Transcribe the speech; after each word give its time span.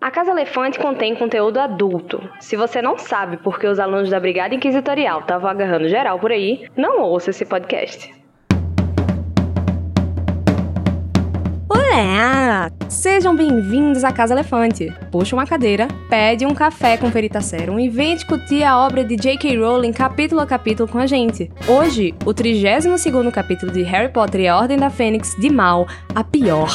A 0.00 0.10
Casa 0.10 0.30
Elefante 0.30 0.78
contém 0.78 1.14
conteúdo 1.14 1.60
adulto. 1.60 2.26
Se 2.40 2.56
você 2.56 2.80
não 2.80 2.96
sabe 2.96 3.36
por 3.36 3.58
que 3.58 3.66
os 3.66 3.78
alunos 3.78 4.08
da 4.08 4.18
Brigada 4.18 4.54
Inquisitorial 4.54 5.20
estavam 5.20 5.50
agarrando 5.50 5.90
geral 5.90 6.18
por 6.18 6.32
aí, 6.32 6.66
não 6.74 7.02
ouça 7.02 7.28
esse 7.28 7.44
podcast. 7.44 8.10
Olá! 11.68 12.70
Sejam 12.88 13.36
bem-vindos 13.36 14.02
à 14.02 14.10
Casa 14.10 14.32
Elefante. 14.32 14.90
Puxa 15.12 15.36
uma 15.36 15.46
cadeira, 15.46 15.86
pede 16.08 16.46
um 16.46 16.54
café 16.54 16.96
com 16.96 17.10
Veritaserum 17.10 17.78
e 17.78 17.90
vem 17.90 18.14
discutir 18.14 18.64
a 18.64 18.78
obra 18.78 19.04
de 19.04 19.16
J.K. 19.16 19.54
Rowling 19.58 19.92
capítulo 19.92 20.40
a 20.40 20.46
capítulo 20.46 20.88
com 20.88 20.98
a 20.98 21.06
gente. 21.06 21.50
Hoje, 21.68 22.14
o 22.24 22.32
32º 22.32 23.30
capítulo 23.30 23.70
de 23.70 23.82
Harry 23.82 24.10
Potter 24.10 24.40
e 24.40 24.48
a 24.48 24.56
Ordem 24.56 24.78
da 24.78 24.88
Fênix 24.88 25.36
de 25.36 25.50
Mal, 25.50 25.86
a 26.14 26.24
pior. 26.24 26.70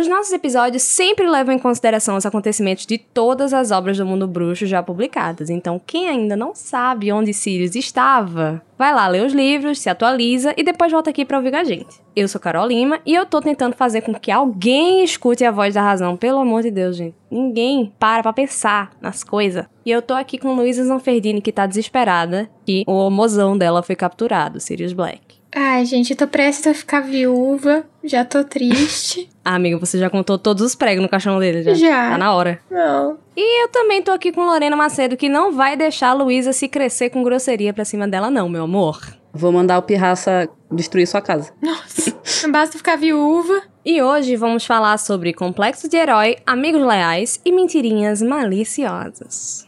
Os 0.00 0.08
nossos 0.08 0.32
episódios 0.32 0.82
sempre 0.82 1.28
levam 1.28 1.54
em 1.54 1.58
consideração 1.58 2.16
os 2.16 2.24
acontecimentos 2.24 2.86
de 2.86 2.96
todas 2.96 3.52
as 3.52 3.70
obras 3.70 3.98
do 3.98 4.06
mundo 4.06 4.26
bruxo 4.26 4.64
já 4.64 4.82
publicadas. 4.82 5.50
Então, 5.50 5.78
quem 5.78 6.08
ainda 6.08 6.34
não 6.34 6.54
sabe 6.54 7.12
onde 7.12 7.34
Sirius 7.34 7.74
estava, 7.76 8.62
vai 8.78 8.94
lá 8.94 9.06
ler 9.06 9.26
os 9.26 9.34
livros, 9.34 9.78
se 9.78 9.90
atualiza 9.90 10.54
e 10.56 10.62
depois 10.62 10.90
volta 10.90 11.10
aqui 11.10 11.22
para 11.22 11.36
ouvir 11.36 11.54
a 11.54 11.64
gente. 11.64 12.00
Eu 12.16 12.26
sou 12.28 12.40
Carol 12.40 12.66
Lima 12.66 12.98
e 13.04 13.14
eu 13.14 13.26
tô 13.26 13.42
tentando 13.42 13.76
fazer 13.76 14.00
com 14.00 14.14
que 14.14 14.30
alguém 14.30 15.04
escute 15.04 15.44
a 15.44 15.50
voz 15.50 15.74
da 15.74 15.82
razão. 15.82 16.16
Pelo 16.16 16.38
amor 16.38 16.62
de 16.62 16.70
Deus, 16.70 16.96
gente. 16.96 17.14
Ninguém 17.30 17.92
para 17.98 18.22
pra 18.22 18.32
pensar 18.32 18.92
nas 19.02 19.22
coisas. 19.22 19.66
E 19.84 19.90
eu 19.90 20.00
tô 20.00 20.14
aqui 20.14 20.38
com 20.38 20.54
Luísa 20.54 20.82
Zanferdini, 20.82 21.42
que 21.42 21.52
tá 21.52 21.66
desesperada 21.66 22.48
que 22.64 22.84
o 22.86 23.10
mozão 23.10 23.58
dela 23.58 23.82
foi 23.82 23.96
capturado, 23.96 24.60
Sirius 24.60 24.94
Black. 24.94 25.40
Ai, 25.54 25.84
gente, 25.84 26.12
eu 26.12 26.16
tô 26.16 26.26
prestes 26.26 26.68
a 26.68 26.74
ficar 26.74 27.00
viúva. 27.00 27.84
Já 28.02 28.24
tô 28.24 28.44
triste. 28.44 29.28
Ah, 29.42 29.54
amiga, 29.54 29.78
você 29.78 29.98
já 29.98 30.10
contou 30.10 30.38
todos 30.38 30.62
os 30.62 30.74
pregos 30.74 31.02
no 31.02 31.08
caixão 31.08 31.38
dele, 31.40 31.62
já? 31.62 31.72
Já. 31.72 32.10
Tá 32.10 32.18
na 32.18 32.34
hora. 32.34 32.60
Não. 32.70 33.16
E 33.34 33.64
eu 33.64 33.68
também 33.68 34.02
tô 34.02 34.10
aqui 34.12 34.30
com 34.30 34.44
Lorena 34.44 34.76
Macedo, 34.76 35.16
que 35.16 35.30
não 35.30 35.50
vai 35.50 35.78
deixar 35.78 36.10
a 36.10 36.12
Luísa 36.12 36.52
se 36.52 36.68
crescer 36.68 37.08
com 37.08 37.22
grosseria 37.22 37.72
pra 37.72 37.84
cima 37.84 38.06
dela, 38.06 38.30
não, 38.30 38.50
meu 38.50 38.64
amor. 38.64 39.00
Vou 39.32 39.50
mandar 39.50 39.78
o 39.78 39.82
Pirraça 39.82 40.46
destruir 40.70 41.06
sua 41.06 41.22
casa. 41.22 41.52
Nossa. 41.60 42.14
Não 42.42 42.52
basta 42.52 42.76
ficar 42.76 42.96
viúva. 42.96 43.62
E 43.82 44.02
hoje 44.02 44.36
vamos 44.36 44.66
falar 44.66 44.98
sobre 44.98 45.32
complexo 45.32 45.88
de 45.88 45.96
herói, 45.96 46.36
amigos 46.46 46.86
leais 46.86 47.40
e 47.44 47.50
mentirinhas 47.50 48.20
maliciosas. 48.20 49.66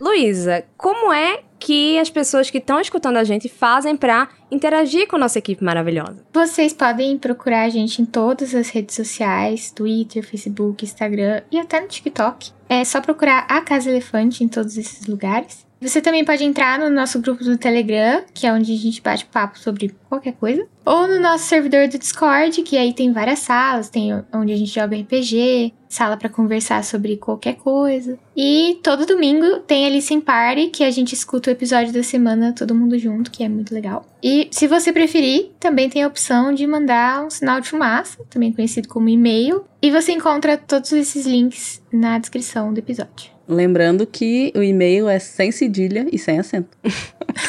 Luísa, 0.00 0.64
como 0.78 1.12
é 1.12 1.42
que 1.58 1.98
as 1.98 2.08
pessoas 2.08 2.48
que 2.48 2.56
estão 2.56 2.80
escutando 2.80 3.18
a 3.18 3.24
gente 3.24 3.50
fazem 3.50 3.94
para 3.94 4.30
interagir 4.50 5.06
com 5.06 5.16
a 5.16 5.18
nossa 5.18 5.38
equipe 5.38 5.62
maravilhosa? 5.62 6.24
Vocês 6.32 6.72
podem 6.72 7.18
procurar 7.18 7.64
a 7.64 7.68
gente 7.68 8.00
em 8.00 8.06
todas 8.06 8.54
as 8.54 8.70
redes 8.70 8.96
sociais: 8.96 9.70
Twitter, 9.70 10.26
Facebook, 10.26 10.82
Instagram 10.82 11.42
e 11.52 11.58
até 11.58 11.82
no 11.82 11.86
TikTok. 11.86 12.50
É 12.66 12.82
só 12.82 13.02
procurar 13.02 13.44
a 13.46 13.60
Casa 13.60 13.90
Elefante 13.90 14.42
em 14.42 14.48
todos 14.48 14.78
esses 14.78 15.06
lugares. 15.06 15.66
Você 15.80 16.00
também 16.02 16.24
pode 16.24 16.44
entrar 16.44 16.78
no 16.78 16.90
nosso 16.90 17.18
grupo 17.20 17.42
do 17.42 17.56
Telegram, 17.56 18.22
que 18.34 18.46
é 18.46 18.52
onde 18.52 18.72
a 18.72 18.76
gente 18.76 19.00
bate 19.00 19.24
papo 19.24 19.58
sobre 19.58 19.94
qualquer 20.08 20.32
coisa. 20.32 20.66
Ou 20.84 21.08
no 21.08 21.18
nosso 21.18 21.44
servidor 21.44 21.88
do 21.88 21.98
Discord, 21.98 22.62
que 22.62 22.76
aí 22.76 22.92
tem 22.92 23.12
várias 23.12 23.38
salas, 23.38 23.88
tem 23.88 24.12
onde 24.32 24.52
a 24.52 24.56
gente 24.56 24.74
joga 24.74 24.96
RPG, 24.96 25.72
sala 25.88 26.16
para 26.16 26.28
conversar 26.28 26.84
sobre 26.84 27.16
qualquer 27.16 27.54
coisa. 27.56 28.18
E 28.36 28.78
todo 28.82 29.06
domingo 29.06 29.60
tem 29.60 29.86
a 29.86 29.88
Listen 29.88 30.20
Party, 30.20 30.68
que 30.68 30.84
a 30.84 30.90
gente 30.90 31.14
escuta 31.14 31.50
o 31.50 31.52
episódio 31.52 31.92
da 31.92 32.02
semana 32.02 32.52
todo 32.52 32.74
mundo 32.74 32.98
junto, 32.98 33.30
que 33.30 33.42
é 33.42 33.48
muito 33.48 33.74
legal. 33.74 34.04
E 34.22 34.48
se 34.50 34.66
você 34.66 34.92
preferir, 34.92 35.50
também 35.58 35.88
tem 35.88 36.02
a 36.02 36.08
opção 36.08 36.52
de 36.52 36.66
mandar 36.66 37.24
um 37.24 37.30
sinal 37.30 37.60
de 37.60 37.68
fumaça, 37.68 38.22
também 38.28 38.52
conhecido 38.52 38.88
como 38.88 39.08
e-mail. 39.08 39.64
E 39.80 39.90
você 39.90 40.12
encontra 40.12 40.58
todos 40.58 40.92
esses 40.92 41.26
links 41.26 41.82
na 41.90 42.18
descrição 42.18 42.72
do 42.72 42.78
episódio. 42.78 43.39
Lembrando 43.50 44.06
que 44.06 44.52
o 44.54 44.62
e-mail 44.62 45.08
é 45.08 45.18
sem 45.18 45.50
cedilha 45.50 46.06
e 46.12 46.18
sem 46.18 46.38
acento. 46.38 46.68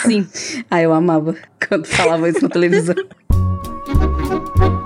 Sim. 0.02 0.28
ah, 0.70 0.82
eu 0.82 0.92
amava 0.92 1.36
quando 1.68 1.86
falava 1.86 2.28
isso 2.28 2.42
na 2.42 2.50
televisão. 2.50 2.96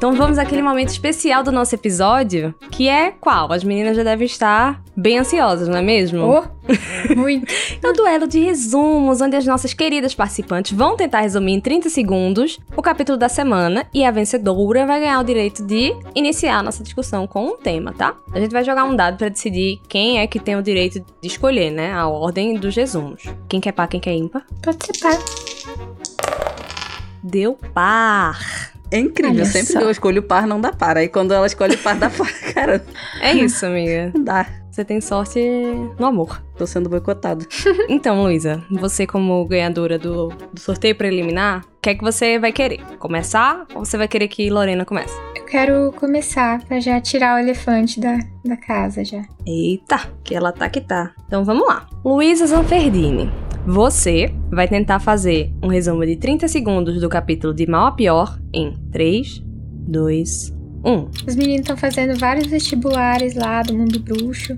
Então 0.00 0.14
vamos 0.14 0.38
àquele 0.38 0.62
momento 0.62 0.88
especial 0.88 1.42
do 1.42 1.52
nosso 1.52 1.74
episódio, 1.74 2.54
que 2.70 2.88
é 2.88 3.10
qual? 3.10 3.52
As 3.52 3.62
meninas 3.62 3.94
já 3.94 4.02
devem 4.02 4.24
estar 4.24 4.82
bem 4.96 5.18
ansiosas, 5.18 5.68
não 5.68 5.76
é 5.76 5.82
mesmo? 5.82 6.24
Oh, 6.24 7.14
muito. 7.14 7.52
é 7.84 7.86
o 7.86 7.92
duelo 7.92 8.26
de 8.26 8.40
resumos, 8.40 9.20
onde 9.20 9.36
as 9.36 9.44
nossas 9.44 9.74
queridas 9.74 10.14
participantes 10.14 10.72
vão 10.72 10.96
tentar 10.96 11.20
resumir 11.20 11.52
em 11.52 11.60
30 11.60 11.90
segundos 11.90 12.58
o 12.74 12.80
capítulo 12.80 13.18
da 13.18 13.28
semana 13.28 13.86
e 13.92 14.02
a 14.02 14.10
vencedora 14.10 14.86
vai 14.86 15.00
ganhar 15.00 15.20
o 15.20 15.22
direito 15.22 15.62
de 15.66 15.94
iniciar 16.14 16.60
a 16.60 16.62
nossa 16.62 16.82
discussão 16.82 17.26
com 17.26 17.48
um 17.48 17.58
tema, 17.58 17.92
tá? 17.92 18.16
A 18.32 18.40
gente 18.40 18.52
vai 18.52 18.64
jogar 18.64 18.84
um 18.84 18.96
dado 18.96 19.18
para 19.18 19.28
decidir 19.28 19.82
quem 19.86 20.18
é 20.18 20.26
que 20.26 20.40
tem 20.40 20.56
o 20.56 20.62
direito 20.62 21.04
de 21.20 21.28
escolher, 21.28 21.70
né? 21.70 21.92
A 21.92 22.08
ordem 22.08 22.54
dos 22.54 22.74
resumos. 22.74 23.24
Quem 23.46 23.60
quer 23.60 23.72
par, 23.72 23.86
quem 23.86 24.00
quer 24.00 24.14
ímpar? 24.14 24.46
Pode 24.62 24.78
ser 24.82 24.98
par. 24.98 25.18
Deu 27.22 27.58
par. 27.74 28.79
É 28.90 28.98
incrível, 28.98 29.36
Olha 29.36 29.44
sempre 29.44 29.72
só. 29.72 29.78
que 29.78 29.84
eu 29.84 29.90
escolho 29.90 30.22
par, 30.22 30.46
não 30.46 30.60
dá 30.60 30.72
par. 30.72 30.96
Aí 30.96 31.08
quando 31.08 31.32
ela 31.32 31.46
escolhe 31.46 31.76
par, 31.76 31.96
dá 31.96 32.10
par. 32.10 32.32
Cara, 32.54 32.84
É 33.20 33.32
isso, 33.32 33.64
amiga. 33.66 34.10
não 34.14 34.24
dá. 34.24 34.46
Você 34.70 34.84
tem 34.84 35.00
sorte 35.00 35.40
no 35.98 36.06
amor. 36.06 36.42
Tô 36.56 36.66
sendo 36.66 36.88
boicotada. 36.88 37.44
Então, 37.88 38.22
Luísa, 38.22 38.62
você 38.70 39.06
como 39.06 39.44
ganhadora 39.46 39.98
do, 39.98 40.28
do 40.52 40.60
sorteio 40.60 40.94
preliminar, 40.94 41.64
o 41.64 41.80
que 41.82 41.90
é 41.90 41.94
que 41.94 42.04
você 42.04 42.38
vai 42.38 42.52
querer? 42.52 42.80
Começar 42.98 43.66
ou 43.74 43.84
você 43.84 43.96
vai 43.98 44.06
querer 44.06 44.28
que 44.28 44.48
Lorena 44.48 44.84
comece? 44.84 45.14
Eu 45.36 45.44
quero 45.44 45.92
começar 45.92 46.62
pra 46.64 46.78
já 46.78 47.00
tirar 47.00 47.36
o 47.36 47.38
elefante 47.38 47.98
da, 47.98 48.18
da 48.44 48.56
casa 48.56 49.04
já. 49.04 49.24
Eita, 49.44 49.98
que 50.22 50.34
ela 50.34 50.52
tá 50.52 50.68
que 50.68 50.80
tá. 50.80 51.12
Então 51.26 51.44
vamos 51.44 51.66
lá. 51.66 51.88
Luísa 52.04 52.46
Zanferdini, 52.46 53.30
você 53.66 54.32
vai 54.50 54.68
tentar 54.68 55.00
fazer 55.00 55.52
um 55.62 55.68
resumo 55.68 56.06
de 56.06 56.16
30 56.16 56.46
segundos 56.46 57.00
do 57.00 57.08
capítulo 57.08 57.52
de 57.52 57.66
Mal 57.66 57.86
a 57.86 57.92
Pior 57.92 58.38
em 58.54 58.72
3, 58.92 59.42
2, 59.88 60.50
1. 60.50 60.59
Os 61.26 61.34
meninos 61.36 61.60
estão 61.60 61.76
fazendo 61.76 62.18
vários 62.18 62.46
vestibulares 62.46 63.34
lá 63.34 63.62
do 63.62 63.76
mundo 63.76 64.00
bruxo. 64.00 64.56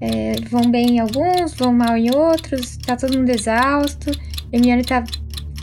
É, 0.00 0.34
vão 0.50 0.70
bem 0.70 0.96
em 0.96 0.98
alguns, 1.00 1.54
vão 1.54 1.72
mal 1.72 1.96
em 1.96 2.14
outros, 2.14 2.76
tá 2.76 2.96
todo 2.96 3.16
mundo 3.16 3.30
exausto. 3.30 4.10
Hermione 4.52 4.84
tá 4.84 5.02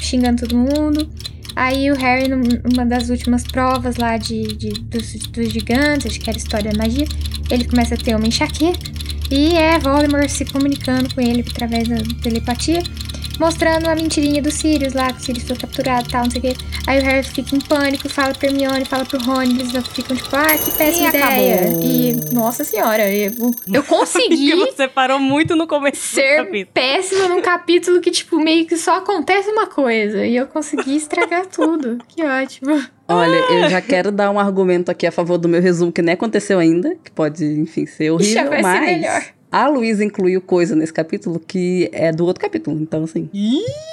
xingando 0.01 0.41
todo 0.47 0.57
mundo. 0.57 1.09
Aí 1.55 1.91
o 1.91 1.95
Harry, 1.95 2.27
num- 2.29 2.41
numa 2.69 2.85
das 2.85 3.09
últimas 3.09 3.43
provas 3.43 3.97
lá 3.97 4.17
de, 4.17 4.43
de- 4.55 4.81
dos, 4.81 5.13
dos 5.13 5.51
gigantes, 5.51 6.07
acho 6.07 6.19
que 6.19 6.29
era 6.29 6.37
história 6.37 6.71
da 6.71 6.77
magia, 6.77 7.05
ele 7.49 7.65
começa 7.65 7.93
a 7.95 7.97
ter 7.97 8.15
uma 8.15 8.25
enxaqueca. 8.27 8.79
E 9.29 9.53
é 9.55 9.77
Voldemort 9.79 10.27
se 10.29 10.43
comunicando 10.45 11.13
com 11.13 11.21
ele 11.21 11.41
através 11.49 11.87
da 11.87 11.97
telepatia, 12.21 12.81
mostrando 13.41 13.87
a 13.89 13.95
mentirinha 13.95 14.39
do 14.39 14.51
Sirius 14.51 14.93
lá, 14.93 15.11
que 15.11 15.19
o 15.19 15.25
Sirius 15.25 15.45
foi 15.45 15.55
capturado 15.57 16.07
e 16.07 16.11
tal, 16.11 16.23
não 16.23 16.29
sei 16.31 16.39
o 16.39 16.43
quê. 16.43 16.53
Aí 16.85 16.99
o 16.99 17.03
Harry 17.03 17.23
fica 17.23 17.55
em 17.55 17.59
pânico, 17.59 18.07
fala 18.07 18.33
pra 18.35 18.47
Hermione, 18.47 18.85
fala 18.85 19.03
pro 19.03 19.19
Rony, 19.19 19.59
eles 19.59 19.71
ficam 19.87 20.15
tipo, 20.15 20.29
ah, 20.35 20.57
que 20.57 20.71
péssima 20.77 21.07
E 21.07 21.09
ideia. 21.09 21.55
acabou. 21.61 21.81
E, 21.83 22.13
nossa 22.33 22.63
senhora, 22.63 23.11
eu, 23.11 23.31
eu 23.73 23.81
consegui 23.83 24.53
você 24.55 24.87
parou 24.87 25.17
muito 25.19 25.55
no 25.55 25.65
começo 25.65 25.97
ser 25.97 26.67
péssima 26.73 27.27
num 27.27 27.41
capítulo 27.41 27.99
que, 27.99 28.11
tipo, 28.11 28.39
meio 28.39 28.65
que 28.67 28.77
só 28.77 28.97
acontece 28.97 29.49
uma 29.49 29.65
coisa. 29.65 30.23
E 30.23 30.35
eu 30.35 30.45
consegui 30.45 30.95
estragar 30.95 31.47
tudo. 31.47 31.97
Que 32.07 32.23
ótimo. 32.23 32.79
Olha, 33.07 33.35
eu 33.35 33.69
já 33.69 33.81
quero 33.81 34.11
dar 34.11 34.29
um 34.29 34.39
argumento 34.39 34.89
aqui 34.91 35.07
a 35.07 35.11
favor 35.11 35.37
do 35.39 35.49
meu 35.49 35.61
resumo 35.61 35.91
que 35.91 36.01
nem 36.01 36.13
aconteceu 36.13 36.59
ainda, 36.59 36.95
que 37.03 37.11
pode, 37.11 37.43
enfim, 37.43 37.85
ser 37.87 38.11
horrível, 38.13 38.33
Já 38.43 38.49
vai 38.49 38.57
ser 38.57 38.63
mas 38.63 38.81
melhor. 38.81 39.23
A 39.51 39.67
Luísa 39.67 40.03
incluiu 40.03 40.41
coisa 40.41 40.75
nesse 40.75 40.93
capítulo 40.93 41.39
que 41.39 41.89
é 41.91 42.11
do 42.11 42.25
outro 42.25 42.41
capítulo, 42.41 42.79
então 42.79 43.03
assim. 43.03 43.29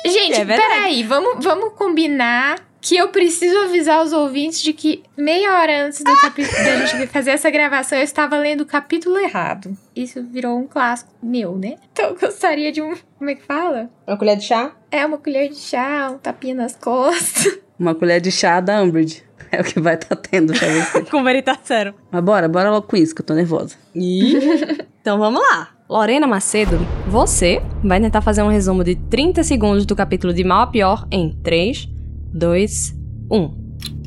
Gente, 0.06 0.40
É 0.40 0.44
verdade. 0.44 0.60
peraí, 0.60 1.02
vamos, 1.02 1.44
vamos 1.44 1.72
combinar 1.74 2.66
que 2.80 2.96
eu 2.96 3.08
preciso 3.08 3.58
avisar 3.58 4.04
os 4.04 4.12
ouvintes 4.12 4.62
de 4.62 4.72
que 4.72 5.02
meia 5.16 5.58
hora 5.58 5.86
antes 5.86 6.02
do 6.02 6.16
capítulo 6.20 6.56
da 6.64 6.86
gente 6.86 7.06
fazer 7.08 7.32
essa 7.32 7.50
gravação, 7.50 7.98
eu 7.98 8.04
estava 8.04 8.38
lendo 8.38 8.60
o 8.60 8.66
capítulo 8.66 9.18
errado. 9.18 9.76
Isso 9.96 10.22
virou 10.22 10.56
um 10.58 10.66
clássico 10.66 11.10
meu, 11.20 11.56
né? 11.58 11.76
Então 11.92 12.10
eu 12.10 12.16
gostaria 12.16 12.70
de 12.70 12.80
um. 12.80 12.94
Como 13.18 13.30
é 13.30 13.34
que 13.34 13.42
fala? 13.42 13.90
Uma 14.06 14.16
colher 14.16 14.36
de 14.36 14.44
chá? 14.44 14.72
É 14.90 15.04
uma 15.04 15.18
colher 15.18 15.48
de 15.48 15.56
chá, 15.56 16.10
um 16.14 16.18
tapinha 16.18 16.54
nas 16.54 16.76
costas. 16.76 17.58
Uma 17.78 17.94
colher 17.94 18.20
de 18.20 18.30
chá 18.30 18.60
da 18.60 18.80
Umbridge. 18.82 19.24
É 19.52 19.60
o 19.60 19.64
que 19.64 19.80
vai 19.80 19.94
estar 19.94 20.16
tendo 20.16 20.52
pra 20.52 20.68
você. 20.68 21.02
Com 21.10 21.24
Veritaserum. 21.24 21.94
Mas 22.10 22.22
bora, 22.22 22.48
bora 22.48 22.70
logo 22.70 22.86
com 22.86 22.96
isso, 22.96 23.14
que 23.14 23.22
eu 23.22 23.26
tô 23.26 23.34
nervosa. 23.34 23.76
então 25.00 25.18
vamos 25.18 25.40
lá. 25.40 25.70
Lorena 25.88 26.26
Macedo, 26.26 26.78
você 27.06 27.62
vai 27.82 27.98
tentar 27.98 28.20
fazer 28.20 28.42
um 28.42 28.48
resumo 28.48 28.84
de 28.84 28.94
30 28.94 29.42
segundos 29.42 29.86
do 29.86 29.96
capítulo 29.96 30.34
de 30.34 30.44
Mal 30.44 30.62
a 30.62 30.66
Pior 30.66 31.08
em 31.10 31.32
3, 31.42 31.88
2, 32.34 32.94
1. 33.30 33.36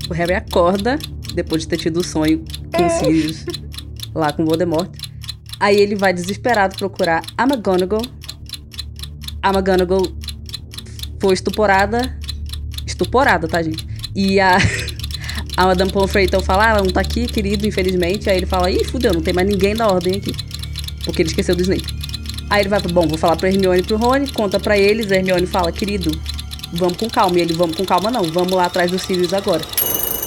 O 0.10 0.14
Harry 0.14 0.36
acorda, 0.36 1.00
depois 1.34 1.64
de 1.64 1.68
ter 1.70 1.78
tido 1.78 1.98
o 1.98 2.04
sonho 2.04 2.44
com 2.72 2.86
os 2.86 2.94
Sirius, 2.94 3.46
lá 4.14 4.32
com 4.32 4.46
Voldemort. 4.46 4.92
Aí 5.60 5.76
ele 5.76 5.96
vai 5.96 6.14
desesperado 6.14 6.76
procurar 6.76 7.24
a 7.36 7.44
McGonagall. 7.44 8.02
a 9.42 9.50
McGonagall 9.50 10.04
foi 11.20 11.34
estuporada. 11.34 12.16
Estuporada, 12.86 13.48
tá, 13.48 13.62
gente? 13.62 13.88
E 14.16 14.40
a. 14.40 14.58
A 15.62 15.68
Madame 15.68 15.92
Pomfrey 15.92 16.26
então 16.26 16.42
fala, 16.42 16.66
ah, 16.66 16.70
ela 16.72 16.80
não 16.80 16.90
tá 16.90 17.02
aqui, 17.02 17.28
querido, 17.28 17.68
infelizmente. 17.68 18.28
Aí 18.28 18.38
ele 18.38 18.48
fala, 18.48 18.72
ih, 18.72 18.84
fudeu, 18.84 19.14
não 19.14 19.22
tem 19.22 19.32
mais 19.32 19.48
ninguém 19.48 19.76
da 19.76 19.88
ordem 19.88 20.16
aqui. 20.16 20.34
Porque 21.06 21.22
ele 21.22 21.30
esqueceu 21.30 21.56
do 21.56 21.62
Snape. 21.62 21.86
Aí 22.50 22.64
ele 22.64 22.70
vai, 22.70 22.82
bom, 22.82 23.08
vou 23.08 23.16
falar 23.16 23.36
pra 23.36 23.48
Hermione 23.48 23.82
e 23.82 23.84
pro 23.84 23.96
Rony, 23.96 24.32
conta 24.32 24.60
pra 24.60 24.76
eles. 24.76 25.12
A 25.12 25.18
Hermione 25.18 25.46
fala, 25.46 25.72
querido, 25.72 26.20
vamos 26.74 26.98
com 26.98 27.08
calma. 27.08 27.38
E 27.38 27.42
ele, 27.42 27.54
vamos 27.54 27.76
com 27.76 27.86
calma 27.86 28.10
não, 28.10 28.24
vamos 28.24 28.54
lá 28.54 28.66
atrás 28.66 28.90
dos 28.90 29.04
Sirius 29.04 29.36
agora. 29.36 29.62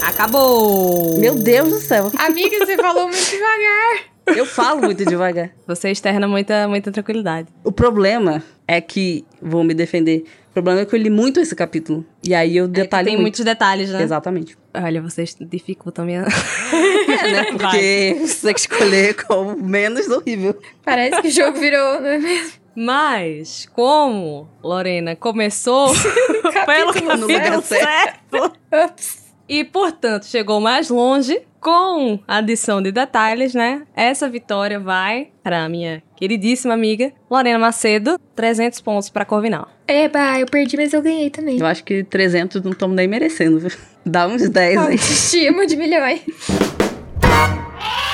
Acabou! 0.07 1.19
Meu 1.19 1.35
Deus 1.35 1.69
do 1.69 1.81
céu. 1.81 2.13
Amiga, 2.17 2.57
você 2.65 2.77
falou 2.77 3.09
muito 3.09 3.29
devagar. 3.29 4.15
Eu 4.39 4.47
falo 4.47 4.83
muito 4.83 5.05
devagar. 5.05 5.51
Você 5.67 5.91
externa 5.91 6.29
muita, 6.29 6.69
muita 6.69 6.93
tranquilidade. 6.93 7.49
O 7.65 7.73
problema 7.73 8.41
é 8.69 8.81
que, 8.81 9.25
vou 9.43 9.65
me 9.65 9.75
defender, 9.75 10.23
o 10.55 10.63
problema 10.63 10.83
é 10.83 10.85
que 10.85 10.95
eu 10.95 11.01
li 11.01 11.11
muito 11.11 11.41
esse 11.41 11.53
capítulo. 11.53 12.07
E 12.23 12.33
aí 12.33 12.57
eu 12.57 12.67
É 12.67 12.69
que 12.69 12.75
detalho 12.75 13.07
tem 13.07 13.15
muito. 13.17 13.23
muitos 13.23 13.45
detalhes, 13.45 13.91
né? 13.91 14.01
Exatamente. 14.01 14.57
Olha, 14.73 15.03
vocês 15.03 15.37
dificultam 15.41 16.05
minha... 16.05 16.25
É, 17.07 17.33
né? 17.33 17.45
Porque 17.53 18.17
você 18.21 18.47
tem 18.47 18.55
que 18.55 18.61
escolher 18.61 19.15
qual 19.15 19.57
menos 19.57 20.09
horrível. 20.09 20.57
Parece 20.85 21.21
que 21.23 21.29
o 21.29 21.31
jogo 21.31 21.59
virou, 21.59 22.01
não 22.01 22.09
é 22.09 22.19
mesmo? 22.19 22.53
Mas, 22.77 23.69
como 23.73 24.49
Lorena 24.63 25.15
começou 25.17 25.93
pelo 26.67 26.93
capítulo 26.95 27.17
no 27.17 27.27
lugar 27.27 27.43
caminho 27.43 27.63
certo. 27.63 28.19
certo 28.31 28.53
Ups. 28.93 29.19
e, 29.49 29.65
portanto, 29.65 30.27
chegou 30.27 30.61
mais 30.61 30.89
longe 30.89 31.41
com 31.65 32.21
a 32.29 32.37
adição 32.37 32.83
de 32.83 32.93
detalhes, 32.93 33.55
né? 33.55 33.83
Essa 33.97 34.29
vitória 34.29 34.79
vai 34.79 35.29
para 35.43 35.65
a 35.65 35.69
minha 35.69 36.03
queridíssima 36.15 36.75
amiga 36.75 37.11
Lorena 37.31 37.59
Macedo, 37.59 38.21
300 38.37 38.83
pontos 38.83 39.09
para 39.09 39.25
Corvinal. 39.25 39.67
Eba, 39.89 40.39
eu 40.39 40.47
perdi, 40.47 40.77
mas 40.77 40.93
eu 40.93 41.01
ganhei 41.01 41.31
também. 41.31 41.59
Eu 41.59 41.67
acho 41.67 41.83
que 41.83 42.05
300 42.05 42.63
não 42.63 42.73
estamos 42.73 42.95
nem 42.95 43.09
merecendo, 43.09 43.59
viu? 43.61 43.71
Dá 44.05 44.27
uns 44.27 44.47
10 44.47 44.79
aí. 44.79 44.93
Autoestima 44.93 45.67
de 45.67 45.77
milhões. 45.77 46.21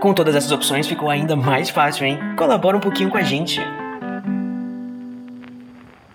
Com 0.00 0.12
todas 0.12 0.36
essas 0.36 0.52
opções 0.52 0.86
ficou 0.86 1.08
ainda 1.08 1.34
mais 1.34 1.70
fácil, 1.70 2.06
hein? 2.06 2.18
Colabora 2.36 2.76
um 2.76 2.80
pouquinho 2.80 3.10
com 3.10 3.16
a 3.16 3.22
gente. 3.22 3.60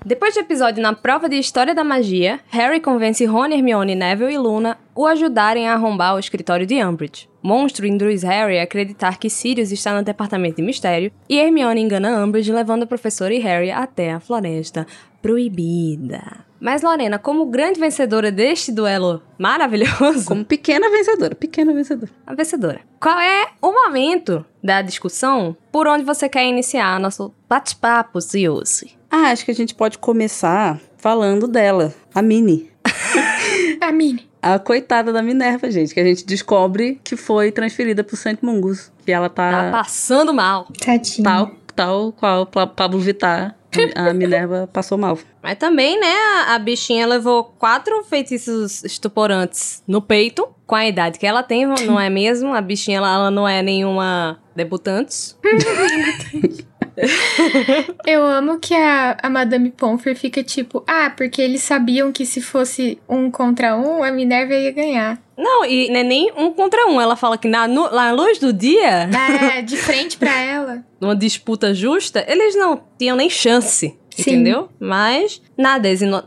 Depois 0.05 0.33
do 0.33 0.39
episódio 0.39 0.83
na 0.83 0.93
prova 0.93 1.27
de 1.27 1.37
História 1.37 1.73
da 1.73 1.83
Magia, 1.83 2.39
Harry 2.49 2.79
convence 2.79 3.25
Ron, 3.25 3.47
Hermione, 3.47 3.95
Neville 3.95 4.33
e 4.33 4.37
Luna 4.37 4.77
o 4.95 5.05
ajudarem 5.05 5.67
a 5.67 5.73
arrombar 5.73 6.15
o 6.15 6.19
escritório 6.19 6.65
de 6.65 6.83
Umbridge. 6.83 7.27
Monstro 7.41 7.87
induz 7.87 8.21
Harry 8.23 8.59
a 8.59 8.63
acreditar 8.63 9.17
que 9.17 9.29
Sirius 9.29 9.71
está 9.71 9.95
no 9.95 10.03
departamento 10.03 10.57
de 10.57 10.63
mistério 10.63 11.11
e 11.27 11.39
Hermione 11.39 11.81
engana 11.81 12.23
Umbridge 12.23 12.51
levando 12.51 12.83
a 12.83 12.87
professora 12.87 13.33
e 13.33 13.39
Harry 13.39 13.71
até 13.71 14.11
a 14.11 14.19
floresta 14.19 14.85
proibida. 15.21 16.50
Mas 16.61 16.83
Lorena, 16.83 17.17
como 17.17 17.47
grande 17.47 17.79
vencedora 17.79 18.31
deste 18.31 18.71
duelo 18.71 19.21
maravilhoso, 19.37 20.25
Como 20.27 20.45
pequena 20.45 20.89
vencedora, 20.91 21.33
pequena 21.33 21.73
vencedora. 21.73 22.11
a 22.25 22.35
vencedora. 22.35 22.81
Qual 22.99 23.19
é 23.19 23.47
o 23.61 23.71
momento 23.71 24.45
da 24.63 24.81
discussão 24.83 25.57
por 25.71 25.87
onde 25.87 26.03
você 26.03 26.29
quer 26.29 26.45
iniciar 26.45 26.99
nosso 26.99 27.33
bate-papo, 27.49 28.21
Ziose? 28.21 28.91
Ah, 29.09 29.31
acho 29.31 29.43
que 29.43 29.49
a 29.51 29.55
gente 29.55 29.73
pode 29.73 29.97
começar 29.97 30.79
falando 30.97 31.47
dela, 31.47 31.93
a 32.13 32.21
Minnie. 32.21 32.69
A 33.81 33.91
Mini. 33.91 34.29
A 34.39 34.59
coitada 34.59 35.11
da 35.11 35.21
Minerva, 35.23 35.69
gente, 35.71 35.93
que 35.93 35.99
a 35.99 36.03
gente 36.03 36.23
descobre 36.25 36.99
que 37.03 37.15
foi 37.15 37.51
transferida 37.51 38.03
pro 38.03 38.15
Saint 38.15 38.37
Mungus. 38.41 38.91
Que 39.03 39.11
ela 39.11 39.27
Tá 39.29 39.51
tá, 39.51 39.71
passando 39.71 40.31
mal. 40.33 40.67
Tadinha. 40.79 41.23
tal, 41.23 41.51
tal 41.75 42.11
qual 42.13 42.45
Pa- 42.45 42.67
Pablo 42.67 42.99
Vittar. 42.99 43.55
A 43.95 44.13
Minerva 44.13 44.69
passou 44.71 44.97
mal. 44.97 45.17
Mas 45.41 45.57
também, 45.57 45.99
né, 45.99 46.13
a, 46.13 46.55
a 46.55 46.59
bichinha 46.59 47.07
levou 47.07 47.43
quatro 47.43 48.03
feitiços 48.03 48.83
estuporantes 48.83 49.81
no 49.87 50.01
peito, 50.01 50.47
com 50.67 50.75
a 50.75 50.85
idade 50.85 51.17
que 51.17 51.25
ela 51.25 51.43
tem, 51.43 51.65
não 51.65 51.99
é 51.99 52.09
mesmo? 52.09 52.53
A 52.53 52.61
bichinha, 52.61 52.97
ela, 52.97 53.13
ela 53.13 53.31
não 53.31 53.47
é 53.47 53.61
nenhuma 53.61 54.39
debutante. 54.55 55.35
Eu 58.05 58.23
amo 58.25 58.59
que 58.59 58.73
a, 58.73 59.17
a 59.21 59.29
Madame 59.29 59.71
Pomfrey 59.71 60.15
fica 60.15 60.43
tipo, 60.43 60.83
ah, 60.87 61.11
porque 61.15 61.41
eles 61.41 61.61
sabiam 61.63 62.11
que 62.11 62.25
se 62.25 62.41
fosse 62.41 62.99
um 63.07 63.29
contra 63.31 63.75
um, 63.77 64.03
a 64.03 64.11
Minerva 64.11 64.53
ia 64.53 64.71
ganhar. 64.71 65.21
Não, 65.37 65.65
e 65.65 65.89
não 65.89 65.99
é 65.99 66.03
nem 66.03 66.31
um 66.37 66.51
contra 66.51 66.85
um. 66.87 66.99
Ela 67.01 67.15
fala 67.15 67.37
que 67.37 67.47
na, 67.47 67.67
nu- 67.67 67.89
na 67.91 68.11
luz 68.11 68.37
do 68.39 68.51
dia, 68.53 69.09
É, 69.57 69.61
de 69.63 69.77
frente 69.77 70.17
pra 70.17 70.37
ela. 70.39 70.83
numa 70.99 71.15
disputa 71.15 71.73
justa, 71.73 72.23
eles 72.27 72.55
não 72.55 72.81
tinham 72.97 73.15
nem 73.15 73.29
chance. 73.29 73.97
Sim. 74.13 74.21
Entendeu? 74.33 74.67
Mas, 74.79 75.41
na 75.57 75.77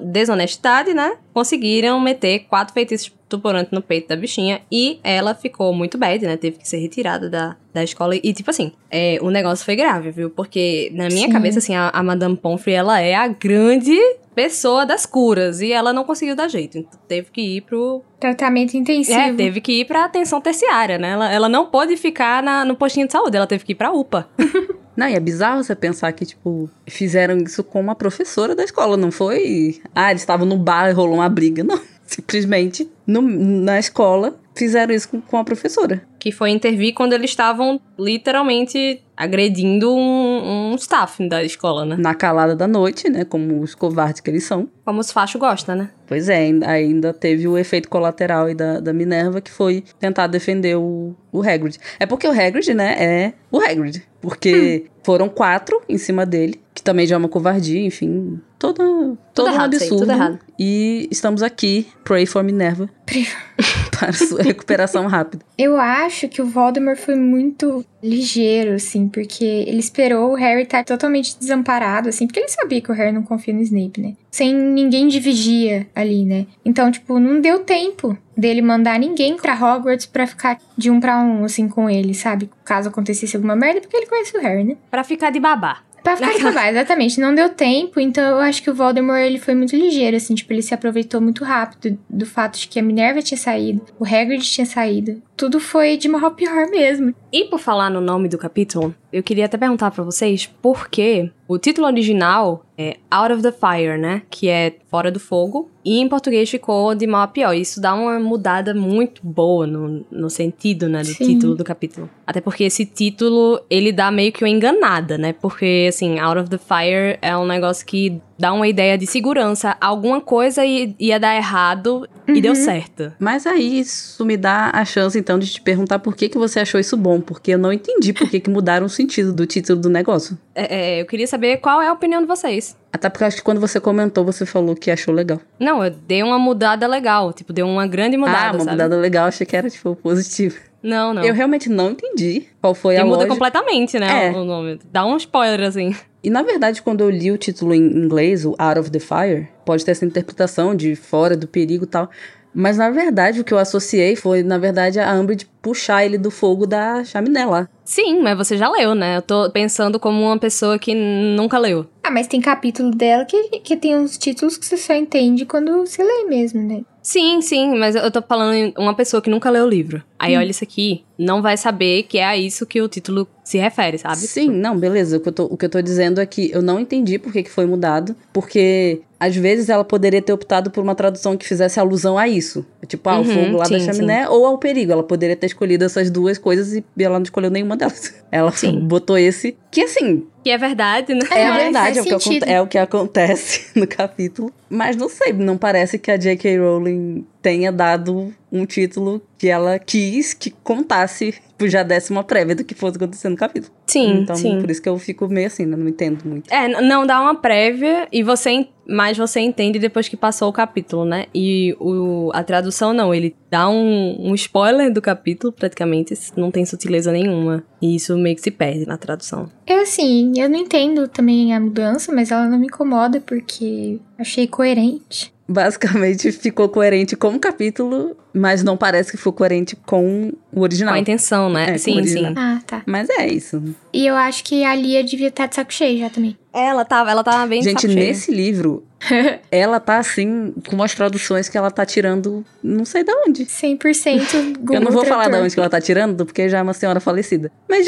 desonestidade, 0.00 0.94
né? 0.94 1.16
Conseguiram 1.34 2.00
meter 2.00 2.40
quatro 2.48 2.72
feitiços 2.72 3.12
estuporantes 3.34 3.72
no 3.72 3.82
peito 3.82 4.08
da 4.08 4.16
bichinha. 4.16 4.60
E 4.70 4.98
ela 5.02 5.34
ficou 5.34 5.72
muito 5.74 5.98
bad, 5.98 6.24
né? 6.26 6.36
Teve 6.36 6.58
que 6.58 6.68
ser 6.68 6.78
retirada 6.78 7.28
da, 7.28 7.56
da 7.72 7.82
escola. 7.84 8.14
E, 8.16 8.32
tipo 8.32 8.50
assim, 8.50 8.72
é, 8.90 9.18
o 9.20 9.30
negócio 9.30 9.64
foi 9.64 9.76
grave, 9.76 10.10
viu? 10.10 10.30
Porque, 10.30 10.90
na 10.94 11.08
minha 11.08 11.26
Sim. 11.26 11.32
cabeça, 11.32 11.58
assim, 11.58 11.74
a, 11.74 11.90
a 11.90 12.02
Madame 12.02 12.36
Pomfrey, 12.36 12.74
ela 12.74 13.00
é 13.00 13.14
a 13.14 13.28
grande 13.28 13.96
pessoa 14.34 14.84
das 14.84 15.06
curas. 15.06 15.60
E 15.60 15.72
ela 15.72 15.92
não 15.92 16.04
conseguiu 16.04 16.34
dar 16.34 16.48
jeito. 16.48 16.78
Então, 16.78 16.98
teve 17.08 17.30
que 17.30 17.40
ir 17.56 17.60
pro 17.62 18.02
Tratamento 18.18 18.74
intensivo. 18.76 19.18
é, 19.18 19.32
teve 19.32 19.60
que 19.60 19.80
ir 19.80 19.84
pra 19.84 20.04
atenção 20.04 20.40
terciária, 20.40 20.98
né? 20.98 21.10
Ela, 21.10 21.32
ela 21.32 21.48
não 21.48 21.66
pôde 21.66 21.96
ficar 21.96 22.42
na- 22.42 22.64
no 22.64 22.74
postinho 22.76 23.06
de 23.06 23.12
saúde, 23.12 23.36
ela 23.36 23.46
teve 23.46 23.64
que 23.64 23.72
ir 23.72 23.76
pra 23.76 23.92
UPA. 23.92 24.28
Não, 24.96 25.08
e 25.08 25.14
é 25.16 25.18
bizarro 25.18 25.60
você 25.64 25.74
pensar 25.74 26.12
que, 26.12 26.24
tipo, 26.24 26.70
fizeram 26.86 27.36
isso 27.38 27.64
com 27.64 27.80
uma 27.80 27.96
professora 27.96 28.54
da 28.54 28.62
escola, 28.62 28.96
não 28.96 29.10
foi? 29.10 29.80
Ah, 29.92 30.12
eles 30.12 30.22
estavam 30.22 30.46
no 30.46 30.56
bar 30.56 30.88
e 30.88 30.92
rolou 30.92 31.14
uma 31.16 31.28
briga. 31.28 31.64
Não. 31.64 31.80
Simplesmente, 32.14 32.88
no- 33.06 33.20
na 33.22 33.78
escola, 33.78 34.38
fizeram 34.54 34.94
isso 34.94 35.08
com, 35.08 35.20
com 35.20 35.36
a 35.36 35.44
professora. 35.44 36.02
Que 36.18 36.30
foi 36.30 36.50
intervir 36.50 36.94
quando 36.94 37.12
eles 37.12 37.30
estavam 37.30 37.80
literalmente 37.98 39.00
agredindo 39.16 39.92
um, 39.94 40.72
um 40.72 40.74
staff 40.76 41.28
da 41.28 41.42
escola, 41.44 41.84
né? 41.84 41.96
Na 41.98 42.14
calada 42.14 42.54
da 42.54 42.66
noite, 42.68 43.08
né? 43.10 43.24
Como 43.24 43.60
os 43.60 43.74
covardes 43.74 44.20
que 44.20 44.30
eles 44.30 44.44
são. 44.44 44.68
Como 44.84 45.00
os 45.00 45.10
fachos 45.12 45.40
gostam, 45.40 45.74
né? 45.76 45.90
Pois 46.06 46.28
é, 46.28 46.50
ainda- 46.64 47.12
teve 47.12 47.46
o 47.48 47.58
efeito 47.58 47.88
colateral 47.88 48.46
aí 48.46 48.54
da, 48.54 48.78
da 48.80 48.92
Minerva, 48.92 49.40
que 49.40 49.50
foi 49.50 49.82
tentar 49.98 50.26
defender 50.28 50.76
o, 50.76 51.14
o 51.32 51.42
Hagrid. 51.42 51.78
É 51.98 52.06
porque 52.06 52.26
o 52.26 52.30
Hagrid, 52.32 52.72
né, 52.74 52.94
é 52.98 53.32
o 53.50 53.58
Hagrid. 53.60 54.02
Porque 54.20 54.86
foram 55.02 55.28
quatro 55.28 55.82
em 55.88 55.98
cima 55.98 56.24
dele, 56.24 56.58
que 56.74 56.82
também 56.82 57.06
já 57.06 57.16
é 57.16 57.18
uma 57.18 57.28
covardia, 57.28 57.80
enfim. 57.80 58.40
Todo, 58.64 59.18
todo 59.34 59.50
um 59.50 59.52
errado 59.52 59.74
absurdo. 59.74 59.98
tudo 59.98 60.12
errado. 60.12 60.38
E 60.58 61.06
estamos 61.10 61.42
aqui, 61.42 61.86
pray 62.02 62.24
for 62.24 62.42
Minerva, 62.42 62.88
para 63.98 64.12
sua 64.14 64.42
recuperação 64.42 65.06
rápida. 65.06 65.44
Eu 65.58 65.76
acho 65.76 66.28
que 66.28 66.40
o 66.40 66.46
Voldemort 66.46 66.96
foi 66.98 67.14
muito 67.14 67.84
ligeiro, 68.02 68.72
assim, 68.72 69.06
porque 69.06 69.44
ele 69.44 69.80
esperou 69.80 70.32
o 70.32 70.34
Harry 70.34 70.62
estar 70.62 70.82
totalmente 70.82 71.38
desamparado, 71.38 72.08
assim, 72.08 72.26
porque 72.26 72.40
ele 72.40 72.48
sabia 72.48 72.80
que 72.80 72.90
o 72.90 72.94
Harry 72.94 73.12
não 73.12 73.22
confia 73.22 73.52
no 73.52 73.60
Snape, 73.60 74.00
né? 74.00 74.14
Sem 74.30 74.54
ninguém 74.54 75.08
dividia 75.08 75.86
ali, 75.94 76.24
né? 76.24 76.46
Então, 76.64 76.90
tipo, 76.90 77.18
não 77.18 77.42
deu 77.42 77.58
tempo 77.60 78.16
dele 78.34 78.62
mandar 78.62 78.98
ninguém 78.98 79.36
pra 79.36 79.54
Hogwarts 79.54 80.06
pra 80.06 80.26
ficar 80.26 80.58
de 80.76 80.90
um 80.90 80.98
pra 81.00 81.20
um, 81.20 81.44
assim, 81.44 81.68
com 81.68 81.90
ele, 81.90 82.14
sabe? 82.14 82.48
Caso 82.64 82.88
acontecesse 82.88 83.36
alguma 83.36 83.54
merda, 83.54 83.82
porque 83.82 83.96
ele 83.96 84.06
conhece 84.06 84.34
o 84.36 84.40
Harry, 84.40 84.64
né? 84.64 84.76
Pra 84.90 85.04
ficar 85.04 85.30
de 85.30 85.38
babá. 85.38 85.80
Pra 86.04 86.16
ficar 86.18 86.38
babá, 86.38 86.70
exatamente. 86.70 87.18
Não 87.18 87.34
deu 87.34 87.48
tempo, 87.48 87.98
então 87.98 88.22
eu 88.22 88.38
acho 88.38 88.62
que 88.62 88.70
o 88.70 88.74
Voldemort, 88.74 89.20
ele 89.20 89.38
foi 89.38 89.54
muito 89.54 89.74
ligeiro, 89.74 90.16
assim. 90.16 90.34
Tipo, 90.34 90.52
ele 90.52 90.62
se 90.62 90.74
aproveitou 90.74 91.20
muito 91.20 91.42
rápido 91.42 91.98
do 92.08 92.26
fato 92.26 92.58
de 92.58 92.68
que 92.68 92.78
a 92.78 92.82
Minerva 92.82 93.22
tinha 93.22 93.38
saído, 93.38 93.84
o 93.98 94.04
Hagrid 94.04 94.44
tinha 94.44 94.66
saído. 94.66 95.22
Tudo 95.36 95.58
foi 95.58 95.96
de 95.96 96.08
mal 96.08 96.26
a 96.26 96.30
pior 96.30 96.68
mesmo. 96.70 97.14
E 97.34 97.46
por 97.46 97.58
falar 97.58 97.90
no 97.90 98.00
nome 98.00 98.28
do 98.28 98.38
capítulo, 98.38 98.94
eu 99.12 99.20
queria 99.20 99.46
até 99.46 99.58
perguntar 99.58 99.90
pra 99.90 100.04
vocês 100.04 100.46
por 100.62 100.88
que 100.88 101.32
o 101.48 101.58
título 101.58 101.88
original 101.88 102.64
é 102.78 102.96
Out 103.10 103.32
of 103.32 103.42
the 103.42 103.50
Fire, 103.50 103.98
né? 103.98 104.22
Que 104.30 104.48
é 104.48 104.76
Fora 104.86 105.10
do 105.10 105.18
Fogo. 105.18 105.68
E 105.84 105.98
em 105.98 106.08
português 106.08 106.48
ficou 106.48 106.94
de 106.94 107.08
mal 107.08 107.22
a 107.22 107.26
pior. 107.26 107.52
Isso 107.52 107.80
dá 107.80 107.92
uma 107.92 108.20
mudada 108.20 108.72
muito 108.72 109.20
boa 109.26 109.66
no, 109.66 110.06
no 110.12 110.30
sentido, 110.30 110.88
né? 110.88 111.00
Do 111.00 111.08
Sim. 111.08 111.26
título 111.26 111.56
do 111.56 111.64
capítulo. 111.64 112.08
Até 112.24 112.40
porque 112.40 112.62
esse 112.62 112.86
título, 112.86 113.60
ele 113.68 113.90
dá 113.90 114.12
meio 114.12 114.30
que 114.30 114.44
uma 114.44 114.48
enganada, 114.48 115.18
né? 115.18 115.32
Porque, 115.32 115.86
assim, 115.88 116.20
Out 116.20 116.38
of 116.38 116.50
the 116.50 116.58
Fire 116.58 117.18
é 117.20 117.36
um 117.36 117.46
negócio 117.46 117.84
que 117.84 118.22
dá 118.38 118.52
uma 118.52 118.66
ideia 118.66 118.96
de 118.98 119.06
segurança. 119.06 119.76
Alguma 119.80 120.20
coisa 120.20 120.64
ia 120.64 121.18
dar 121.18 121.34
errado 121.36 122.08
e 122.26 122.40
deu 122.40 122.54
certo. 122.54 123.12
Mas 123.18 123.46
aí 123.46 123.80
isso 123.80 124.24
me 124.24 124.36
dá 124.36 124.70
a 124.72 124.84
chance, 124.84 125.18
então, 125.18 125.38
de 125.38 125.50
te 125.50 125.60
perguntar 125.60 125.98
por 125.98 126.16
que, 126.16 126.28
que 126.28 126.38
você 126.38 126.60
achou 126.60 126.80
isso 126.80 126.96
bom. 126.96 127.20
Porque 127.20 127.52
eu 127.52 127.58
não 127.58 127.72
entendi 127.72 128.12
por 128.12 128.28
que, 128.28 128.40
que 128.40 128.50
mudaram 128.50 128.86
o 128.86 128.88
sentido 128.88 129.32
do 129.32 129.46
título 129.46 129.80
do 129.80 129.88
negócio. 129.88 130.38
É, 130.54 130.96
é, 130.96 131.00
eu 131.02 131.06
queria 131.06 131.26
saber 131.26 131.58
qual 131.58 131.80
é 131.80 131.88
a 131.88 131.92
opinião 131.92 132.20
de 132.20 132.26
vocês. 132.26 132.76
Até 132.92 133.08
porque 133.08 133.24
eu 133.24 133.28
acho 133.28 133.36
que 133.38 133.42
quando 133.42 133.60
você 133.60 133.80
comentou, 133.80 134.24
você 134.24 134.46
falou 134.46 134.74
que 134.74 134.90
achou 134.90 135.12
legal. 135.12 135.40
Não, 135.58 135.84
eu 135.84 135.90
dei 135.90 136.22
uma 136.22 136.38
mudada 136.38 136.86
legal. 136.86 137.32
Tipo, 137.32 137.52
deu 137.52 137.66
uma 137.66 137.86
grande 137.86 138.16
mudada, 138.16 138.38
ah, 138.38 138.52
uma 138.52 138.58
sabe? 138.60 138.70
mudada 138.70 138.96
legal, 138.96 139.26
achei 139.26 139.46
que 139.46 139.56
era, 139.56 139.68
tipo, 139.68 139.96
positivo. 139.96 140.56
Não, 140.84 141.14
não. 141.14 141.24
Eu 141.24 141.32
realmente 141.32 141.68
não 141.70 141.92
entendi 141.92 142.44
qual 142.60 142.74
foi 142.74 142.94
E 142.94 142.98
a 142.98 143.04
muda 143.04 143.16
lógica. 143.16 143.32
completamente, 143.32 143.98
né, 143.98 144.26
É. 144.26 144.30
o 144.32 144.44
nome. 144.44 144.78
Dá 144.92 145.04
um 145.06 145.16
spoiler, 145.16 145.66
assim. 145.66 145.96
E 146.22 146.28
na 146.28 146.42
verdade, 146.42 146.82
quando 146.82 147.00
eu 147.00 147.08
li 147.10 147.32
o 147.32 147.38
título 147.38 147.74
em 147.74 147.80
inglês, 147.82 148.44
o 148.44 148.54
Out 148.58 148.80
of 148.80 148.90
the 148.90 148.98
Fire, 149.00 149.48
pode 149.64 149.84
ter 149.84 149.92
essa 149.92 150.04
interpretação 150.04 150.74
de 150.74 150.94
fora 150.94 151.36
do 151.36 151.48
perigo 151.48 151.84
e 151.84 151.86
tal. 151.86 152.10
Mas 152.56 152.76
na 152.78 152.88
verdade, 152.88 153.40
o 153.40 153.44
que 153.44 153.52
eu 153.52 153.58
associei 153.58 154.14
foi, 154.14 154.42
na 154.44 154.58
verdade, 154.58 155.00
a 155.00 155.12
Umbridge 155.14 155.44
puxar 155.60 156.04
ele 156.04 156.16
do 156.16 156.30
fogo 156.30 156.66
da 156.66 157.02
chaminé 157.02 157.44
lá. 157.44 157.68
Sim, 157.84 158.20
mas 158.22 158.36
você 158.38 158.56
já 158.56 158.70
leu, 158.70 158.94
né? 158.94 159.16
Eu 159.16 159.22
tô 159.22 159.50
pensando 159.50 159.98
como 159.98 160.22
uma 160.22 160.38
pessoa 160.38 160.78
que 160.78 160.94
nunca 160.94 161.58
leu. 161.58 161.84
Ah, 162.02 162.10
mas 162.12 162.28
tem 162.28 162.40
capítulo 162.40 162.92
dela 162.92 163.24
que, 163.24 163.58
que 163.58 163.76
tem 163.76 163.96
uns 163.96 164.16
títulos 164.16 164.56
que 164.56 164.64
você 164.64 164.76
só 164.76 164.94
entende 164.94 165.44
quando 165.44 165.78
você 165.84 166.02
lê 166.04 166.24
mesmo, 166.28 166.62
né? 166.62 166.82
Sim, 167.04 167.42
sim, 167.42 167.76
mas 167.78 167.94
eu 167.94 168.10
tô 168.10 168.22
falando 168.22 168.54
em 168.54 168.74
uma 168.78 168.94
pessoa 168.94 169.20
que 169.20 169.28
nunca 169.28 169.50
leu 169.50 169.66
o 169.66 169.68
livro. 169.68 170.02
Aí 170.18 170.34
olha 170.38 170.50
isso 170.50 170.64
aqui, 170.64 171.04
não 171.18 171.42
vai 171.42 171.54
saber 171.58 172.04
que 172.04 172.16
é 172.16 172.24
a 172.24 172.34
isso 172.34 172.64
que 172.64 172.80
o 172.80 172.88
título 172.88 173.28
se 173.44 173.58
refere, 173.58 173.98
sabe? 173.98 174.16
Sim, 174.16 174.48
não, 174.48 174.74
beleza. 174.78 175.18
O 175.18 175.20
que, 175.20 175.28
eu 175.28 175.32
tô, 175.32 175.44
o 175.44 175.56
que 175.56 175.66
eu 175.66 175.68
tô 175.68 175.82
dizendo 175.82 176.18
é 176.18 176.24
que 176.24 176.50
eu 176.50 176.62
não 176.62 176.80
entendi 176.80 177.18
por 177.18 177.30
que, 177.30 177.42
que 177.42 177.50
foi 177.50 177.66
mudado. 177.66 178.16
Porque, 178.32 179.02
às 179.20 179.36
vezes, 179.36 179.68
ela 179.68 179.84
poderia 179.84 180.22
ter 180.22 180.32
optado 180.32 180.70
por 180.70 180.82
uma 180.82 180.94
tradução 180.94 181.36
que 181.36 181.46
fizesse 181.46 181.78
alusão 181.78 182.16
a 182.16 182.26
isso. 182.26 182.64
Tipo, 182.88 183.10
ao 183.10 183.22
Uhum, 183.22 183.24
fogo 183.24 183.56
lá 183.58 183.64
da 183.64 183.78
sim, 183.78 183.84
chaminé 183.84 184.26
ou 184.26 184.46
ao 184.46 184.56
perigo. 184.56 184.90
Ela 184.92 185.02
poderia 185.02 185.36
ter 185.36 185.44
escolhido 185.46 185.84
essas 185.84 186.10
duas 186.10 186.38
coisas 186.38 186.72
e 186.72 186.82
ela 186.98 187.18
não 187.18 187.24
escolheu 187.24 187.50
nenhuma 187.50 187.76
delas. 187.76 188.14
Ela 188.32 188.50
Sim. 188.50 188.80
botou 188.80 189.16
esse, 189.16 189.56
que 189.70 189.82
assim, 189.82 190.26
Que 190.44 190.50
é 190.50 190.58
verdade, 190.58 191.14
né? 191.14 191.20
É 191.30 191.46
a 191.46 191.56
É, 191.58 191.64
verdade, 191.64 191.98
é 191.98 192.02
o, 192.02 192.18
que, 192.18 192.40
é 192.44 192.60
o 192.60 192.66
que 192.66 192.76
acontece 192.78 193.70
no 193.74 193.86
capítulo. 193.86 194.52
Mas 194.68 194.94
não 194.94 195.08
sei, 195.08 195.32
não 195.32 195.56
parece 195.56 195.98
que 195.98 196.10
a 196.10 196.18
J.K. 196.18 196.58
Rowling 196.58 197.26
tenha 197.44 197.70
dado 197.70 198.32
um 198.50 198.64
título 198.64 199.20
que 199.36 199.48
ela 199.48 199.78
quis 199.78 200.32
que 200.32 200.50
contasse, 200.50 201.32
tipo, 201.32 201.68
já 201.68 201.82
desse 201.82 202.10
uma 202.10 202.24
prévia 202.24 202.54
do 202.54 202.64
que 202.64 202.74
fosse 202.74 202.96
acontecer 202.96 203.28
no 203.28 203.36
capítulo. 203.36 203.70
Sim, 203.86 204.20
então, 204.22 204.34
sim. 204.34 204.58
por 204.62 204.70
isso 204.70 204.80
que 204.80 204.88
eu 204.88 204.98
fico 204.98 205.28
meio 205.28 205.48
assim, 205.48 205.66
né? 205.66 205.76
não 205.76 205.86
entendo 205.86 206.24
muito. 206.24 206.50
É, 206.50 206.80
não 206.80 207.06
dá 207.06 207.20
uma 207.20 207.34
prévia 207.34 208.08
e 208.10 208.22
você, 208.22 208.66
mas 208.88 209.18
você 209.18 209.40
entende 209.40 209.78
depois 209.78 210.08
que 210.08 210.16
passou 210.16 210.48
o 210.48 210.52
capítulo, 210.54 211.04
né? 211.04 211.26
E 211.34 211.76
o, 211.78 212.30
a 212.32 212.42
tradução 212.42 212.94
não, 212.94 213.12
ele 213.12 213.36
dá 213.50 213.68
um, 213.68 214.30
um 214.30 214.34
spoiler 214.34 214.90
do 214.90 215.02
capítulo, 215.02 215.52
praticamente, 215.52 216.14
não 216.34 216.50
tem 216.50 216.64
sutileza 216.64 217.12
nenhuma. 217.12 217.62
E 217.82 217.94
isso 217.96 218.16
meio 218.16 218.36
que 218.36 218.42
se 218.42 218.50
perde 218.50 218.86
na 218.86 218.96
tradução. 218.96 219.50
Eu, 219.66 219.82
assim, 219.82 220.32
eu 220.38 220.48
não 220.48 220.56
entendo 220.56 221.06
também 221.08 221.52
a 221.52 221.60
mudança, 221.60 222.10
mas 222.10 222.30
ela 222.30 222.48
não 222.48 222.58
me 222.58 222.68
incomoda 222.68 223.20
porque 223.20 224.00
achei 224.18 224.46
coerente. 224.46 225.33
Basicamente, 225.46 226.32
ficou 226.32 226.68
coerente 226.68 227.16
com 227.16 227.28
o 227.34 227.38
capítulo, 227.38 228.16
mas 228.32 228.62
não 228.62 228.76
parece 228.76 229.10
que 229.10 229.16
ficou 229.16 229.32
coerente 229.32 229.76
com 229.76 230.28
o 230.52 230.56
Com 230.56 230.60
original. 230.60 230.94
a 230.94 230.98
intenção, 230.98 231.50
né? 231.50 231.64
É, 231.64 231.72
com 231.72 231.78
sim, 231.78 232.06
sim. 232.06 232.32
Ah, 232.36 232.60
tá. 232.66 232.82
Mas 232.86 233.08
é 233.10 233.26
isso. 233.26 233.62
E 233.92 234.06
eu 234.06 234.14
acho 234.14 234.42
que 234.42 234.64
a 234.64 234.74
Lia 234.74 235.04
devia 235.04 235.28
estar 235.28 235.46
de 235.46 235.54
saco 235.54 235.72
cheio 235.72 235.98
já 235.98 236.10
também. 236.10 236.36
Ela 236.52 236.84
tava, 236.84 237.10
ela 237.10 237.22
tava 237.24 237.46
bem 237.46 237.60
de 237.60 237.68
Gente, 237.68 237.88
nesse 237.88 238.32
livro, 238.32 238.84
ela 239.50 239.80
tá 239.80 239.98
assim, 239.98 240.54
com 240.68 240.76
umas 240.76 240.94
traduções 240.94 241.48
que 241.48 241.58
ela 241.58 241.70
tá 241.70 241.84
tirando 241.84 242.44
não 242.62 242.84
sei 242.84 243.04
de 243.04 243.12
onde. 243.26 243.44
100% 243.44 244.58
Google 244.58 244.76
Eu 244.76 244.80
não 244.80 244.92
vou 244.92 245.04
falar 245.04 245.28
de 245.28 245.36
onde 245.36 245.52
que 245.52 245.60
ela 245.60 245.68
tá 245.68 245.80
tirando, 245.80 246.24
porque 246.24 246.48
já 246.48 246.58
é 246.58 246.62
uma 246.62 246.72
senhora 246.74 247.00
falecida. 247.00 247.50
Mas 247.68 247.86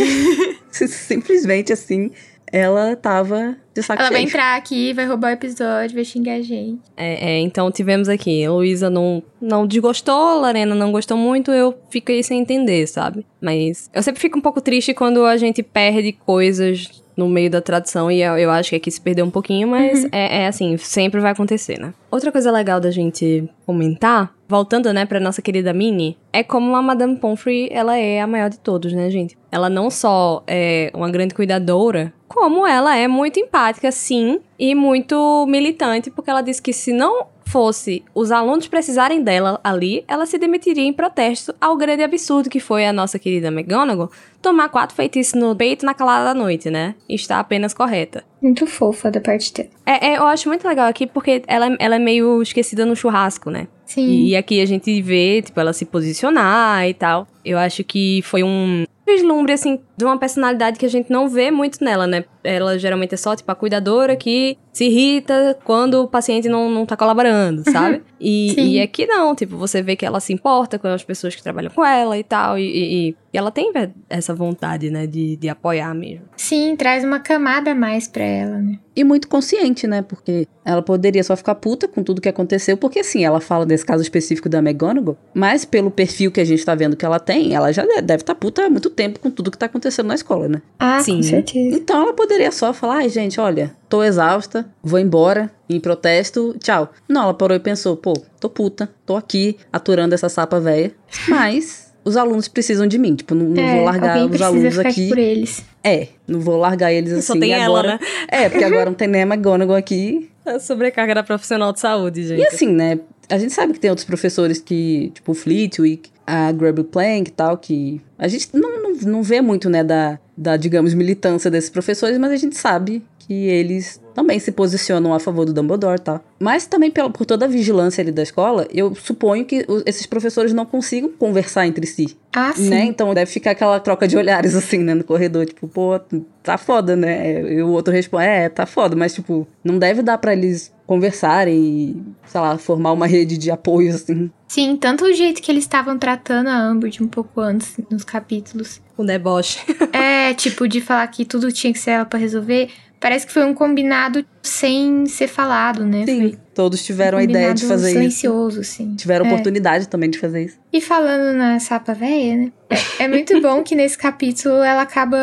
simplesmente 0.70 1.72
assim, 1.72 2.10
ela 2.52 2.94
tava 2.94 3.56
de 3.74 3.82
saco 3.82 4.00
Ela 4.00 4.10
vai 4.10 4.22
entrar 4.22 4.56
aqui, 4.56 4.92
vai 4.92 5.04
roubar 5.06 5.30
o 5.30 5.34
episódio, 5.34 5.94
vai 5.94 6.04
xingar 6.04 6.34
a 6.34 6.42
gente. 6.42 6.80
É, 6.96 7.32
é, 7.32 7.40
então 7.40 7.70
tivemos 7.70 8.08
aqui, 8.08 8.44
a 8.44 8.52
Luísa 8.52 8.88
não, 8.88 9.22
não 9.40 9.66
desgostou, 9.66 10.40
Lorena 10.40 10.74
não 10.74 10.92
gostou 10.92 11.16
muito, 11.16 11.50
eu 11.50 11.76
fiquei 11.90 12.22
sem 12.22 12.40
entender, 12.40 12.86
sabe? 12.86 13.26
Mas 13.40 13.90
eu 13.92 14.02
sempre 14.02 14.20
fico 14.20 14.38
um 14.38 14.42
pouco 14.42 14.60
triste 14.60 14.94
quando 14.94 15.24
a 15.24 15.36
gente 15.36 15.62
perde 15.62 16.12
coisas 16.12 17.02
no 17.16 17.28
meio 17.28 17.50
da 17.50 17.60
tradução, 17.60 18.10
e 18.10 18.22
eu, 18.22 18.36
eu 18.36 18.50
acho 18.50 18.70
que 18.70 18.76
aqui 18.76 18.90
se 18.90 19.00
perdeu 19.00 19.24
um 19.24 19.30
pouquinho, 19.30 19.68
mas 19.68 20.04
é, 20.12 20.42
é 20.42 20.46
assim, 20.46 20.76
sempre 20.76 21.20
vai 21.20 21.32
acontecer, 21.32 21.80
né? 21.80 21.94
Outra 22.10 22.30
coisa 22.30 22.50
legal 22.50 22.78
da 22.78 22.90
gente 22.90 23.48
comentar, 23.64 24.34
voltando, 24.48 24.92
né, 24.92 25.06
pra 25.06 25.18
nossa 25.18 25.40
querida 25.40 25.72
Minnie, 25.72 26.16
é 26.32 26.42
como 26.42 26.76
a 26.76 26.82
Madame 26.82 27.16
Pomfrey, 27.16 27.68
ela 27.72 27.96
é 27.96 28.20
a 28.20 28.26
maior 28.26 28.50
de 28.50 28.58
todos, 28.58 28.92
né, 28.92 29.10
gente? 29.10 29.36
Ela 29.50 29.70
não 29.70 29.90
só 29.90 30.42
é 30.46 30.90
uma 30.94 31.10
grande 31.10 31.34
cuidadora, 31.34 32.12
como 32.28 32.66
ela 32.66 32.96
é 32.96 33.08
muito 33.08 33.40
empática, 33.40 33.90
sim, 33.90 34.40
e 34.58 34.74
muito 34.74 35.46
militante, 35.48 36.10
porque 36.10 36.30
ela 36.30 36.42
disse 36.42 36.60
que 36.60 36.72
se 36.72 36.92
não 36.92 37.26
fosse 37.46 38.04
os 38.14 38.32
alunos 38.32 38.66
precisarem 38.66 39.22
dela 39.22 39.60
ali, 39.62 40.04
ela 40.08 40.26
se 40.26 40.36
demitiria 40.36 40.84
em 40.84 40.92
protesto 40.92 41.54
ao 41.60 41.76
grande 41.76 42.02
absurdo 42.02 42.50
que 42.50 42.60
foi 42.60 42.84
a 42.84 42.92
nossa 42.92 43.18
querida 43.18 43.48
McGonagall 43.48 44.10
tomar 44.42 44.68
quatro 44.68 44.94
feitiços 44.94 45.34
no 45.34 45.54
peito 45.54 45.86
na 45.86 45.94
calada 45.94 46.26
da 46.26 46.34
noite, 46.34 46.70
né? 46.70 46.94
Está 47.08 47.38
apenas 47.38 47.72
correta. 47.72 48.24
Muito 48.42 48.66
fofa 48.66 49.10
da 49.10 49.20
parte 49.20 49.54
dela. 49.54 49.68
É, 49.86 50.08
é, 50.08 50.18
eu 50.18 50.24
acho 50.24 50.48
muito 50.48 50.66
legal 50.66 50.88
aqui 50.88 51.06
porque 51.06 51.42
ela, 51.46 51.74
ela 51.78 51.96
é 51.96 51.98
meio 51.98 52.42
esquecida 52.42 52.84
no 52.84 52.96
churrasco, 52.96 53.48
né? 53.48 53.68
Sim. 53.84 54.06
E, 54.06 54.28
e 54.30 54.36
aqui 54.36 54.60
a 54.60 54.66
gente 54.66 55.00
vê, 55.00 55.40
tipo, 55.42 55.58
ela 55.58 55.72
se 55.72 55.84
posicionar 55.84 56.88
e 56.88 56.94
tal. 56.94 57.26
Eu 57.44 57.58
acho 57.58 57.84
que 57.84 58.20
foi 58.22 58.42
um 58.42 58.84
vislumbre, 59.06 59.52
assim, 59.52 59.80
de 59.96 60.04
uma 60.04 60.18
personalidade 60.18 60.78
que 60.78 60.84
a 60.86 60.90
gente 60.90 61.10
não 61.10 61.28
vê 61.28 61.50
muito 61.50 61.82
nela, 61.82 62.06
né? 62.06 62.24
Ela 62.44 62.78
geralmente 62.78 63.14
é 63.14 63.16
só, 63.16 63.34
tipo, 63.34 63.50
a 63.50 63.54
cuidadora 63.54 64.14
que 64.14 64.56
se 64.72 64.84
irrita 64.84 65.58
quando 65.64 66.02
o 66.02 66.08
paciente 66.08 66.48
não, 66.48 66.70
não 66.70 66.84
tá 66.86 66.96
colaborando, 66.96 67.62
sabe? 67.70 68.02
E, 68.20 68.52
Sim. 68.54 68.68
e 68.68 68.80
aqui 68.80 69.06
não, 69.06 69.34
tipo, 69.34 69.56
você 69.56 69.82
vê 69.82 69.96
que 69.96 70.04
ela 70.06 70.20
se 70.20 70.32
importa 70.32 70.78
com 70.78 70.86
as 70.88 71.02
pessoas 71.02 71.34
que 71.34 71.42
trabalham 71.42 71.70
com 71.70 71.84
ela 71.84 72.16
e 72.16 72.22
tal. 72.22 72.58
E, 72.58 72.62
e- 72.62 73.08
e- 73.10 73.16
ela 73.32 73.50
tem 73.50 73.70
essa 74.08 74.34
vontade, 74.34 74.90
né, 74.90 75.06
de, 75.06 75.36
de 75.36 75.48
apoiar 75.48 75.94
mesmo. 75.94 76.24
Sim, 76.36 76.74
traz 76.76 77.04
uma 77.04 77.20
camada 77.20 77.72
a 77.72 77.74
mais 77.74 78.08
pra 78.08 78.24
ela, 78.24 78.58
né? 78.58 78.78
E 78.94 79.04
muito 79.04 79.28
consciente, 79.28 79.86
né? 79.86 80.00
Porque 80.00 80.46
ela 80.64 80.80
poderia 80.80 81.22
só 81.22 81.36
ficar 81.36 81.54
puta 81.56 81.86
com 81.86 82.02
tudo 82.02 82.20
que 82.20 82.28
aconteceu, 82.30 82.78
porque 82.78 83.00
assim, 83.00 83.24
ela 83.26 83.40
fala 83.40 83.66
desse 83.66 83.84
caso 83.84 84.02
específico 84.02 84.48
da 84.48 84.58
McGonagall, 84.60 85.18
mas 85.34 85.66
pelo 85.66 85.90
perfil 85.90 86.30
que 86.32 86.40
a 86.40 86.44
gente 86.46 86.64
tá 86.64 86.74
vendo 86.74 86.96
que 86.96 87.04
ela 87.04 87.18
tem, 87.20 87.54
ela 87.54 87.70
já 87.72 87.84
deve 88.02 88.22
estar 88.22 88.34
puta 88.34 88.64
há 88.64 88.70
muito 88.70 88.88
tempo 88.88 89.20
com 89.20 89.30
tudo 89.30 89.50
que 89.50 89.58
tá 89.58 89.66
acontecendo 89.66 89.85
na 90.04 90.14
escola, 90.14 90.48
né? 90.48 90.62
Ah, 90.78 91.00
Sim. 91.00 91.16
com 91.16 91.22
certeza. 91.22 91.76
Então 91.76 92.02
ela 92.02 92.12
poderia 92.12 92.50
só 92.52 92.72
falar, 92.72 92.96
ai 92.96 93.08
gente, 93.08 93.40
olha, 93.40 93.72
tô 93.88 94.02
exausta, 94.02 94.66
vou 94.82 94.98
embora, 94.98 95.50
em 95.68 95.80
protesto, 95.80 96.54
tchau. 96.60 96.92
Não, 97.08 97.22
ela 97.24 97.34
parou 97.34 97.56
e 97.56 97.60
pensou, 97.60 97.96
pô, 97.96 98.12
tô 98.40 98.48
puta, 98.48 98.88
tô 99.04 99.16
aqui 99.16 99.56
aturando 99.72 100.14
essa 100.14 100.28
sapa 100.28 100.60
velha, 100.60 100.92
mas 101.28 101.86
os 102.06 102.16
alunos 102.16 102.46
precisam 102.46 102.86
de 102.86 102.98
mim, 102.98 103.16
tipo, 103.16 103.34
não, 103.34 103.46
não 103.46 103.62
é, 103.62 103.74
vou 103.74 103.84
largar 103.84 104.24
os 104.24 104.40
alunos 104.40 104.76
ficar 104.76 104.88
aqui. 104.88 105.08
por 105.08 105.18
eles. 105.18 105.64
É, 105.82 106.06
não 106.26 106.38
vou 106.38 106.56
largar 106.56 106.92
eles 106.92 107.12
assim. 107.12 107.22
Só 107.22 107.32
tem 107.32 107.50
e 107.50 107.52
ela, 107.52 107.80
agora... 107.80 107.94
né? 107.94 107.98
É, 108.28 108.48
porque 108.48 108.62
agora 108.62 108.86
não 108.86 108.94
tem 108.94 109.08
nem 109.08 109.22
a 109.22 109.26
McGonagall 109.26 109.76
aqui. 109.76 110.30
A 110.44 110.60
sobrecarga 110.60 111.16
da 111.16 111.24
profissional 111.24 111.72
de 111.72 111.80
saúde, 111.80 112.22
gente. 112.22 112.40
E 112.40 112.46
assim, 112.46 112.68
né? 112.68 113.00
A 113.28 113.38
gente 113.38 113.52
sabe 113.52 113.72
que 113.72 113.80
tem 113.80 113.90
outros 113.90 114.06
professores 114.06 114.60
que, 114.60 115.10
tipo, 115.14 115.32
o 115.32 115.34
Flitwick, 115.34 116.10
a 116.26 116.50
Grable 116.52 116.84
Plank 116.84 117.28
e 117.28 117.32
tal, 117.32 117.56
que 117.58 118.00
a 118.18 118.28
gente 118.28 118.48
não, 118.52 118.82
não, 118.82 118.92
não 118.92 119.22
vê 119.22 119.40
muito, 119.40 119.68
né, 119.70 119.82
da, 119.84 120.18
da, 120.36 120.56
digamos, 120.56 120.94
militância 120.94 121.50
desses 121.50 121.70
professores, 121.70 122.18
mas 122.18 122.32
a 122.32 122.36
gente 122.36 122.56
sabe 122.56 123.02
que 123.26 123.32
eles 123.48 124.00
também 124.14 124.38
se 124.38 124.52
posicionam 124.52 125.12
a 125.12 125.18
favor 125.20 125.44
do 125.44 125.52
Dumbledore 125.52 126.00
tal. 126.00 126.24
Mas 126.38 126.66
também 126.66 126.90
pela, 126.90 127.10
por 127.10 127.26
toda 127.26 127.44
a 127.44 127.48
vigilância 127.48 128.00
ali 128.00 128.12
da 128.12 128.22
escola, 128.22 128.66
eu 128.72 128.94
suponho 128.94 129.44
que 129.44 129.66
esses 129.84 130.06
professores 130.06 130.52
não 130.54 130.64
consigam 130.64 131.10
conversar 131.10 131.66
entre 131.66 131.86
si, 131.86 132.16
Ah, 132.34 132.52
sim. 132.54 132.68
né? 132.70 132.84
Então 132.84 133.12
deve 133.12 133.30
ficar 133.30 133.50
aquela 133.50 133.78
troca 133.80 134.06
de 134.06 134.16
olhares, 134.16 134.54
assim, 134.54 134.78
né, 134.78 134.94
no 134.94 135.02
corredor, 135.04 135.44
tipo, 135.46 135.66
pô, 135.68 135.98
tá 136.42 136.56
foda, 136.56 136.94
né? 136.94 137.52
E 137.54 137.62
o 137.62 137.68
outro 137.70 137.92
responde, 137.92 138.24
é, 138.24 138.48
tá 138.48 138.64
foda, 138.64 138.94
mas, 138.96 139.12
tipo, 139.14 139.46
não 139.64 139.78
deve 139.78 140.02
dar 140.02 140.18
pra 140.18 140.32
eles 140.32 140.72
conversarem 140.86 141.56
e, 141.56 142.02
sei 142.26 142.40
lá, 142.40 142.56
formar 142.56 142.92
uma 142.92 143.06
rede 143.06 143.36
de 143.36 143.50
apoio, 143.50 143.94
assim. 143.94 144.30
Sim, 144.48 144.76
tanto 144.76 145.04
o 145.04 145.12
jeito 145.12 145.42
que 145.42 145.50
eles 145.50 145.64
estavam 145.64 145.98
tratando 145.98 146.48
a 146.48 146.70
Umbridge 146.70 147.02
um 147.02 147.08
pouco 147.08 147.40
antes, 147.40 147.76
nos 147.90 148.04
capítulos. 148.04 148.80
O 148.96 149.04
deboche. 149.04 149.58
é, 149.92 150.32
tipo, 150.34 150.66
de 150.68 150.80
falar 150.80 151.06
que 151.08 151.24
tudo 151.24 151.50
tinha 151.52 151.72
que 151.72 151.78
ser 151.78 151.90
ela 151.92 152.04
pra 152.04 152.18
resolver. 152.18 152.70
Parece 153.00 153.26
que 153.26 153.32
foi 153.32 153.44
um 153.44 153.54
combinado 153.54 154.24
sem 154.46 155.06
ser 155.06 155.28
falado, 155.28 155.84
né? 155.84 156.04
Sim, 156.06 156.20
Foi 156.30 156.38
todos 156.54 156.82
tiveram 156.84 157.18
a 157.18 157.22
ideia 157.22 157.52
de 157.52 157.66
fazer 157.66 157.88
isso. 157.88 157.96
silencioso, 157.98 158.60
assim. 158.60 158.94
Tiveram 158.96 159.26
É. 159.26 159.28
oportunidade 159.28 159.88
também 159.88 160.08
de 160.08 160.18
fazer 160.18 160.44
isso. 160.46 160.56
E 160.72 160.80
falando 160.80 161.36
na 161.36 161.58
sapa 161.60 161.92
véia, 161.92 162.36
né? 162.36 162.52
É, 162.98 163.04
é 163.04 163.08
muito 163.08 163.40
bom 163.42 163.62
que 163.62 163.74
nesse 163.74 163.96
capítulo 163.98 164.56
ela 164.62 164.82
acaba. 164.82 165.16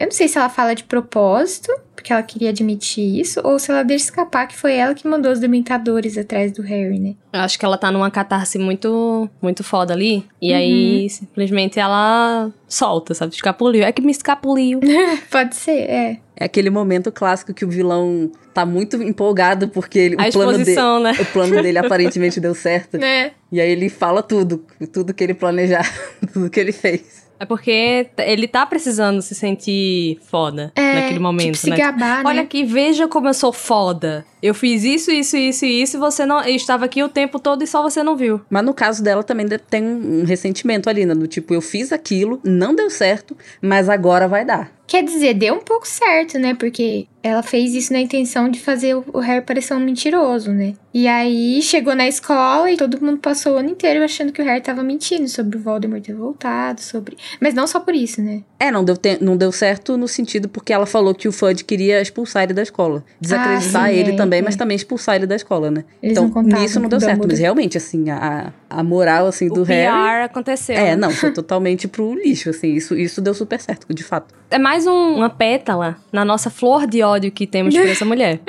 Eu 0.00 0.06
não 0.06 0.10
sei 0.12 0.28
se 0.28 0.38
ela 0.38 0.48
fala 0.48 0.74
de 0.74 0.84
propósito, 0.84 1.70
porque 1.94 2.12
ela 2.12 2.22
queria 2.22 2.48
admitir 2.50 3.20
isso, 3.20 3.40
ou 3.44 3.58
se 3.58 3.70
ela 3.70 3.82
deixa 3.84 4.06
escapar 4.06 4.48
que 4.48 4.56
foi 4.56 4.74
ela 4.74 4.92
que 4.94 5.06
mandou 5.06 5.30
os 5.30 5.38
dementadores 5.38 6.16
atrás 6.18 6.50
do 6.50 6.62
Harry, 6.62 6.98
né? 6.98 7.14
Eu 7.32 7.40
acho 7.40 7.58
que 7.58 7.64
ela 7.64 7.76
tá 7.78 7.90
numa 7.92 8.10
catarse 8.10 8.58
muito, 8.58 9.28
muito 9.40 9.62
foda 9.62 9.92
ali. 9.94 10.24
E 10.40 10.50
Uhum. 10.50 10.56
aí, 10.56 11.10
simplesmente, 11.10 11.78
ela 11.78 12.50
solta, 12.66 13.14
sabe? 13.14 13.34
Escapuliu. 13.34 13.84
É 13.84 13.92
que 13.92 14.02
me 14.02 14.10
escapuliu. 14.10 14.80
Pode 15.30 15.54
ser, 15.54 15.78
é. 15.82 16.16
É 16.34 16.46
aquele 16.46 16.70
momento 16.70 17.12
clássico 17.12 17.54
que 17.54 17.64
o 17.64 17.68
vilão 17.68 18.32
tá 18.52 18.66
muito 18.66 19.02
empolgado 19.02 19.68
porque 19.68 19.98
ele, 19.98 20.14
o, 20.16 20.32
plano 20.32 20.58
dele, 20.64 20.80
né? 21.02 21.12
o 21.20 21.24
plano 21.26 21.62
dele 21.62 21.78
aparentemente 21.78 22.40
deu 22.40 22.54
certo. 22.54 22.98
Né? 22.98 23.32
E 23.52 23.60
aí 23.60 23.70
ele 23.70 23.90
fala 23.90 24.22
tudo, 24.22 24.64
tudo 24.90 25.12
que 25.12 25.22
ele 25.22 25.34
planejar, 25.34 25.86
tudo 26.32 26.48
que 26.48 26.58
ele 26.58 26.72
fez. 26.72 27.26
É 27.38 27.44
porque 27.44 28.06
ele 28.18 28.48
tá 28.48 28.64
precisando 28.64 29.20
se 29.20 29.34
sentir 29.34 30.18
foda 30.30 30.72
É, 30.74 30.94
naquele 30.94 31.18
momento, 31.18 31.54
tipo, 31.56 31.58
se 31.58 31.68
né? 31.70 31.76
gabar, 31.76 32.24
Olha 32.24 32.36
né? 32.36 32.42
aqui, 32.42 32.64
veja 32.64 33.06
como 33.06 33.28
eu 33.28 33.34
sou 33.34 33.52
foda. 33.52 34.24
Eu 34.42 34.54
fiz 34.54 34.82
isso, 34.84 35.10
isso, 35.10 35.36
isso 35.36 35.64
e 35.64 35.82
isso 35.82 35.96
e 35.96 36.00
você 36.00 36.26
não. 36.26 36.40
Eu 36.42 36.56
estava 36.56 36.84
aqui 36.84 37.02
o 37.02 37.08
tempo 37.08 37.38
todo 37.38 37.62
e 37.62 37.66
só 37.66 37.82
você 37.82 38.02
não 38.02 38.16
viu. 38.16 38.40
Mas 38.50 38.64
no 38.64 38.74
caso 38.74 39.02
dela 39.02 39.22
também 39.22 39.46
tem 39.70 39.82
um, 39.84 40.24
ressentimento 40.24 40.90
ali, 40.90 41.06
né? 41.06 41.14
Do 41.14 41.26
tipo, 41.26 41.54
eu 41.54 41.60
fiz 41.60 41.92
aquilo, 41.92 42.40
não 42.42 42.74
deu 42.74 42.90
certo, 42.90 43.36
mas 43.60 43.88
agora 43.88 44.26
vai 44.26 44.44
dar. 44.44 44.72
Quer 44.86 45.04
dizer, 45.04 45.34
deu 45.34 45.54
um 45.54 45.60
pouco 45.60 45.86
certo, 45.88 46.38
né? 46.38 46.54
Porque 46.54 47.06
ela 47.22 47.42
fez 47.42 47.72
isso 47.72 47.92
na 47.92 48.00
intenção 48.00 48.48
de 48.50 48.60
fazer 48.60 48.94
o 48.94 49.04
o 49.12 49.18
Harry 49.20 49.44
parecer 49.44 49.74
um 49.74 49.80
mentiroso, 49.80 50.50
né? 50.52 50.74
E 50.94 51.06
aí 51.06 51.60
chegou 51.62 51.94
na 51.94 52.06
escola 52.08 52.70
e 52.70 52.76
todo 52.76 53.00
mundo 53.00 53.18
passou 53.18 53.54
o 53.54 53.56
ano 53.56 53.70
inteiro 53.70 54.02
achando 54.04 54.32
que 54.32 54.40
o 54.40 54.44
Harry 54.44 54.60
tava 54.60 54.82
mentindo 54.82 55.28
sobre 55.28 55.56
o 55.56 55.60
Voldemort 55.60 56.02
ter 56.02 56.14
voltado, 56.14 56.80
sobre. 56.80 57.16
Mas 57.40 57.54
não 57.54 57.66
só 57.66 57.78
por 57.80 57.94
isso, 57.94 58.20
né? 58.22 58.42
É, 58.58 58.70
não 58.70 58.82
deu, 58.84 58.96
te- 58.96 59.18
não 59.22 59.36
deu 59.36 59.52
certo 59.52 59.96
no 59.96 60.08
sentido 60.08 60.48
porque 60.48 60.72
ela 60.72 60.86
falou 60.86 61.14
que 61.14 61.28
o 61.28 61.32
Fudge 61.32 61.64
queria 61.64 62.00
expulsar 62.00 62.44
ele 62.44 62.54
da 62.54 62.62
escola. 62.62 63.04
Desacreditar 63.20 63.84
Ah, 63.84 63.88
sim, 63.88 63.94
ele 63.98 64.12
é, 64.12 64.16
também, 64.16 64.31
é. 64.40 64.42
mas 64.42 64.56
também 64.56 64.74
expulsar 64.74 65.16
ele 65.16 65.26
da 65.26 65.36
escola, 65.36 65.70
né? 65.70 65.84
Eles 66.02 66.16
então, 66.16 66.28
não 66.28 66.42
nisso 66.42 66.80
não 66.80 66.88
deu 66.88 67.00
certo. 67.00 67.26
Mas 67.26 67.38
realmente, 67.38 67.76
assim, 67.76 68.10
a, 68.10 68.52
a 68.68 68.82
moral, 68.82 69.26
assim, 69.26 69.48
do 69.48 69.62
o 69.62 69.66
PR 69.66 69.72
Harry... 69.72 70.24
aconteceu. 70.24 70.76
É, 70.76 70.90
né? 70.90 70.96
não, 70.96 71.10
foi 71.10 71.30
totalmente 71.34 71.86
pro 71.88 72.14
lixo, 72.14 72.50
assim. 72.50 72.74
Isso, 72.74 72.96
isso 72.96 73.20
deu 73.20 73.34
super 73.34 73.60
certo, 73.60 73.92
de 73.92 74.02
fato. 74.02 74.34
É 74.50 74.58
mais 74.58 74.86
um- 74.86 75.16
uma 75.16 75.30
pétala 75.30 75.96
na 76.12 76.24
nossa 76.24 76.50
flor 76.50 76.86
de 76.86 77.02
ódio 77.02 77.30
que 77.30 77.46
temos 77.46 77.74
por 77.74 77.86
essa 77.86 78.04
mulher. 78.04 78.40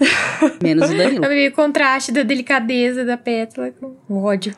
Menos 0.62 0.90
o 0.90 0.96
Danilo. 0.96 1.24
É 1.24 1.48
o 1.48 1.52
contraste 1.52 2.12
da 2.12 2.22
delicadeza 2.22 3.04
da 3.04 3.16
pétala 3.16 3.70
com 3.70 3.96
o 4.08 4.22
ódio. 4.24 4.54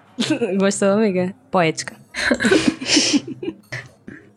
Gostou, 0.58 0.90
amiga? 0.90 1.34
Poética. 1.50 1.96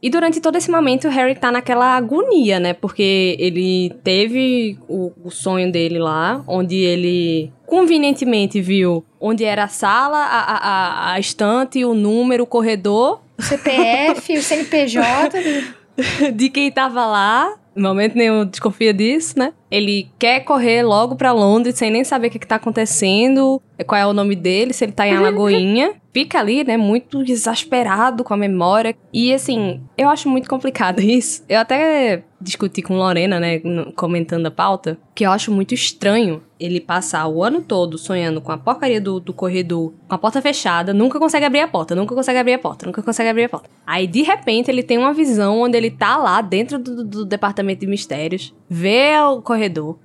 E 0.02 0.10
durante 0.10 0.42
todo 0.42 0.56
esse 0.58 0.72
momento, 0.72 1.08
o 1.08 1.12
Harry 1.12 1.36
tá 1.36 1.52
naquela 1.52 1.96
agonia, 1.96 2.60
né? 2.60 2.74
Porque 2.74 3.36
ele 3.40 3.92
teve 4.04 4.78
o, 4.88 5.12
o 5.24 5.30
sonho 5.30 5.72
dele 5.72 6.00
lá, 6.00 6.44
onde 6.48 6.76
ele 6.78 7.52
convenientemente 7.68 8.60
viu 8.60 9.06
onde 9.20 9.44
era 9.44 9.66
a 9.66 9.68
sala, 9.68 10.18
a, 10.18 10.40
a, 10.40 11.12
a- 11.14 11.20
estante, 11.20 11.86
o 11.86 11.94
número, 11.94 12.44
o 12.44 12.48
corredor 12.48 13.22
O 13.38 13.42
CPF, 13.44 14.38
o 14.38 14.42
CNPJ. 14.42 15.40
de 16.34 16.50
quem 16.50 16.72
tava 16.72 17.06
lá. 17.06 17.54
No 17.76 17.90
momento 17.90 18.16
nenhum 18.16 18.46
desconfia 18.46 18.94
disso, 18.94 19.38
né? 19.38 19.54
Ele 19.72 20.10
quer 20.20 20.42
correr 20.42 20.84
logo 20.84 21.16
pra 21.16 21.32
Londres 21.32 21.76
sem 21.76 21.90
nem 21.90 22.04
saber 22.04 22.28
o 22.28 22.30
que, 22.30 22.40
que 22.40 22.48
tá 22.48 22.56
acontecendo, 22.56 23.62
qual 23.86 24.00
é 24.00 24.06
o 24.06 24.14
nome 24.14 24.36
dele, 24.36 24.74
se 24.74 24.86
ele 24.86 24.92
tá 24.92 25.08
em 25.08 25.16
Alagoinha. 25.16 25.94
Fica 26.14 26.40
ali, 26.40 26.66
né, 26.66 26.76
muito 26.76 27.24
exasperado 27.24 28.22
com 28.22 28.34
a 28.34 28.38
memória. 28.38 28.94
E 29.14 29.34
assim, 29.34 29.82
eu 29.98 30.10
acho 30.10 30.28
muito 30.28 30.50
complicado 30.50 31.00
isso. 31.02 31.44
Eu 31.48 31.60
até 31.60 32.24
discuti 32.42 32.82
com 32.82 32.98
Lorena, 32.98 33.40
né, 33.40 33.62
comentando 33.96 34.48
a 34.48 34.52
pauta, 34.52 34.98
que 35.16 35.26
eu 35.26 35.32
acho 35.32 35.52
muito 35.52 35.74
estranho 35.74 36.42
ele 36.60 36.80
passar 36.80 37.28
o 37.28 37.44
ano 37.44 37.62
todo 37.62 37.98
sonhando 37.98 38.42
com 38.42 38.52
a 38.52 38.58
porcaria 38.58 39.00
do, 39.00 39.20
do 39.20 39.34
corredor, 39.34 39.94
com 40.08 40.16
a 40.16 40.18
porta 40.18 40.42
fechada, 40.42 40.94
nunca 40.94 41.20
consegue 41.20 41.46
abrir 41.46 41.62
a 41.62 41.68
porta, 41.68 41.96
nunca 41.96 42.14
consegue 42.14 42.40
abrir 42.40 42.54
a 42.54 42.60
porta, 42.60 42.86
nunca 42.86 43.02
consegue 43.02 43.30
abrir 43.30 43.46
a 43.46 43.50
porta. 43.50 43.70
Aí, 43.86 44.06
de 44.06 44.22
repente, 44.22 44.70
ele 44.70 44.84
tem 44.84 44.98
uma 44.98 45.14
visão 45.14 45.62
onde 45.62 45.78
ele 45.78 45.92
tá 45.92 46.18
lá 46.18 46.42
dentro 46.42 46.78
do, 46.78 47.04
do 47.04 47.26
departamento 47.26 47.82
de 47.82 47.88
mistérios, 47.88 48.54
vê 48.70 49.18
o 49.20 49.42
corredor, 49.42 49.61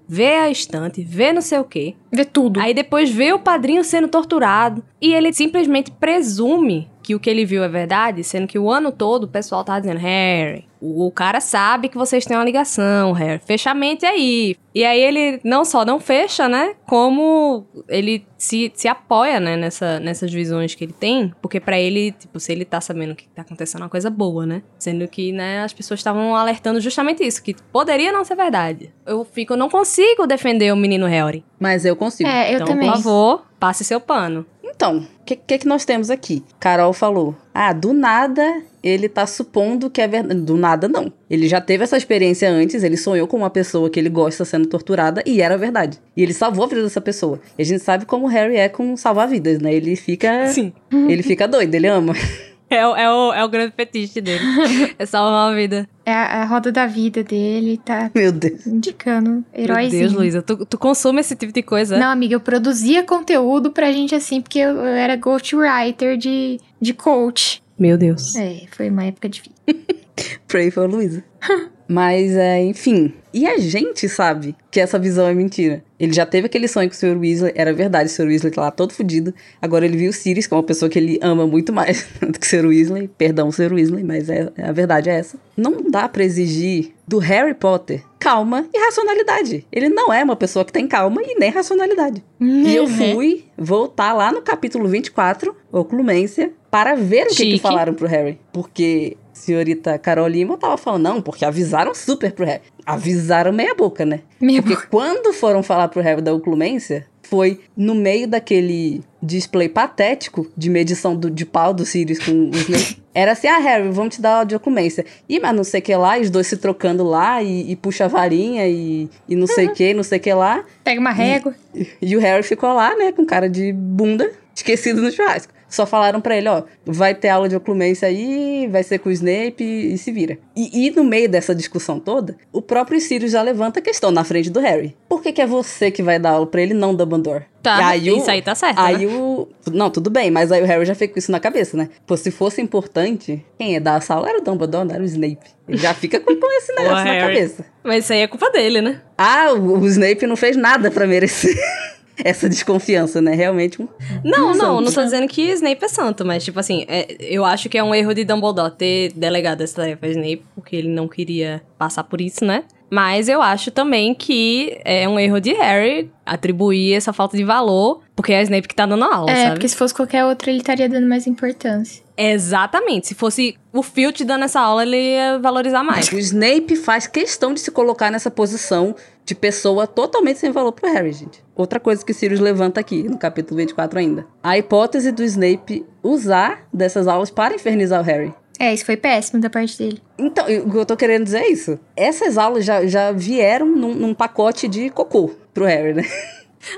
vê 0.08 0.36
a 0.36 0.50
estante, 0.50 1.02
vê 1.02 1.32
não 1.32 1.40
sei 1.40 1.58
o 1.58 1.64
quê. 1.64 1.94
Vê 2.12 2.24
tudo. 2.24 2.60
Aí 2.60 2.72
depois 2.74 3.10
vê 3.10 3.32
o 3.32 3.38
padrinho 3.38 3.84
sendo 3.84 4.08
torturado 4.08 4.82
e 5.00 5.12
ele 5.12 5.32
simplesmente 5.32 5.90
presume 5.90 6.88
que 7.06 7.14
o 7.14 7.20
que 7.20 7.30
ele 7.30 7.44
viu 7.44 7.62
é 7.62 7.68
verdade, 7.68 8.24
sendo 8.24 8.48
que 8.48 8.58
o 8.58 8.68
ano 8.68 8.90
todo 8.90 9.24
o 9.24 9.28
pessoal 9.28 9.62
tá 9.62 9.78
dizendo, 9.78 10.00
Harry, 10.00 10.66
o, 10.80 11.06
o 11.06 11.10
cara 11.12 11.40
sabe 11.40 11.88
que 11.88 11.96
vocês 11.96 12.24
têm 12.24 12.36
uma 12.36 12.44
ligação, 12.44 13.12
Harry, 13.12 13.40
fecha 13.46 13.70
a 13.70 13.74
mente 13.74 14.04
aí. 14.04 14.56
E 14.74 14.84
aí 14.84 15.00
ele 15.00 15.40
não 15.44 15.64
só 15.64 15.84
não 15.84 16.00
fecha, 16.00 16.48
né, 16.48 16.74
como 16.84 17.64
ele 17.88 18.26
se, 18.36 18.72
se 18.74 18.88
apoia, 18.88 19.38
né, 19.38 19.56
nessa, 19.56 20.00
nessas 20.00 20.32
visões 20.32 20.74
que 20.74 20.82
ele 20.82 20.92
tem, 20.92 21.32
porque 21.40 21.60
pra 21.60 21.78
ele, 21.78 22.10
tipo, 22.10 22.40
se 22.40 22.50
ele 22.50 22.64
tá 22.64 22.80
sabendo 22.80 23.14
que 23.14 23.28
tá 23.28 23.42
acontecendo 23.42 23.82
uma 23.82 23.88
coisa 23.88 24.10
boa, 24.10 24.44
né, 24.44 24.62
sendo 24.76 25.06
que, 25.06 25.30
né, 25.30 25.62
as 25.62 25.72
pessoas 25.72 26.00
estavam 26.00 26.34
alertando 26.34 26.80
justamente 26.80 27.24
isso, 27.24 27.40
que 27.40 27.54
poderia 27.72 28.10
não 28.10 28.24
ser 28.24 28.34
verdade. 28.34 28.92
Eu 29.06 29.24
fico, 29.24 29.52
eu 29.52 29.56
não 29.56 29.70
consigo 29.70 30.26
defender 30.26 30.72
o 30.72 30.76
menino 30.76 31.06
Harry. 31.06 31.44
Mas 31.58 31.84
eu 31.84 31.94
consigo. 31.94 32.28
É, 32.28 32.50
eu 32.50 32.56
então, 32.56 32.66
também. 32.66 32.90
por 32.90 32.96
favor, 32.96 33.46
passe 33.58 33.84
seu 33.84 34.00
pano. 34.00 34.44
Então, 34.76 34.98
o 34.98 35.24
que, 35.24 35.34
que 35.34 35.58
que 35.58 35.66
nós 35.66 35.84
temos 35.84 36.10
aqui? 36.10 36.44
Carol 36.60 36.92
falou: 36.92 37.34
ah, 37.52 37.72
do 37.72 37.92
nada 37.94 38.62
ele 38.82 39.08
tá 39.08 39.26
supondo 39.26 39.90
que 39.90 40.00
é 40.00 40.06
verdade. 40.06 40.40
Do 40.40 40.56
nada, 40.56 40.86
não. 40.86 41.12
Ele 41.28 41.48
já 41.48 41.60
teve 41.60 41.82
essa 41.82 41.96
experiência 41.96 42.48
antes, 42.48 42.84
ele 42.84 42.96
sonhou 42.96 43.26
com 43.26 43.38
uma 43.38 43.50
pessoa 43.50 43.90
que 43.90 43.98
ele 43.98 44.08
gosta 44.08 44.44
sendo 44.44 44.68
torturada 44.68 45.22
e 45.26 45.40
era 45.40 45.58
verdade. 45.58 45.98
E 46.16 46.22
ele 46.22 46.32
salvou 46.32 46.64
a 46.64 46.68
vida 46.68 46.82
dessa 46.82 47.00
pessoa. 47.00 47.40
E 47.58 47.62
a 47.62 47.64
gente 47.64 47.82
sabe 47.82 48.04
como 48.04 48.26
o 48.26 48.28
Harry 48.28 48.56
é 48.56 48.68
com 48.68 48.96
salvar 48.96 49.26
vidas, 49.26 49.58
né? 49.58 49.74
Ele 49.74 49.96
fica. 49.96 50.46
Sim. 50.48 50.72
Ele 50.92 51.22
fica 51.22 51.48
doido, 51.48 51.74
ele 51.74 51.88
ama. 51.88 52.12
É, 52.76 52.86
o- 52.86 52.96
é, 52.96 53.10
o, 53.12 53.32
é 53.32 53.44
o 53.44 53.48
grande 53.48 53.72
fetiche 53.74 54.20
dele. 54.20 54.44
é 54.98 55.06
salvar 55.06 55.48
uma 55.48 55.54
vida. 55.56 55.88
É 56.04 56.12
a, 56.12 56.42
a 56.42 56.44
roda 56.44 56.70
da 56.70 56.86
vida 56.86 57.24
dele, 57.24 57.80
tá 57.84 58.10
Meu 58.14 58.30
Deus. 58.30 58.66
indicando 58.66 59.30
Meu 59.30 59.64
heróizinho. 59.64 60.02
Deus, 60.02 60.12
Luísa, 60.12 60.42
tu, 60.42 60.64
tu 60.66 60.78
consome 60.78 61.20
esse 61.20 61.34
tipo 61.34 61.52
de 61.52 61.62
coisa? 61.62 61.98
Não, 61.98 62.08
amiga, 62.10 62.34
eu 62.34 62.40
produzia 62.40 63.02
conteúdo 63.02 63.70
pra 63.70 63.90
gente 63.92 64.14
assim, 64.14 64.40
porque 64.40 64.58
eu, 64.58 64.76
eu 64.76 64.84
era 64.86 65.16
ghostwriter 65.16 66.16
de, 66.16 66.60
de 66.80 66.94
coach. 66.94 67.62
Meu 67.78 67.98
Deus. 67.98 68.34
É, 68.36 68.62
foi 68.70 68.88
uma 68.90 69.04
época 69.04 69.28
difícil. 69.28 69.56
Pray 70.48 70.70
for 70.70 70.88
Luísa. 70.88 71.22
Mas, 71.88 72.32
é, 72.34 72.62
enfim. 72.64 73.12
E 73.32 73.46
a 73.46 73.58
gente 73.58 74.08
sabe 74.08 74.56
que 74.70 74.80
essa 74.80 74.98
visão 74.98 75.26
é 75.26 75.34
mentira. 75.34 75.84
Ele 76.00 76.12
já 76.12 76.26
teve 76.26 76.46
aquele 76.46 76.66
sonho 76.66 76.88
com 76.88 76.94
o 76.94 76.98
Sr. 76.98 77.18
Weasley, 77.18 77.52
era 77.54 77.72
verdade, 77.72 78.08
o 78.08 78.12
Sr. 78.12 78.26
Weasley 78.26 78.52
tá 78.52 78.62
lá 78.62 78.70
todo 78.70 78.92
fudido. 78.92 79.32
Agora 79.60 79.84
ele 79.84 79.96
viu 79.96 80.10
o 80.10 80.12
Sirius, 80.12 80.46
que 80.46 80.54
é 80.54 80.56
uma 80.56 80.62
pessoa 80.62 80.88
que 80.88 80.98
ele 80.98 81.18
ama 81.22 81.46
muito 81.46 81.72
mais 81.72 82.06
do 82.20 82.38
que 82.38 82.46
o 82.46 82.50
Sr. 82.50 82.66
Weasley. 82.66 83.10
Perdão, 83.16 83.52
Sr. 83.52 83.72
Weasley, 83.72 84.04
mas 84.04 84.28
é, 84.28 84.50
a 84.58 84.72
verdade 84.72 85.10
é 85.10 85.18
essa. 85.18 85.38
Não 85.56 85.90
dá 85.90 86.08
pra 86.08 86.24
exigir 86.24 86.92
do 87.06 87.18
Harry 87.18 87.54
Potter 87.54 88.02
calma 88.18 88.66
e 88.74 88.78
racionalidade. 88.78 89.64
Ele 89.70 89.88
não 89.88 90.12
é 90.12 90.24
uma 90.24 90.34
pessoa 90.34 90.64
que 90.64 90.72
tem 90.72 90.88
calma 90.88 91.22
e 91.22 91.38
nem 91.38 91.50
racionalidade. 91.50 92.24
E 92.40 92.74
eu 92.74 92.88
fui 92.88 93.44
voltar 93.56 94.12
lá 94.12 94.32
no 94.32 94.42
capítulo 94.42 94.88
24, 94.88 95.54
Oclumência, 95.70 96.52
para 96.70 96.96
ver 96.96 97.26
o 97.26 97.28
que, 97.28 97.52
que 97.52 97.58
falaram 97.58 97.94
pro 97.94 98.08
Harry. 98.08 98.40
Porque 98.52 99.16
senhorita 99.32 99.96
Carol 99.98 100.26
Lima 100.26 100.56
tava 100.56 100.76
falando, 100.76 101.02
não, 101.02 101.22
porque 101.22 101.44
avisaram 101.44 101.94
super 101.94 102.32
pro 102.32 102.44
Harry. 102.44 102.62
Avisaram 102.84 103.52
meia 103.52 103.74
boca, 103.74 104.04
né? 104.04 104.20
Meia 104.40 104.60
porque 104.60 104.86
quando 104.88 105.32
foram 105.32 105.62
falar 105.62 105.86
pro 105.86 106.02
Harry 106.02 106.20
da 106.20 106.34
oclumência, 106.34 107.06
foi 107.22 107.60
no 107.76 107.94
meio 107.94 108.26
daquele 108.26 109.02
display 109.26 109.68
patético 109.68 110.50
de 110.56 110.70
medição 110.70 111.16
do, 111.16 111.30
de 111.30 111.44
pau 111.44 111.74
do 111.74 111.84
Sirius 111.84 112.18
com 112.18 112.50
os 112.50 112.60
Snape. 112.60 113.02
Era 113.12 113.32
assim, 113.32 113.48
ah, 113.48 113.58
Harry, 113.58 113.88
vamos 113.90 114.14
te 114.14 114.20
dar 114.20 114.40
a 114.40 114.44
de 114.44 114.54
oclumência. 114.54 115.04
Ih, 115.26 115.40
mas 115.40 115.56
não 115.56 115.64
sei 115.64 115.80
o 115.80 115.82
que 115.82 115.96
lá, 115.96 116.18
e 116.18 116.22
os 116.22 116.30
dois 116.30 116.46
se 116.46 116.56
trocando 116.58 117.02
lá, 117.02 117.42
e, 117.42 117.72
e 117.72 117.76
puxa 117.76 118.04
a 118.04 118.08
varinha, 118.08 118.68
e, 118.68 119.08
e 119.26 119.34
não 119.34 119.46
sei 119.46 119.68
o 119.68 119.72
que, 119.72 119.94
não 119.94 120.02
sei 120.02 120.18
o 120.18 120.20
que 120.20 120.34
lá. 120.34 120.62
Pega 120.84 121.00
uma 121.00 121.12
régua. 121.12 121.54
E 122.00 122.14
o 122.14 122.20
Harry 122.20 122.42
ficou 122.42 122.74
lá, 122.74 122.94
né, 122.94 123.12
com 123.12 123.24
cara 123.24 123.48
de 123.48 123.72
bunda, 123.72 124.30
esquecido 124.54 125.00
no 125.00 125.10
churrasco. 125.10 125.55
Só 125.68 125.84
falaram 125.86 126.20
para 126.20 126.36
ele, 126.36 126.48
ó, 126.48 126.62
vai 126.84 127.14
ter 127.14 127.28
aula 127.28 127.48
de 127.48 127.56
oclumência 127.56 128.08
aí, 128.08 128.68
vai 128.70 128.82
ser 128.82 128.98
com 128.98 129.08
o 129.08 129.12
Snape 129.12 129.62
e, 129.62 129.94
e 129.94 129.98
se 129.98 130.12
vira. 130.12 130.38
E, 130.54 130.86
e, 130.86 130.90
no 130.90 131.04
meio 131.04 131.28
dessa 131.28 131.54
discussão 131.54 131.98
toda, 131.98 132.36
o 132.52 132.62
próprio 132.62 133.00
Sirius 133.00 133.32
já 133.32 133.42
levanta 133.42 133.80
a 133.80 133.82
questão 133.82 134.10
na 134.10 134.24
frente 134.24 134.50
do 134.50 134.60
Harry. 134.60 134.96
Por 135.08 135.22
que, 135.22 135.32
que 135.32 135.42
é 135.42 135.46
você 135.46 135.90
que 135.90 136.02
vai 136.02 136.18
dar 136.18 136.30
aula 136.30 136.46
pra 136.46 136.62
ele, 136.62 136.74
não 136.74 136.94
Dumbledore? 136.94 137.44
Tá, 137.62 137.88
aí 137.88 138.06
isso 138.06 138.28
o, 138.28 138.30
aí 138.30 138.40
tá 138.40 138.54
certo, 138.54 138.78
Aí 138.78 139.06
né? 139.06 139.12
o... 139.12 139.48
Não, 139.72 139.90
tudo 139.90 140.08
bem, 140.08 140.30
mas 140.30 140.52
aí 140.52 140.62
o 140.62 140.66
Harry 140.66 140.84
já 140.84 140.94
fez 140.94 141.10
com 141.10 141.18
isso 141.18 141.32
na 141.32 141.40
cabeça, 141.40 141.76
né? 141.76 141.88
Pô, 142.06 142.16
se 142.16 142.30
fosse 142.30 142.62
importante, 142.62 143.44
quem 143.58 143.72
ia 143.72 143.80
dar 143.80 143.96
a 143.96 144.00
sala 144.00 144.28
era 144.28 144.38
o 144.38 144.40
Dumbledore, 144.40 144.86
não 144.86 144.94
era 144.94 145.02
o 145.02 145.06
Snape. 145.06 145.38
Ele 145.68 145.76
já 145.76 145.92
fica 145.92 146.20
com, 146.20 146.36
com 146.36 146.58
esse 146.58 146.70
negócio 146.78 147.04
na 147.04 147.12
Harry. 147.12 147.34
cabeça. 147.34 147.66
Mas 147.82 148.04
isso 148.04 148.12
aí 148.12 148.20
é 148.20 148.28
culpa 148.28 148.50
dele, 148.50 148.80
né? 148.80 149.00
Ah, 149.18 149.52
o, 149.52 149.80
o 149.80 149.86
Snape 149.88 150.26
não 150.28 150.36
fez 150.36 150.56
nada 150.56 150.92
para 150.92 151.08
merecer 151.08 151.56
essa 152.24 152.48
desconfiança, 152.48 153.20
né? 153.20 153.34
Realmente 153.34 153.80
um. 153.80 153.88
Não, 154.24 154.46
um 154.50 154.54
não, 154.54 154.54
santo. 154.54 154.80
não 154.82 154.92
tô 154.92 155.02
dizendo 155.04 155.28
que 155.28 155.42
Snape 155.52 155.84
é 155.84 155.88
santo, 155.88 156.24
mas, 156.24 156.44
tipo 156.44 156.58
assim, 156.58 156.84
é- 156.88 157.16
eu 157.20 157.44
acho 157.44 157.68
que 157.68 157.76
é 157.78 157.82
um 157.84 157.94
erro 157.94 158.14
de 158.14 158.24
Dumbledore 158.24 158.72
ter 158.76 159.12
delegado 159.14 159.60
essa 159.62 159.76
tarefa 159.76 160.06
a 160.06 160.08
Snape, 160.10 160.42
porque 160.54 160.76
ele 160.76 160.88
não 160.88 161.06
queria 161.08 161.62
passar 161.78 162.04
por 162.04 162.20
isso, 162.20 162.44
né? 162.44 162.64
Mas 162.88 163.28
eu 163.28 163.42
acho 163.42 163.70
também 163.72 164.14
que 164.14 164.78
é 164.84 165.08
um 165.08 165.18
erro 165.18 165.40
de 165.40 165.52
Harry 165.54 166.08
atribuir 166.24 166.94
essa 166.94 167.12
falta 167.12 167.36
de 167.36 167.42
valor, 167.42 168.00
porque 168.14 168.32
é 168.32 168.38
a 168.38 168.42
Snape 168.42 168.68
que 168.68 168.74
tá 168.76 168.86
dando 168.86 169.04
aula, 169.04 169.30
É, 169.30 169.34
sabe? 169.36 169.50
porque 169.54 169.68
se 169.68 169.76
fosse 169.76 169.92
qualquer 169.92 170.24
outro, 170.24 170.48
ele 170.50 170.58
estaria 170.58 170.88
dando 170.88 171.08
mais 171.08 171.26
importância. 171.26 172.05
Exatamente. 172.16 173.08
Se 173.08 173.14
fosse 173.14 173.56
o 173.72 173.82
Filch 173.82 174.24
dando 174.24 174.44
essa 174.44 174.60
aula, 174.60 174.82
ele 174.82 174.96
ia 174.96 175.38
valorizar 175.38 175.82
mais. 175.82 176.10
O 176.10 176.18
Snape 176.18 176.76
faz 176.76 177.06
questão 177.06 177.52
de 177.52 177.60
se 177.60 177.70
colocar 177.70 178.10
nessa 178.10 178.30
posição 178.30 178.94
de 179.24 179.34
pessoa 179.34 179.86
totalmente 179.86 180.38
sem 180.38 180.50
valor 180.50 180.72
pro 180.72 180.90
Harry, 180.90 181.12
gente. 181.12 181.44
Outra 181.54 181.80
coisa 181.80 182.04
que 182.04 182.14
Sirius 182.14 182.40
levanta 182.40 182.80
aqui, 182.80 183.02
no 183.02 183.18
capítulo 183.18 183.58
24 183.58 183.98
ainda. 183.98 184.26
A 184.42 184.56
hipótese 184.56 185.10
do 185.10 185.22
Snape 185.24 185.84
usar 186.02 186.66
dessas 186.72 187.08
aulas 187.08 187.30
para 187.30 187.54
infernizar 187.54 188.00
o 188.00 188.04
Harry. 188.04 188.32
É, 188.58 188.72
isso 188.72 188.86
foi 188.86 188.96
péssimo 188.96 189.40
da 189.40 189.50
parte 189.50 189.76
dele. 189.76 190.00
Então, 190.18 190.44
o 190.44 190.70
que 190.70 190.76
eu 190.78 190.86
tô 190.86 190.96
querendo 190.96 191.24
dizer 191.24 191.40
é 191.40 191.50
isso. 191.50 191.78
Essas 191.94 192.38
aulas 192.38 192.64
já, 192.64 192.86
já 192.86 193.12
vieram 193.12 193.66
num, 193.66 193.94
num 193.94 194.14
pacote 194.14 194.66
de 194.66 194.88
cocô 194.90 195.30
pro 195.52 195.66
Harry, 195.66 195.92
né? 195.92 196.04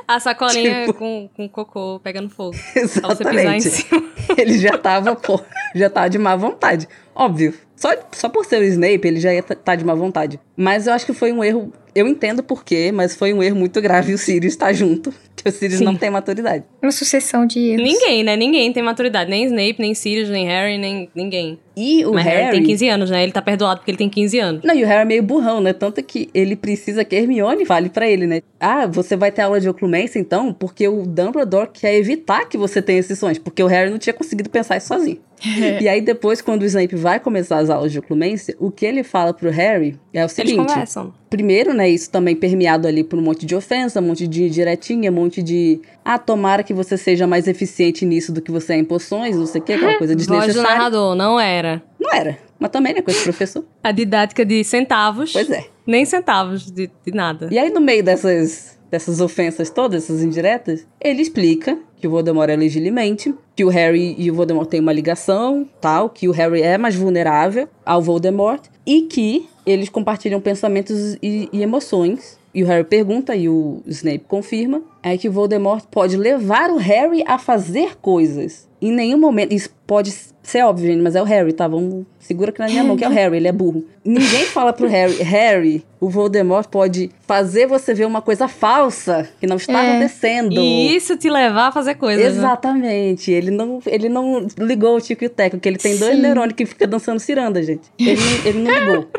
A 0.06 0.18
sacolinha 0.20 0.86
Tipo- 0.86 0.94
com, 0.98 1.28
com 1.36 1.48
cocô 1.48 2.00
pegando 2.02 2.28
fogo. 2.30 2.56
Pra 3.00 3.08
você 3.08 3.24
pisar 3.24 3.54
em 3.54 3.56
Exatamente. 3.56 3.62
cima. 3.70 4.04
Ele 4.36 4.58
já 4.58 4.76
tava, 4.76 5.16
pô, 5.16 5.40
já 5.74 5.88
tava 5.88 6.10
de 6.10 6.18
má 6.18 6.36
vontade. 6.36 6.88
Óbvio. 7.14 7.54
Só, 7.74 7.90
só 8.12 8.28
por 8.28 8.44
ser 8.44 8.60
o 8.60 8.64
Snape, 8.64 9.06
ele 9.06 9.20
já 9.20 9.32
ia 9.32 9.38
estar 9.38 9.76
de 9.76 9.84
má 9.84 9.94
vontade. 9.94 10.40
Mas 10.56 10.88
eu 10.88 10.92
acho 10.92 11.06
que 11.06 11.12
foi 11.12 11.32
um 11.32 11.44
erro. 11.44 11.72
Eu 11.94 12.08
entendo 12.08 12.42
por 12.42 12.64
quê, 12.64 12.90
mas 12.92 13.14
foi 13.14 13.32
um 13.32 13.40
erro 13.40 13.54
muito 13.54 13.80
grave 13.80 14.12
o 14.12 14.18
Sirius 14.18 14.52
estar 14.54 14.72
junto. 14.72 15.14
Que 15.36 15.48
o 15.48 15.52
Sirius 15.52 15.78
Sim. 15.78 15.84
não 15.84 15.94
tem 15.96 16.10
maturidade. 16.10 16.64
Uma 16.82 16.90
sucessão 16.90 17.46
de 17.46 17.60
erros. 17.60 17.84
Ninguém, 17.84 18.24
né? 18.24 18.34
Ninguém 18.36 18.72
tem 18.72 18.82
maturidade. 18.82 19.30
Nem 19.30 19.44
Snape, 19.44 19.76
nem 19.78 19.94
Sirius, 19.94 20.28
nem 20.28 20.46
Harry, 20.48 20.76
nem 20.76 21.08
ninguém. 21.14 21.60
E 21.78 22.04
o 22.04 22.12
Mas 22.12 22.24
Harry... 22.24 22.42
Harry. 22.42 22.56
tem 22.58 22.66
15 22.66 22.88
anos, 22.88 23.10
né? 23.10 23.22
Ele 23.22 23.30
tá 23.30 23.40
perdoado 23.40 23.78
porque 23.80 23.90
ele 23.92 23.98
tem 23.98 24.08
15 24.08 24.38
anos. 24.38 24.62
Não, 24.64 24.74
e 24.74 24.82
o 24.82 24.86
Harry 24.86 25.02
é 25.02 25.04
meio 25.04 25.22
burrão, 25.22 25.60
né? 25.60 25.72
Tanto 25.72 26.02
que 26.02 26.28
ele 26.34 26.56
precisa 26.56 27.04
que 27.04 27.14
Hermione 27.14 27.64
fale 27.64 27.88
pra 27.88 28.08
ele, 28.08 28.26
né? 28.26 28.42
Ah, 28.58 28.86
você 28.86 29.16
vai 29.16 29.30
ter 29.30 29.42
aula 29.42 29.60
de 29.60 29.68
oclumência 29.68 30.18
então? 30.18 30.52
Porque 30.52 30.88
o 30.88 31.06
Dumbledore 31.06 31.70
quer 31.72 31.94
evitar 31.94 32.48
que 32.48 32.58
você 32.58 32.82
tenha 32.82 32.98
esses 32.98 33.18
sonhos. 33.18 33.38
Porque 33.38 33.62
o 33.62 33.66
Harry 33.66 33.90
não 33.90 33.98
tinha 33.98 34.12
conseguido 34.14 34.50
pensar 34.50 34.76
isso 34.76 34.88
sozinho. 34.88 35.18
e 35.80 35.88
aí 35.88 36.00
depois, 36.00 36.40
quando 36.40 36.62
o 36.62 36.64
Snape 36.64 36.96
vai 36.96 37.20
começar 37.20 37.58
as 37.58 37.70
aulas 37.70 37.92
de 37.92 37.98
oclumência, 38.00 38.56
o 38.58 38.70
que 38.72 38.84
ele 38.84 39.04
fala 39.04 39.32
pro 39.32 39.50
Harry 39.50 39.96
é 40.12 40.20
o 40.20 40.22
Eles 40.22 40.32
seguinte... 40.32 40.56
conversam. 40.56 41.12
Primeiro, 41.30 41.74
né, 41.74 41.88
isso 41.88 42.10
também 42.10 42.34
permeado 42.34 42.88
ali 42.88 43.04
por 43.04 43.18
um 43.18 43.22
monte 43.22 43.44
de 43.44 43.54
ofensa, 43.54 44.00
um 44.00 44.04
monte 44.04 44.26
de 44.26 44.48
diretinha, 44.48 45.10
um 45.10 45.14
monte 45.14 45.42
de... 45.42 45.78
Ah, 46.02 46.18
tomara 46.18 46.62
que 46.62 46.72
você 46.72 46.96
seja 46.96 47.26
mais 47.26 47.46
eficiente 47.46 48.06
nisso 48.06 48.32
do 48.32 48.40
que 48.40 48.50
você 48.50 48.72
é 48.72 48.78
em 48.78 48.84
poções, 48.84 49.36
não 49.36 49.44
sei 49.44 49.60
o 49.60 49.64
que, 49.64 49.74
aquela 49.74 49.98
coisa 49.98 50.14
Voz 50.16 50.26
do 50.26 50.32
desnecessária. 50.32 50.76
narrador, 50.76 51.14
não 51.14 51.38
era. 51.38 51.67
Não 51.98 52.12
era, 52.12 52.38
mas 52.58 52.70
também, 52.70 52.94
né, 52.94 53.02
coisa 53.02 53.20
do 53.20 53.24
professor. 53.24 53.64
A 53.82 53.92
didática 53.92 54.44
de 54.44 54.62
centavos. 54.64 55.32
Pois 55.32 55.50
é. 55.50 55.66
Nem 55.86 56.04
centavos 56.04 56.70
de, 56.70 56.90
de 57.04 57.12
nada. 57.12 57.48
E 57.50 57.58
aí, 57.58 57.70
no 57.70 57.80
meio 57.80 58.02
dessas, 58.02 58.78
dessas 58.90 59.20
ofensas 59.20 59.70
todas, 59.70 60.04
essas 60.04 60.22
indiretas, 60.22 60.86
ele 61.00 61.22
explica 61.22 61.78
que 62.00 62.06
o 62.06 62.10
Voldemort 62.10 62.48
é 62.48 62.56
legilimente, 62.56 63.34
que 63.56 63.64
o 63.64 63.68
Harry 63.68 64.14
e 64.18 64.30
o 64.30 64.34
Voldemort 64.34 64.68
têm 64.68 64.80
uma 64.80 64.92
ligação, 64.92 65.68
tal, 65.80 66.08
que 66.10 66.28
o 66.28 66.32
Harry 66.32 66.62
é 66.62 66.78
mais 66.78 66.94
vulnerável 66.94 67.68
ao 67.84 68.00
Voldemort 68.00 68.62
e 68.86 69.02
que 69.02 69.48
eles 69.66 69.88
compartilham 69.88 70.40
pensamentos 70.40 71.16
e, 71.22 71.48
e 71.52 71.62
emoções. 71.62 72.38
E 72.54 72.62
o 72.64 72.66
Harry 72.66 72.84
pergunta 72.84 73.36
e 73.36 73.48
o 73.48 73.82
Snape 73.86 74.24
confirma, 74.26 74.82
é 75.02 75.16
que 75.18 75.28
o 75.28 75.32
Voldemort 75.32 75.84
pode 75.90 76.16
levar 76.16 76.70
o 76.70 76.76
Harry 76.76 77.22
a 77.26 77.38
fazer 77.38 77.96
coisas. 78.00 78.66
Em 78.80 78.90
nenhum 78.90 79.18
momento, 79.18 79.52
isso 79.52 79.70
pode 79.88 80.14
ser 80.42 80.62
óbvio, 80.64 80.86
gente, 80.86 81.02
mas 81.02 81.14
é 81.16 81.20
o 81.20 81.24
Harry, 81.24 81.52
tá? 81.52 81.66
Vamos, 81.68 82.06
segura 82.18 82.50
aqui 82.50 82.58
na 82.60 82.68
minha 82.68 82.82
mão, 82.84 82.96
que 82.96 83.04
é 83.04 83.08
o 83.08 83.10
Harry, 83.12 83.36
ele 83.36 83.48
é 83.48 83.52
burro. 83.52 83.84
Ninguém 84.04 84.44
fala 84.46 84.72
pro 84.72 84.86
Harry, 84.88 85.14
Harry, 85.22 85.84
o 86.00 86.08
Voldemort 86.08 86.66
pode 86.68 87.10
fazer 87.26 87.66
você 87.66 87.92
ver 87.92 88.06
uma 88.06 88.22
coisa 88.22 88.48
falsa 88.48 89.28
que 89.40 89.46
não 89.46 89.56
está 89.56 89.82
É. 89.84 89.90
acontecendo. 89.90 90.58
E 90.58 90.94
isso 90.96 91.16
te 91.18 91.28
levar 91.28 91.68
a 91.68 91.72
fazer 91.72 91.96
coisas. 91.96 92.22
né? 92.24 92.30
Exatamente. 92.30 93.30
Ele 93.30 93.50
não, 93.50 93.80
ele 93.84 94.08
não 94.08 94.46
ligou 94.58 94.96
o 94.96 95.00
Tico 95.02 95.24
e 95.24 95.26
o 95.26 95.30
Teco, 95.30 95.58
que 95.58 95.68
ele 95.68 95.76
tem 95.76 95.98
dois 95.98 96.14
Sim. 96.16 96.22
neurônios 96.22 96.54
que 96.54 96.64
fica 96.64 96.86
dançando 96.86 97.18
ciranda, 97.20 97.62
gente. 97.62 97.82
Ele, 97.98 98.20
ele 98.46 98.58
não 98.60 98.72
ligou. 98.72 99.08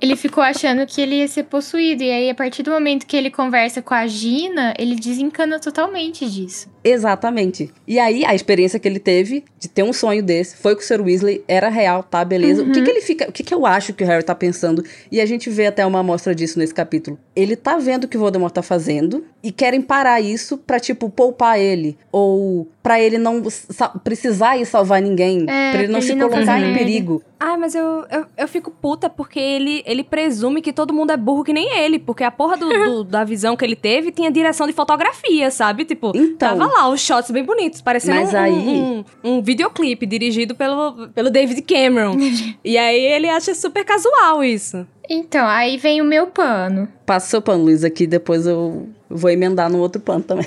Ele 0.00 0.14
ficou 0.14 0.44
achando 0.44 0.86
que 0.86 1.00
ele 1.00 1.16
ia 1.16 1.26
ser 1.26 1.44
possuído. 1.44 2.02
E 2.04 2.10
aí, 2.10 2.30
a 2.30 2.34
partir 2.34 2.62
do 2.62 2.70
momento 2.70 3.04
que 3.06 3.16
ele 3.16 3.30
conversa 3.30 3.80
com 3.82 3.94
a 3.94 4.06
Gina, 4.06 4.72
ele 4.78 4.94
desencana 4.94 5.58
totalmente 5.58 6.28
disso. 6.30 6.68
Exatamente. 6.84 7.70
E 7.86 7.98
aí, 7.98 8.24
a 8.24 8.34
experiência 8.34 8.78
que 8.78 8.86
ele 8.86 9.00
teve 9.00 9.42
de 9.58 9.68
ter 9.68 9.82
um 9.82 9.87
sonho 9.92 10.22
desse 10.22 10.56
foi 10.56 10.74
com 10.74 10.80
o 10.80 10.84
Sr. 10.84 11.00
Weasley, 11.00 11.44
era 11.46 11.68
real, 11.68 12.02
tá? 12.02 12.24
Beleza. 12.24 12.62
O 12.62 12.72
que 12.72 12.82
que 12.82 12.90
ele 12.90 13.00
fica. 13.00 13.28
O 13.28 13.32
que 13.32 13.42
que 13.42 13.54
eu 13.54 13.66
acho 13.66 13.92
que 13.92 14.04
o 14.04 14.06
Harry 14.06 14.22
tá 14.22 14.34
pensando? 14.34 14.84
E 15.10 15.20
a 15.20 15.26
gente 15.26 15.50
vê 15.50 15.66
até 15.66 15.84
uma 15.84 16.00
amostra 16.00 16.34
disso 16.34 16.58
nesse 16.58 16.74
capítulo. 16.74 17.18
Ele 17.34 17.56
tá 17.56 17.76
vendo 17.78 18.04
o 18.04 18.08
que 18.08 18.16
o 18.16 18.20
Voldemort 18.20 18.52
tá 18.52 18.62
fazendo 18.62 19.24
e 19.42 19.52
querem 19.52 19.80
parar 19.80 20.20
isso 20.20 20.58
pra, 20.58 20.80
tipo, 20.80 21.08
poupar 21.08 21.58
ele. 21.58 21.96
Ou 22.10 22.68
pra 22.88 22.98
ele 22.98 23.18
não 23.18 23.42
sa- 23.50 23.90
precisar 24.02 24.56
ir 24.56 24.64
salvar 24.64 25.02
ninguém. 25.02 25.44
É, 25.46 25.72
pra 25.72 25.80
ele 25.82 25.88
não 25.88 25.98
pra 25.98 26.00
se 26.00 26.12
ele 26.12 26.20
não 26.20 26.30
colocar 26.30 26.58
em 26.58 26.72
perigo. 26.74 27.22
Ai, 27.38 27.56
mas 27.58 27.74
eu, 27.74 28.02
eu, 28.10 28.24
eu 28.36 28.48
fico 28.48 28.70
puta 28.70 29.10
porque 29.10 29.38
ele, 29.38 29.82
ele 29.84 30.02
presume 30.02 30.62
que 30.62 30.72
todo 30.72 30.94
mundo 30.94 31.10
é 31.12 31.16
burro 31.18 31.44
que 31.44 31.52
nem 31.52 31.70
ele. 31.80 31.98
Porque 31.98 32.24
a 32.24 32.30
porra 32.30 32.56
do, 32.56 32.66
do- 32.66 33.04
da 33.04 33.24
visão 33.24 33.54
que 33.58 33.64
ele 33.64 33.76
teve 33.76 34.10
tinha 34.10 34.30
direção 34.30 34.66
de 34.66 34.72
fotografia, 34.72 35.50
sabe? 35.50 35.84
Tipo, 35.84 36.12
Então. 36.16 36.56
tava 36.58 36.64
lá 36.66 36.88
os 36.88 37.02
shots 37.02 37.30
bem 37.30 37.44
bonitos, 37.44 37.82
parecendo 37.82 38.20
Mas 38.22 38.32
um, 38.32 38.38
aí- 38.38 38.52
um, 38.54 39.04
um 39.22 39.42
videoclipe 39.42 40.06
dirigido 40.06 40.54
pelo, 40.54 41.08
pelo 41.10 41.28
David 41.28 41.60
Cameron. 41.60 42.16
e 42.64 42.78
aí 42.78 42.98
ele 43.04 43.28
acha 43.28 43.54
super 43.54 43.84
casual 43.84 44.42
isso. 44.42 44.86
Então, 45.08 45.46
aí 45.46 45.76
vem 45.76 46.02
o 46.02 46.04
meu 46.04 46.26
pano. 46.26 46.88
Passa 47.06 47.28
seu 47.28 47.42
pano, 47.42 47.64
Luiz, 47.64 47.82
aqui. 47.82 48.06
Depois 48.06 48.46
eu 48.46 48.88
vou 49.08 49.30
emendar 49.30 49.70
no 49.70 49.78
outro 49.78 50.00
pano 50.00 50.22
também. 50.22 50.46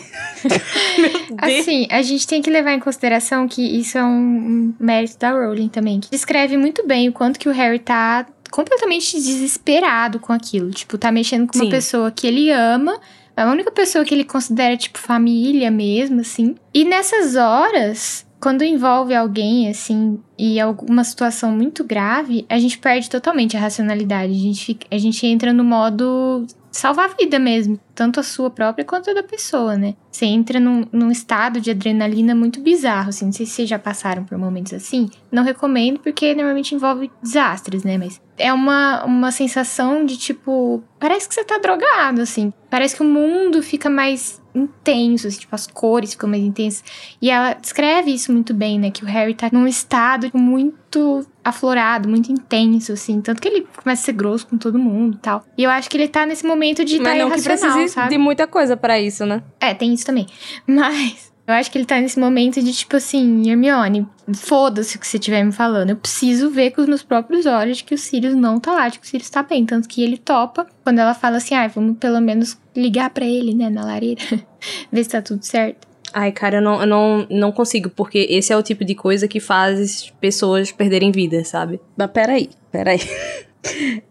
Assim, 1.37 1.87
a 1.89 2.01
gente 2.01 2.27
tem 2.27 2.41
que 2.41 2.49
levar 2.49 2.73
em 2.73 2.79
consideração 2.79 3.47
que 3.47 3.61
isso 3.61 3.97
é 3.97 4.03
um, 4.03 4.73
mérito 4.79 5.17
da 5.17 5.31
Rowling 5.31 5.69
também, 5.69 5.99
que 5.99 6.11
descreve 6.11 6.57
muito 6.57 6.85
bem 6.85 7.09
o 7.09 7.13
quanto 7.13 7.39
que 7.39 7.49
o 7.49 7.51
Harry 7.51 7.79
tá 7.79 8.27
completamente 8.51 9.13
desesperado 9.15 10.19
com 10.19 10.31
aquilo. 10.31 10.69
Tipo, 10.71 10.97
tá 10.97 11.11
mexendo 11.11 11.47
com 11.47 11.53
Sim. 11.53 11.65
uma 11.65 11.71
pessoa 11.71 12.11
que 12.11 12.27
ele 12.27 12.51
ama, 12.51 12.99
é 13.35 13.41
a 13.41 13.49
única 13.49 13.71
pessoa 13.71 14.05
que 14.05 14.13
ele 14.13 14.25
considera, 14.25 14.77
tipo, 14.77 14.99
família 14.99 15.71
mesmo, 15.71 16.21
assim. 16.21 16.55
E 16.73 16.83
nessas 16.83 17.35
horas, 17.35 18.25
quando 18.41 18.63
envolve 18.63 19.13
alguém, 19.13 19.69
assim, 19.69 20.19
e 20.37 20.59
alguma 20.59 21.03
situação 21.03 21.51
muito 21.51 21.83
grave, 21.83 22.43
a 22.49 22.57
gente 22.57 22.79
perde 22.79 23.09
totalmente 23.09 23.55
a 23.55 23.59
racionalidade. 23.59 24.33
A 24.33 24.35
gente, 24.35 24.65
fica- 24.65 24.87
a 24.89 24.97
gente 24.97 25.25
entra 25.27 25.53
no 25.53 25.63
modo 25.63 26.45
salvar 26.71 27.05
a 27.11 27.13
vida 27.13 27.37
mesmo. 27.37 27.79
Tanto 27.93 28.19
a 28.19 28.23
sua 28.23 28.49
própria 28.49 28.83
quanto 28.83 29.11
a 29.11 29.13
da 29.13 29.21
pessoa, 29.21 29.77
né? 29.77 29.93
Você 30.11 30.25
entra 30.25 30.59
num, 30.59 30.85
num 30.91 31.11
estado 31.11 31.61
de 31.61 31.69
adrenalina 31.69 32.33
muito 32.33 32.59
bizarro, 32.61 33.09
assim. 33.09 33.25
Não 33.25 33.31
sei 33.31 33.45
se 33.45 33.51
vocês 33.51 33.69
já 33.69 33.77
passaram 33.77 34.23
por 34.23 34.37
momentos 34.39 34.73
assim. 34.73 35.07
Não 35.31 35.43
recomendo, 35.43 35.99
porque 35.99 36.33
normalmente 36.33 36.73
envolve 36.73 37.11
desastres, 37.21 37.83
né? 37.83 37.97
Mas 37.99 38.19
é 38.39 38.51
uma, 38.51 39.03
uma 39.05 39.31
sensação 39.31 40.03
de 40.03 40.17
tipo. 40.17 40.81
Parece 40.99 41.27
que 41.27 41.35
você 41.35 41.43
tá 41.43 41.59
drogado, 41.59 42.21
assim. 42.21 42.51
Parece 42.71 42.95
que 42.95 43.03
o 43.03 43.05
mundo 43.05 43.61
fica 43.61 43.87
mais 43.89 44.40
intenso, 44.53 45.27
assim, 45.27 45.39
tipo, 45.39 45.55
as 45.55 45.67
cores 45.67 46.11
ficam 46.11 46.29
mais 46.29 46.43
intensas. 46.43 46.83
E 47.21 47.29
ela 47.29 47.53
descreve 47.53 48.11
isso 48.11 48.31
muito 48.31 48.53
bem, 48.53 48.79
né? 48.79 48.91
Que 48.91 49.03
o 49.03 49.07
Harry 49.07 49.33
tá 49.33 49.49
num 49.51 49.67
estado 49.67 50.29
muito 50.33 51.25
aflorado, 51.43 52.07
muito 52.07 52.31
intenso, 52.31 52.93
assim. 52.93 53.21
Tanto 53.21 53.41
que 53.41 53.47
ele 53.47 53.67
começa 53.75 54.01
a 54.01 54.05
ser 54.05 54.13
grosso 54.13 54.47
com 54.47 54.57
todo 54.57 54.77
mundo 54.77 55.15
e 55.15 55.19
tal. 55.19 55.43
E 55.57 55.63
eu 55.63 55.69
acho 55.69 55.89
que 55.89 55.97
ele 55.97 56.07
tá 56.07 56.25
nesse 56.25 56.45
momento 56.45 56.83
de 56.85 56.99
Mas 56.99 57.17
tá 57.17 57.25
não 57.25 57.31
que 57.31 57.87
sabe? 57.89 58.09
de 58.09 58.17
muita 58.17 58.47
coisa 58.47 58.75
pra 58.77 58.99
isso, 58.99 59.25
né? 59.25 59.41
É, 59.59 59.73
tem 59.73 59.93
isso 59.93 60.05
também. 60.05 60.27
Mas 60.67 61.30
eu 61.51 61.55
acho 61.57 61.71
que 61.71 61.77
ele 61.77 61.85
tá 61.85 61.99
nesse 61.99 62.19
momento 62.19 62.61
de 62.61 62.73
tipo 62.73 62.95
assim, 62.95 63.49
Hermione, 63.49 64.07
foda-se 64.33 64.95
o 64.95 64.99
que 64.99 65.07
você 65.07 65.17
estiver 65.17 65.43
me 65.43 65.51
falando. 65.51 65.91
Eu 65.91 65.95
preciso 65.95 66.49
ver 66.49 66.71
com 66.71 66.81
os 66.81 66.87
meus 66.87 67.03
próprios 67.03 67.45
olhos 67.45 67.77
de 67.77 67.83
que 67.83 67.93
o 67.93 67.97
Sirius 67.97 68.35
não 68.35 68.59
tá 68.59 68.73
lá, 68.73 68.89
de 68.89 68.99
que 68.99 69.05
o 69.05 69.09
Sirius 69.09 69.29
tá 69.29 69.43
bem. 69.43 69.65
Tanto 69.65 69.87
que 69.87 70.03
ele 70.03 70.17
topa 70.17 70.65
quando 70.83 70.99
ela 70.99 71.13
fala 71.13 71.37
assim, 71.37 71.55
ah, 71.55 71.67
vamos 71.67 71.97
pelo 71.97 72.21
menos 72.21 72.57
ligar 72.75 73.09
pra 73.09 73.25
ele, 73.25 73.53
né, 73.53 73.69
na 73.69 73.83
lareira. 73.83 74.21
ver 74.91 75.03
se 75.03 75.09
tá 75.09 75.21
tudo 75.21 75.43
certo. 75.43 75.90
Ai, 76.13 76.31
cara, 76.31 76.57
eu 76.57 76.61
não, 76.61 76.81
eu 76.81 76.87
não, 76.87 77.27
não 77.29 77.51
consigo, 77.51 77.89
porque 77.89 78.27
esse 78.29 78.51
é 78.51 78.57
o 78.57 78.63
tipo 78.63 78.83
de 78.83 78.95
coisa 78.95 79.27
que 79.27 79.39
faz 79.39 80.11
pessoas 80.19 80.71
perderem 80.71 81.11
vida, 81.11 81.43
sabe? 81.43 81.79
Mas 81.95 82.11
peraí, 82.11 82.49
peraí. 82.71 82.99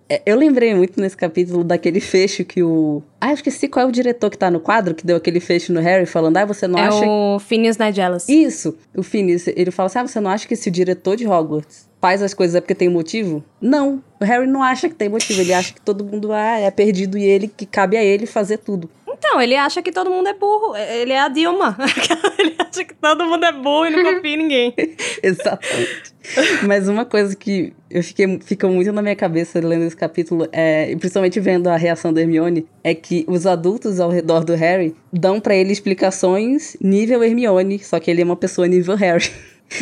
É, 0.09 0.23
Eu 0.27 0.37
lembrei 0.37 0.75
muito 0.75 1.01
nesse 1.01 1.17
capítulo 1.17 1.63
daquele 1.63 2.01
fecho 2.01 2.45
que 2.45 2.63
o. 2.63 3.03
Ah, 3.21 3.31
eu 3.31 3.35
esqueci 3.35 3.69
qual 3.69 3.87
é 3.87 3.89
o 3.89 3.93
diretor 3.93 4.31
que 4.31 4.39
tá 4.39 4.51
no 4.51 4.61
quadro, 4.61 4.95
que 4.95 5.07
deu 5.07 5.17
aquele 5.17 5.41
fecho 5.41 5.73
no 5.73 5.81
Harry, 5.81 6.07
falando, 6.07 6.37
ah, 6.37 6.45
você 6.45 6.67
não 6.67 6.79
é 6.79 6.87
acha. 6.87 7.05
o 7.05 7.39
Phineas 7.39 7.79
Nigelas. 7.79 8.29
Isso, 8.29 8.77
o 8.97 9.03
Phineas, 9.03 9.47
ele 9.47 9.71
fala 9.71 9.87
assim: 9.87 9.99
ah, 9.99 10.07
você 10.07 10.21
não 10.21 10.31
acha 10.31 10.49
que 10.49 10.57
se 10.57 10.69
o 10.69 10.73
diretor 10.73 11.17
de 11.17 11.27
Hogwarts 11.27 11.89
faz 12.01 12.23
as 12.23 12.33
coisas 12.33 12.57
é 12.57 12.61
porque 12.61 12.75
tem 12.75 12.89
motivo? 12.89 13.45
Não, 13.61 14.03
o 14.21 14.25
Harry 14.25 14.47
não 14.47 14.63
acha 14.63 14.89
que 14.89 14.95
tem 14.95 15.09
motivo, 15.09 15.41
ele 15.41 15.53
acha 15.53 15.75
que 15.75 15.81
todo 15.81 16.05
mundo 16.05 16.33
ah, 16.33 16.59
é 16.59 16.71
perdido 16.71 17.19
e 17.19 17.23
ele, 17.23 17.47
que 17.47 17.67
cabe 17.67 17.97
a 17.97 18.03
ele 18.03 18.27
fazer 18.27 18.59
tudo. 18.59 18.89
Então, 19.13 19.41
ele 19.41 19.57
acha 19.57 19.83
que 19.83 19.93
todo 19.93 20.11
mundo 20.11 20.29
é 20.29 20.35
burro. 20.35 20.77
Ele 20.77 21.13
é 21.13 21.21
a 21.21 21.29
Dilma. 21.29 21.77
ele 22.39 22.55
acha 22.59 22.85
que 22.85 22.95
todo 22.95 23.25
mundo 23.25 23.45
é 23.45 23.53
burro 23.53 23.87
e 23.87 23.91
não 23.91 24.15
confia 24.15 24.35
em 24.35 24.37
ninguém. 24.37 24.75
Exatamente. 25.23 26.15
Mas 26.67 26.89
uma 26.89 27.05
coisa 27.05 27.35
que 27.35 27.73
eu 27.91 28.03
fiquei, 28.03 28.39
ficou 28.41 28.71
muito 28.71 28.93
na 28.93 29.03
minha 29.03 29.17
cabeça 29.17 29.59
lendo 29.61 29.85
esse 29.85 29.97
capítulo, 29.97 30.47
é, 30.53 30.95
principalmente 30.97 31.41
vendo 31.41 31.69
a 31.69 31.77
reação 31.77 32.13
da 32.13 32.21
Hermione, 32.21 32.67
é 32.85 32.95
que 32.95 33.25
os 33.27 33.47
adultos 33.47 33.99
ao 33.99 34.11
redor 34.11 34.45
do 34.45 34.55
Harry 34.55 34.95
dão 35.13 35.41
pra 35.41 35.55
ele 35.55 35.73
explicações 35.73 36.77
nível 36.81 37.23
Hermione, 37.23 37.79
só 37.79 37.99
que 37.99 38.11
ele 38.11 38.23
é 38.23 38.25
uma 38.25 38.37
pessoa 38.37 38.69
nível 38.69 38.95
Harry. 38.97 39.31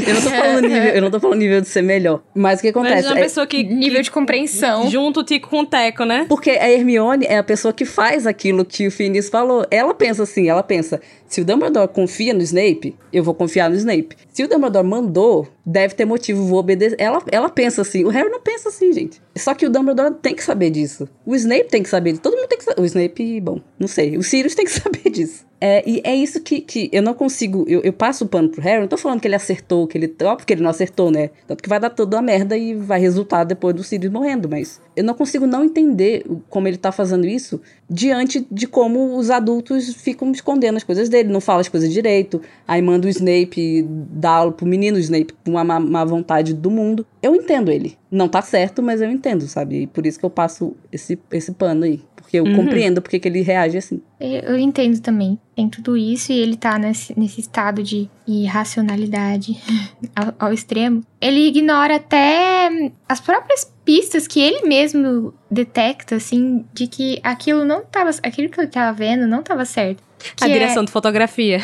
Eu 0.07 0.15
não 0.15 0.23
tô 0.23 0.31
falando 0.31 0.61
nível, 0.69 0.91
eu 0.91 1.03
não 1.03 1.11
tô 1.11 1.21
falando 1.21 1.39
nível 1.39 1.61
de 1.61 1.69
ser 1.69 1.83
melhor. 1.83 2.23
Mas 2.35 2.59
o 2.59 2.63
que 2.63 2.73
Mas 2.73 2.77
acontece? 2.77 3.07
é 3.07 3.11
uma 3.11 3.21
pessoa 3.21 3.47
que. 3.47 3.63
Nível 3.65 4.03
de 4.03 4.11
compreensão. 4.11 4.91
Junto 4.91 5.21
o 5.21 5.25
Tico 5.25 5.49
com 5.49 5.61
o 5.61 5.67
Teco, 5.67 6.05
né? 6.05 6.27
Porque 6.29 6.51
a 6.51 6.71
Hermione 6.71 7.25
é 7.27 7.39
a 7.39 7.43
pessoa 7.43 7.73
que 7.73 7.85
faz 7.85 8.27
aquilo 8.27 8.65
que 8.65 8.87
o 8.87 8.91
Phineas 8.91 9.29
falou. 9.29 9.67
Ela 9.71 9.95
pensa 9.95 10.23
assim, 10.23 10.49
ela 10.49 10.63
pensa, 10.63 11.01
se 11.27 11.41
o 11.41 11.45
Dumbledore 11.45 11.89
confia 11.89 12.35
no 12.35 12.43
Snape, 12.43 12.95
eu 13.13 13.25
vou 13.25 13.35
confiar 13.35 13.71
no 13.71 13.77
Snape. 13.77 14.17
Se 14.33 14.43
o 14.45 14.49
Dumbledore 14.49 14.87
mandou, 14.87 15.49
deve 15.69 15.95
ter 15.95 16.07
motivo, 16.07 16.47
vou 16.47 16.59
obedecer. 16.59 16.97
Ela, 16.99 17.23
ela 17.31 17.49
pensa 17.51 17.83
assim, 17.83 18.03
o 18.05 18.09
Harry 18.09 18.31
não 18.31 18.41
pensa 18.41 18.71
assim, 18.71 18.91
gente. 18.93 19.21
Só 19.37 19.55
que 19.55 19.67
o 19.67 19.71
Dumbledore 19.71 20.15
tem 20.15 20.35
que 20.35 20.43
saber 20.43 20.71
disso. 20.71 21.07
O 21.27 21.35
Snape 21.37 21.69
tem 21.69 21.83
que 21.83 21.89
saber 21.89 22.13
disso. 22.13 22.23
Todo 22.23 22.37
mundo 22.37 22.49
tem 22.49 22.59
que 22.59 22.65
saber. 22.65 22.81
O 22.81 22.85
Snape, 22.87 23.41
bom, 23.41 23.61
não 23.79 23.87
sei. 23.87 24.17
O 24.17 24.23
Sirius 24.23 24.55
tem 24.55 24.65
que 24.65 24.73
saber 24.81 25.11
disso. 25.11 25.47
É, 25.61 25.83
e 25.89 26.01
é 26.05 26.15
isso 26.15 26.41
que, 26.41 26.61
que 26.61 26.89
eu 26.93 27.03
não 27.03 27.13
consigo. 27.13 27.65
Eu, 27.69 27.81
eu 27.83 27.93
passo 27.93 28.25
o 28.25 28.29
pano 28.29 28.49
pro 28.49 28.63
Harry, 28.63 28.81
não 28.81 28.89
tô 28.89 28.97
falando 28.97 29.21
que 29.21 29.29
ele 29.29 29.35
acertou, 29.35 29.87
que 29.87 29.99
ele. 29.99 30.15
Óbvio 30.23 30.47
que 30.47 30.53
ele 30.53 30.63
não 30.63 30.71
acertou, 30.71 31.11
né? 31.11 31.31
Tanto 31.47 31.63
que 31.63 31.69
vai 31.69 31.81
dar 31.81 31.91
toda 31.91 32.19
a 32.19 32.23
merda 32.23 32.57
e 32.57 32.75
vai 32.75 33.01
resultar 33.01 33.45
depois 33.45 33.75
do 33.75 33.83
Sirius 33.83 34.13
morrendo, 34.13 34.49
mas 34.49 34.81
eu 34.99 35.05
não 35.05 35.15
consigo 35.15 35.47
não 35.47 35.65
entender 35.65 36.27
como 36.51 36.67
ele 36.67 36.77
tá 36.77 36.91
fazendo 36.91 37.25
isso 37.25 37.61
diante 37.89 38.45
de 38.51 38.67
como 38.67 39.17
os 39.17 39.31
adultos 39.31 39.95
ficam 39.95 40.33
escondendo 40.33 40.77
as 40.77 40.83
coisas 40.83 41.09
dele, 41.09 41.29
não 41.29 41.41
fala 41.41 41.61
as 41.61 41.69
coisas 41.69 41.93
direito, 41.93 42.43
aí 42.67 42.83
manda 42.83 43.07
o 43.07 43.11
Snape 43.11 43.87
dar 43.89 44.31
aula 44.31 44.53
pro 44.53 44.67
menino 44.67 44.99
Snape 44.99 45.35
com 45.45 45.53
uma 45.53 45.63
má 45.63 46.05
vontade 46.05 46.53
do 46.53 46.69
mundo. 46.69 47.07
Eu 47.23 47.37
entendo 47.37 47.71
ele. 47.71 47.97
Não 48.11 48.29
tá 48.29 48.43
certo, 48.43 48.83
mas 48.83 49.01
eu 49.01 49.09
entendo, 49.09 49.47
sabe? 49.47 49.83
E 49.83 49.87
por 49.87 50.05
isso 50.05 50.19
que 50.19 50.25
eu 50.25 50.31
passo 50.31 50.75
esse, 50.91 51.17
esse 51.31 51.53
pano 51.53 51.85
aí. 51.85 52.03
Porque 52.29 52.41
eu 52.41 52.45
Uhum. 52.45 52.57
compreendo 52.57 53.01
porque 53.01 53.19
que 53.19 53.27
ele 53.27 53.41
reage 53.41 53.79
assim. 53.79 54.03
Eu 54.21 54.29
eu 54.51 54.59
entendo 54.59 55.01
também. 55.01 55.39
Tem 55.57 55.67
tudo 55.67 55.97
isso 55.97 56.31
e 56.31 56.39
ele 56.39 56.57
tá 56.59 56.79
nesse, 56.79 57.19
nesse 57.19 57.41
estado 57.41 57.83
de 57.83 58.07
irracionalidade 58.27 59.57
ao, 60.15 60.35
ao 60.49 60.53
extremo. 60.53 61.03
Ele 61.21 61.47
ignora 61.49 61.97
até 61.97 62.69
as 63.09 63.19
próprias 63.19 63.73
pistas 63.83 64.27
que 64.27 64.41
ele 64.41 64.69
mesmo 64.69 65.33
detecta, 65.51 66.17
assim, 66.17 66.67
de 66.75 66.87
que 66.87 67.19
aquilo 67.23 67.65
não 67.65 67.83
tava. 67.83 68.11
Aquilo 68.23 68.51
que 68.51 68.61
ele 68.61 68.69
tava 68.69 68.93
vendo 68.97 69.27
não 69.27 69.43
tava 69.43 69.65
certo. 69.65 70.03
Que 70.37 70.45
A 70.45 70.49
é- 70.49 70.53
direção 70.53 70.85
de 70.85 70.91
fotografia. 70.93 71.61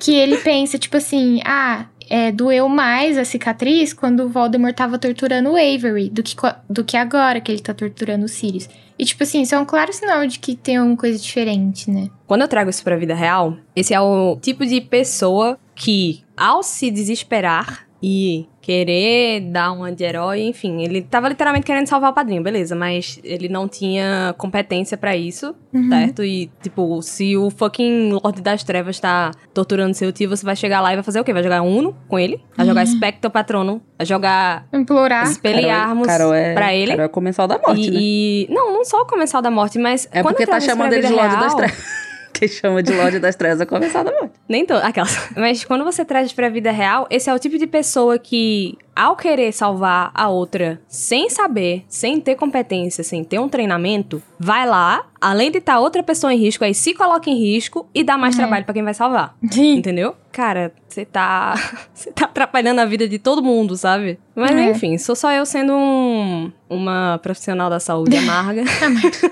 que 0.00 0.12
ele 0.14 0.36
pensa, 0.38 0.78
tipo 0.78 0.96
assim, 0.96 1.40
ah, 1.44 1.86
é, 2.08 2.32
doeu 2.32 2.68
mais 2.68 3.18
a 3.18 3.24
cicatriz 3.24 3.92
quando 3.92 4.20
o 4.20 4.28
Voldemort 4.28 4.74
tava 4.74 4.98
torturando 4.98 5.50
o 5.50 5.56
Avery 5.56 6.08
do 6.10 6.22
que, 6.22 6.34
do 6.68 6.84
que 6.84 6.96
agora 6.96 7.40
que 7.40 7.52
ele 7.52 7.60
tá 7.60 7.74
torturando 7.74 8.24
o 8.24 8.28
Sirius. 8.28 8.68
E, 8.98 9.04
tipo 9.04 9.22
assim, 9.22 9.42
isso 9.42 9.54
é 9.54 9.58
um 9.58 9.64
claro 9.64 9.92
sinal 9.92 10.26
de 10.26 10.38
que 10.38 10.56
tem 10.56 10.76
alguma 10.76 10.96
coisa 10.96 11.18
diferente, 11.18 11.88
né? 11.90 12.08
Quando 12.26 12.42
eu 12.42 12.48
trago 12.48 12.68
isso 12.68 12.82
pra 12.82 12.96
vida 12.96 13.14
real, 13.14 13.56
esse 13.76 13.94
é 13.94 14.00
o 14.00 14.36
tipo 14.40 14.66
de 14.66 14.80
pessoa 14.80 15.58
que, 15.74 16.24
ao 16.36 16.62
se 16.62 16.90
desesperar 16.90 17.86
e 18.02 18.46
querer 18.68 19.40
dar 19.50 19.72
uma 19.72 19.90
de 19.90 20.04
herói, 20.04 20.42
enfim, 20.42 20.82
ele 20.82 21.00
tava 21.00 21.26
literalmente 21.30 21.64
querendo 21.64 21.86
salvar 21.86 22.10
o 22.10 22.14
padrinho, 22.14 22.42
beleza, 22.42 22.76
mas 22.76 23.18
ele 23.24 23.48
não 23.48 23.66
tinha 23.66 24.34
competência 24.36 24.94
pra 24.94 25.16
isso, 25.16 25.54
Uhum. 25.72 25.88
certo? 25.88 26.22
E, 26.22 26.50
tipo, 26.62 27.00
se 27.00 27.34
o 27.34 27.48
fucking 27.48 28.10
Lorde 28.22 28.42
das 28.42 28.62
Trevas 28.62 29.00
tá 29.00 29.30
torturando 29.54 29.94
seu 29.94 30.12
tio, 30.12 30.28
você 30.28 30.44
vai 30.44 30.54
chegar 30.54 30.82
lá 30.82 30.92
e 30.92 30.96
vai 30.96 31.02
fazer 31.02 31.18
o 31.18 31.24
quê? 31.24 31.32
Vai 31.32 31.42
jogar 31.42 31.62
Uno 31.62 31.96
com 32.08 32.18
ele? 32.18 32.42
Vai 32.54 32.66
jogar 32.66 32.86
Spectre 32.86 33.30
Patrono? 33.30 33.80
Vai 33.96 34.06
jogar 34.06 34.66
Implorar. 34.70 35.24
Expelliarmus 35.24 36.06
Carol 36.06 36.34
é, 36.34 36.52
pra 36.52 36.74
ele? 36.74 36.90
Carol 36.90 37.06
é 37.06 37.08
comensal 37.08 37.48
da 37.48 37.58
morte, 37.58 37.88
e, 37.88 37.90
né? 37.90 37.98
e- 38.00 38.46
Não, 38.50 38.70
não 38.72 38.84
só 38.84 39.00
o 39.00 39.06
comensal 39.06 39.40
da 39.40 39.50
morte, 39.50 39.78
mas. 39.78 40.06
É 40.12 40.20
quando 40.22 40.34
porque 40.36 40.46
tá 40.46 40.60
chamando 40.60 40.92
ele 40.92 41.06
de 41.06 41.12
Lorde 41.14 41.36
das 41.36 41.54
Trevas. 41.54 42.08
Quem 42.38 42.48
chama 42.48 42.82
de 42.82 42.92
Lorde 42.92 43.18
das 43.18 43.34
Trevas 43.34 43.60
é 43.60 43.66
comensal 43.66 44.04
da 44.04 44.12
morte. 44.12 44.34
Nem 44.48 44.64
todo, 44.64 44.80
aquelas. 44.82 45.30
Mas 45.36 45.64
quando 45.64 45.84
você 45.84 46.04
traz 46.04 46.32
pra 46.32 46.48
vida 46.48 46.70
real, 46.70 47.06
esse 47.10 47.28
é 47.28 47.34
o 47.34 47.38
tipo 47.38 47.58
de 47.58 47.66
pessoa 47.66 48.16
que, 48.18 48.78
ao 48.98 49.14
querer 49.14 49.52
salvar 49.52 50.10
a 50.12 50.28
outra 50.28 50.80
sem 50.88 51.30
saber, 51.30 51.84
sem 51.88 52.20
ter 52.20 52.34
competência, 52.34 53.04
sem 53.04 53.22
ter 53.22 53.38
um 53.38 53.48
treinamento, 53.48 54.20
vai 54.38 54.66
lá, 54.66 55.06
além 55.20 55.50
de 55.52 55.58
estar 55.58 55.78
outra 55.78 56.02
pessoa 56.02 56.34
em 56.34 56.38
risco, 56.38 56.64
aí 56.64 56.74
se 56.74 56.92
coloca 56.94 57.30
em 57.30 57.38
risco 57.38 57.86
e 57.94 58.02
dá 58.02 58.18
mais 58.18 58.34
trabalho 58.36 58.64
pra 58.64 58.74
quem 58.74 58.82
vai 58.82 58.94
salvar. 58.94 59.36
Sim. 59.50 59.76
Entendeu? 59.76 60.14
Cara, 60.32 60.72
você 60.88 61.04
tá. 61.04 61.54
Você 61.92 62.12
tá 62.12 62.26
atrapalhando 62.26 62.80
a 62.80 62.84
vida 62.84 63.08
de 63.08 63.18
todo 63.18 63.42
mundo, 63.42 63.76
sabe? 63.76 64.18
Mas 64.36 64.52
É. 64.52 64.70
enfim, 64.70 64.96
sou 64.96 65.16
só 65.16 65.32
eu 65.32 65.44
sendo 65.44 65.72
um, 65.72 66.52
uma 66.70 67.18
profissional 67.20 67.68
da 67.68 67.80
saúde 67.80 68.14
amarga. 68.18 68.62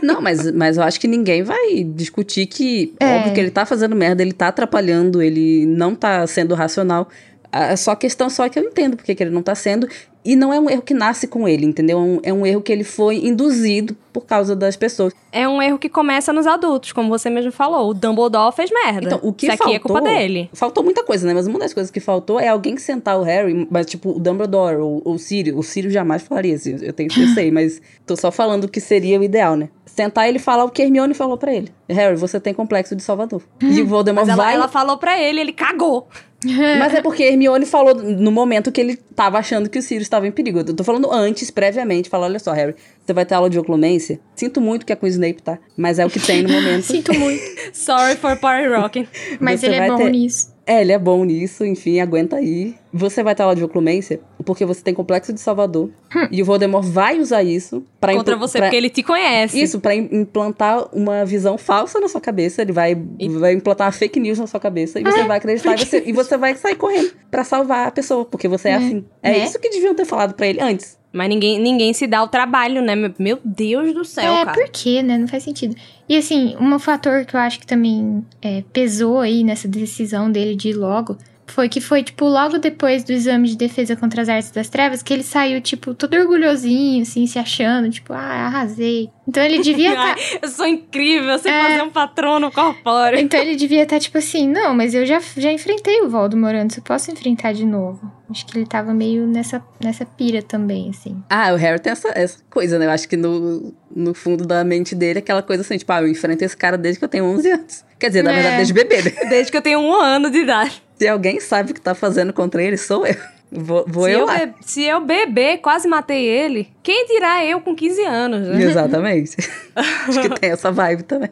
Não, 0.03 0.21
mas, 0.21 0.51
mas 0.51 0.77
eu 0.77 0.83
acho 0.83 0.99
que 0.99 1.07
ninguém 1.07 1.45
vai 1.45 1.85
discutir 1.85 2.47
que, 2.47 2.93
É. 2.99 3.19
óbvio 3.19 3.33
que 3.35 3.39
ele 3.41 3.51
tá 3.53 3.65
fazendo 3.65 3.95
merda, 3.95 4.21
ele 4.23 4.33
tá 4.33 4.49
atrapalhando, 4.49 5.23
ele 5.23 5.65
não 5.67 5.95
tá 5.95 6.27
sendo 6.27 6.55
racional. 6.57 7.09
A 7.51 7.77
só 7.77 7.95
questão 7.95 8.29
só 8.29 8.45
é 8.45 8.51
que 8.51 8.59
eu 8.59 8.65
entendo 8.65 8.97
porque 8.97 9.15
que 9.15 9.23
ele 9.23 9.31
não 9.31 9.43
tá 9.43 9.55
sendo. 9.55 9.89
E 10.25 10.35
não 10.35 10.53
é 10.53 10.59
um 10.59 10.69
erro 10.69 10.83
que 10.83 10.93
nasce 10.93 11.29
com 11.29 11.47
ele, 11.47 11.65
entendeu? 11.65 11.99
É 11.99 12.03
um, 12.03 12.21
é 12.25 12.33
um 12.33 12.45
erro 12.45 12.61
que 12.61 12.73
ele 12.73 12.83
foi 12.83 13.25
induzido 13.25 13.97
por 14.13 14.27
causa 14.27 14.57
das 14.57 14.75
pessoas. 14.75 15.15
é 15.31 15.49
um 15.49 15.63
erro 15.63 15.79
que 15.79 15.89
começa 15.89 16.33
nos 16.33 16.49
adultos, 16.49 16.91
como 16.91 17.09
você 17.09 17.31
mesmo 17.31 17.53
falou. 17.53 17.91
O 17.91 17.95
Dumbledore 17.95 18.53
fez 18.53 18.69
merda. 18.69 19.07
Então, 19.07 19.21
o 19.23 19.33
que 19.33 19.47
Isso 19.47 19.55
aqui 19.55 19.63
faltou, 19.63 19.77
é 19.77 19.79
culpa 19.79 20.01
dele. 20.01 20.51
Faltou 20.53 20.83
muita 20.83 21.05
coisa, 21.05 21.29
né? 21.29 21.33
Mas 21.33 21.47
uma 21.47 21.61
das 21.61 21.73
coisas 21.73 21.93
que 21.93 22.01
faltou 22.01 22.41
é 22.41 22.49
alguém 22.49 22.77
sentar 22.77 23.17
o 23.21 23.23
Harry, 23.23 23.69
mas 23.71 23.87
tipo, 23.87 24.17
o 24.17 24.19
Dumbledore 24.19 24.79
ou 24.79 24.97
ou 25.05 25.15
o 25.15 25.19
Sirius. 25.19 25.57
O 25.57 25.63
Sirius 25.63 25.93
jamais 25.93 26.23
falaria 26.23 26.57
assim, 26.57 26.77
eu, 26.83 26.93
tenho, 26.93 27.09
eu 27.17 27.29
sei, 27.29 27.51
mas 27.53 27.81
tô 28.05 28.17
só 28.17 28.33
falando 28.33 28.65
o 28.65 28.69
que 28.69 28.81
seria 28.81 29.21
o 29.21 29.23
ideal, 29.23 29.55
né? 29.55 29.69
Sentar 29.85 30.29
ele 30.29 30.39
e 30.39 30.41
falar 30.41 30.65
o 30.65 30.71
que 30.71 30.83
Hermione 30.83 31.15
falou 31.15 31.39
pra 31.39 31.55
ele. 31.55 31.73
Harry, 31.89 32.17
você 32.17 32.41
tem 32.41 32.53
complexo 32.53 32.97
de 32.97 33.03
Salvador. 33.03 33.43
E 33.63 33.81
o 33.81 33.87
Voldemort 33.87 34.27
Mas 34.27 34.35
ela, 34.35 34.45
vai... 34.45 34.55
ela 34.55 34.69
falou 34.69 34.99
pra 34.99 35.19
ele, 35.21 35.41
ele 35.41 35.53
cagou. 35.53 36.09
Mas 36.79 36.94
é 36.94 37.01
porque 37.01 37.22
Hermione 37.22 37.64
falou 37.64 37.94
no 37.94 38.31
momento 38.31 38.70
que 38.70 38.81
ele 38.81 38.96
tava 39.14 39.38
achando 39.38 39.68
que 39.68 39.79
o 39.79 39.83
Sirius 39.83 40.07
estava 40.07 40.27
em 40.27 40.33
perigo. 40.33 40.61
Eu 40.61 40.75
tô 40.75 40.85
falando 40.85 41.11
antes, 41.11 41.51
previamente, 41.51 42.09
falar, 42.09 42.27
olha 42.27 42.38
só, 42.38 42.53
Harry, 42.53 42.75
você 43.07 43.12
vai 43.12 43.25
ter 43.25 43.35
aula 43.35 43.49
de 43.49 43.59
oclumência? 43.59 44.19
Sinto 44.35 44.61
muito 44.61 44.85
que 44.85 44.92
é 44.92 44.97
com 44.97 45.07
o 45.07 45.09
Snape, 45.09 45.40
tá? 45.42 45.59
Mas 45.77 45.99
é 45.99 46.05
o 46.07 46.11
que 46.11 46.19
tem 46.21 46.42
no 46.42 46.51
momento. 46.53 46.83
Sinto 46.85 47.14
muito. 47.14 47.42
Sorry 47.73 48.16
for 48.16 48.37
party 48.37 48.69
rocking. 48.69 49.07
Mas 49.40 49.61
Você 49.61 49.66
ele 49.66 49.77
é 49.77 49.88
bom 49.88 49.97
ter- 49.97 50.11
nisso. 50.11 50.57
É, 50.69 50.81
ele 50.81 50.90
é 50.90 50.99
bom 50.99 51.25
nisso, 51.25 51.64
enfim, 51.64 52.01
aguenta 52.01 52.35
aí. 52.37 52.75
Você 52.92 53.23
vai 53.23 53.37
ter 53.37 53.45
aula 53.45 53.55
de 53.55 53.62
oclumência 53.62 54.19
porque 54.45 54.64
você 54.64 54.83
tem 54.83 54.92
complexo 54.92 55.33
de 55.33 55.38
Salvador. 55.40 55.90
e 56.31 56.42
o 56.42 56.45
Voldemort 56.45 56.85
vai 56.85 57.21
usar 57.21 57.45
isso 57.45 57.85
pra 58.01 58.12
Contra 58.14 58.37
você, 58.37 58.59
pra- 58.59 58.66
porque 58.66 58.77
ele 58.77 58.90
te 58.90 59.01
conhece. 59.05 59.61
Isso, 59.62 59.79
pra 59.79 59.95
im- 59.95 60.09
implantar 60.11 60.88
uma 60.92 61.25
visão 61.25 61.57
falsa 61.57 62.01
na 62.01 62.09
sua 62.09 62.21
cabeça. 62.21 62.62
Ele 62.62 62.73
vai, 62.73 62.97
vai 63.38 63.53
implantar 63.53 63.87
uma 63.87 63.92
fake 63.92 64.19
news 64.19 64.40
na 64.40 64.49
sua 64.49 64.59
cabeça 64.59 64.99
e 64.99 65.05
você 65.05 65.23
vai 65.23 65.38
acreditar 65.38 65.75
e 65.75 65.79
você, 65.85 66.03
e 66.07 66.12
você 66.12 66.37
vai 66.37 66.57
sair 66.57 66.75
correndo 66.75 67.12
pra 67.31 67.45
salvar 67.45 67.87
a 67.87 67.90
pessoa, 67.92 68.25
porque 68.25 68.49
você 68.49 68.69
é 68.71 68.79
Né? 68.79 68.87
assim. 68.87 69.05
É 69.23 69.31
Né? 69.31 69.45
isso 69.45 69.61
que 69.61 69.69
deviam 69.71 69.95
ter 69.95 70.05
falado 70.05 70.35
pra 70.35 70.49
ele 70.49 70.61
antes. 70.61 70.99
Mas 71.17 71.31
ninguém, 71.31 71.59
ninguém 71.59 71.95
se 71.95 72.07
dá 72.07 72.23
o 72.23 72.29
trabalho, 72.29 72.83
né? 72.83 72.95
Meu- 73.19 73.41
Deus 73.43 73.95
do 73.95 74.05
céu, 74.05 74.35
é, 74.35 74.45
cara. 74.45 74.53
por 74.57 74.69
quê, 74.71 75.03
né? 75.03 75.17
Não 75.17 75.27
faz 75.27 75.43
sentido. 75.43 75.75
E 76.07 76.15
assim, 76.17 76.55
um 76.61 76.79
fator 76.79 77.25
que 77.25 77.35
eu 77.35 77.41
acho 77.41 77.59
que 77.59 77.67
também 77.67 78.23
é, 78.43 78.63
pesou 78.73 79.21
aí 79.21 79.43
nessa 79.43 79.67
decisão 79.67 80.31
dele 80.31 80.55
de 80.55 80.69
ir 80.69 80.75
logo 80.75 81.17
foi 81.47 81.69
que 81.69 81.81
foi, 81.81 82.03
tipo, 82.03 82.25
logo 82.27 82.59
depois 82.59 83.05
do 83.05 83.13
exame 83.13 83.49
de 83.49 83.57
defesa 83.57 83.95
contra 83.97 84.23
as 84.23 84.29
artes 84.29 84.51
das 84.51 84.69
trevas, 84.69 85.03
que 85.03 85.13
ele 85.13 85.23
saiu, 85.23 85.61
tipo, 85.61 85.95
todo 85.95 86.15
orgulhosinho, 86.15 87.03
assim, 87.03 87.27
se 87.27 87.39
achando, 87.39 87.89
tipo, 87.91 88.13
ah, 88.13 88.47
arrasei. 88.47 89.11
Então 89.29 89.43
ele 89.43 89.59
devia 89.61 89.91
estar. 89.91 90.15
Ai, 90.19 90.39
eu 90.43 90.49
sou 90.49 90.67
incrível, 90.67 91.31
eu 91.31 91.39
sei 91.39 91.51
É. 91.53 91.63
fazer 91.63 91.83
um 91.83 91.91
patrono 91.91 92.51
corpóreo. 92.53 93.19
Então 93.19 93.41
ele 93.41 93.57
devia 93.57 93.83
estar, 93.83 93.99
tipo 93.99 94.19
assim, 94.19 94.49
não, 94.49 94.75
mas 94.75 94.95
eu 94.95 95.05
já, 95.07 95.21
já 95.37 95.53
enfrentei 95.53 96.01
o 96.03 96.09
Voldemort 96.09 96.55
antes, 96.55 96.77
eu 96.77 96.83
posso 96.83 97.11
enfrentar 97.11 97.53
de 97.53 97.65
novo. 97.65 98.11
Acho 98.31 98.45
que 98.47 98.59
ele 98.59 98.67
tava 98.67 98.93
meio 98.93 99.25
nessa, 99.27 99.63
nessa 99.83 100.05
pira 100.05 100.43
também, 100.43 100.91
assim. 100.91 101.23
Ah, 101.31 101.53
o 101.53 101.57
Harry 101.57 101.79
tem 101.81 101.93
essa, 101.93 102.09
essa 102.15 102.39
coisa, 102.51 102.77
né? 102.79 102.87
Eu 102.87 102.91
acho 102.91 103.09
que 103.09 103.17
no, 103.17 103.73
no 103.95 104.15
fundo 104.15 104.45
da 104.45 104.65
mente 104.65 104.95
dele, 104.97 105.21
aquela 105.21 105.43
coisa 105.43 105.63
assim, 105.63 105.79
tipo, 105.79 105.93
ah, 105.93 106.03
eu 106.03 106.09
enfrento 106.09 106.45
esse 106.45 106.57
cara 106.57 106.77
desde 106.77 106.99
que 106.99 107.05
eu 107.05 107.09
tenho 107.09 107.25
11 107.25 107.51
anos. 107.51 107.85
Quer 107.99 108.09
dizer, 108.09 108.23
na 108.23 108.33
É. 108.33 108.35
verdade, 108.35 108.57
desde 108.57 108.75
bebê, 108.75 109.03
né? 109.03 109.13
Desde 109.29 109.51
que 109.53 109.57
eu 109.57 109.63
tenho 109.63 109.79
um 109.81 109.95
ano 109.95 110.29
de 110.31 110.39
idade. 110.39 110.83
Se 110.99 111.07
alguém 111.09 111.41
sabe 111.41 111.71
o 111.71 111.75
que 111.75 111.81
tá 111.81 111.95
fazendo 111.95 112.33
contra 112.33 112.63
ele, 112.63 112.77
sou 112.77 113.07
eu. 113.07 113.17
Vou, 113.53 113.85
vou 113.87 114.05
se, 114.07 114.11
eu 114.11 114.19
eu 114.21 114.27
lá. 114.27 114.39
be- 114.47 114.55
se 114.63 114.83
eu 114.83 115.01
beber, 115.01 115.59
quase 115.59 115.87
matei 115.87 116.25
ele. 116.27 116.69
Quem 116.83 117.07
dirá 117.07 117.45
eu 117.45 117.61
com 117.61 117.77
15 117.77 118.03
anos, 118.03 118.49
né? 118.49 118.61
Exatamente. 118.61 119.37
acho 119.77 120.21
que 120.21 120.29
tem 120.41 120.51
essa 120.51 120.73
vibe 120.73 121.05
também. 121.05 121.31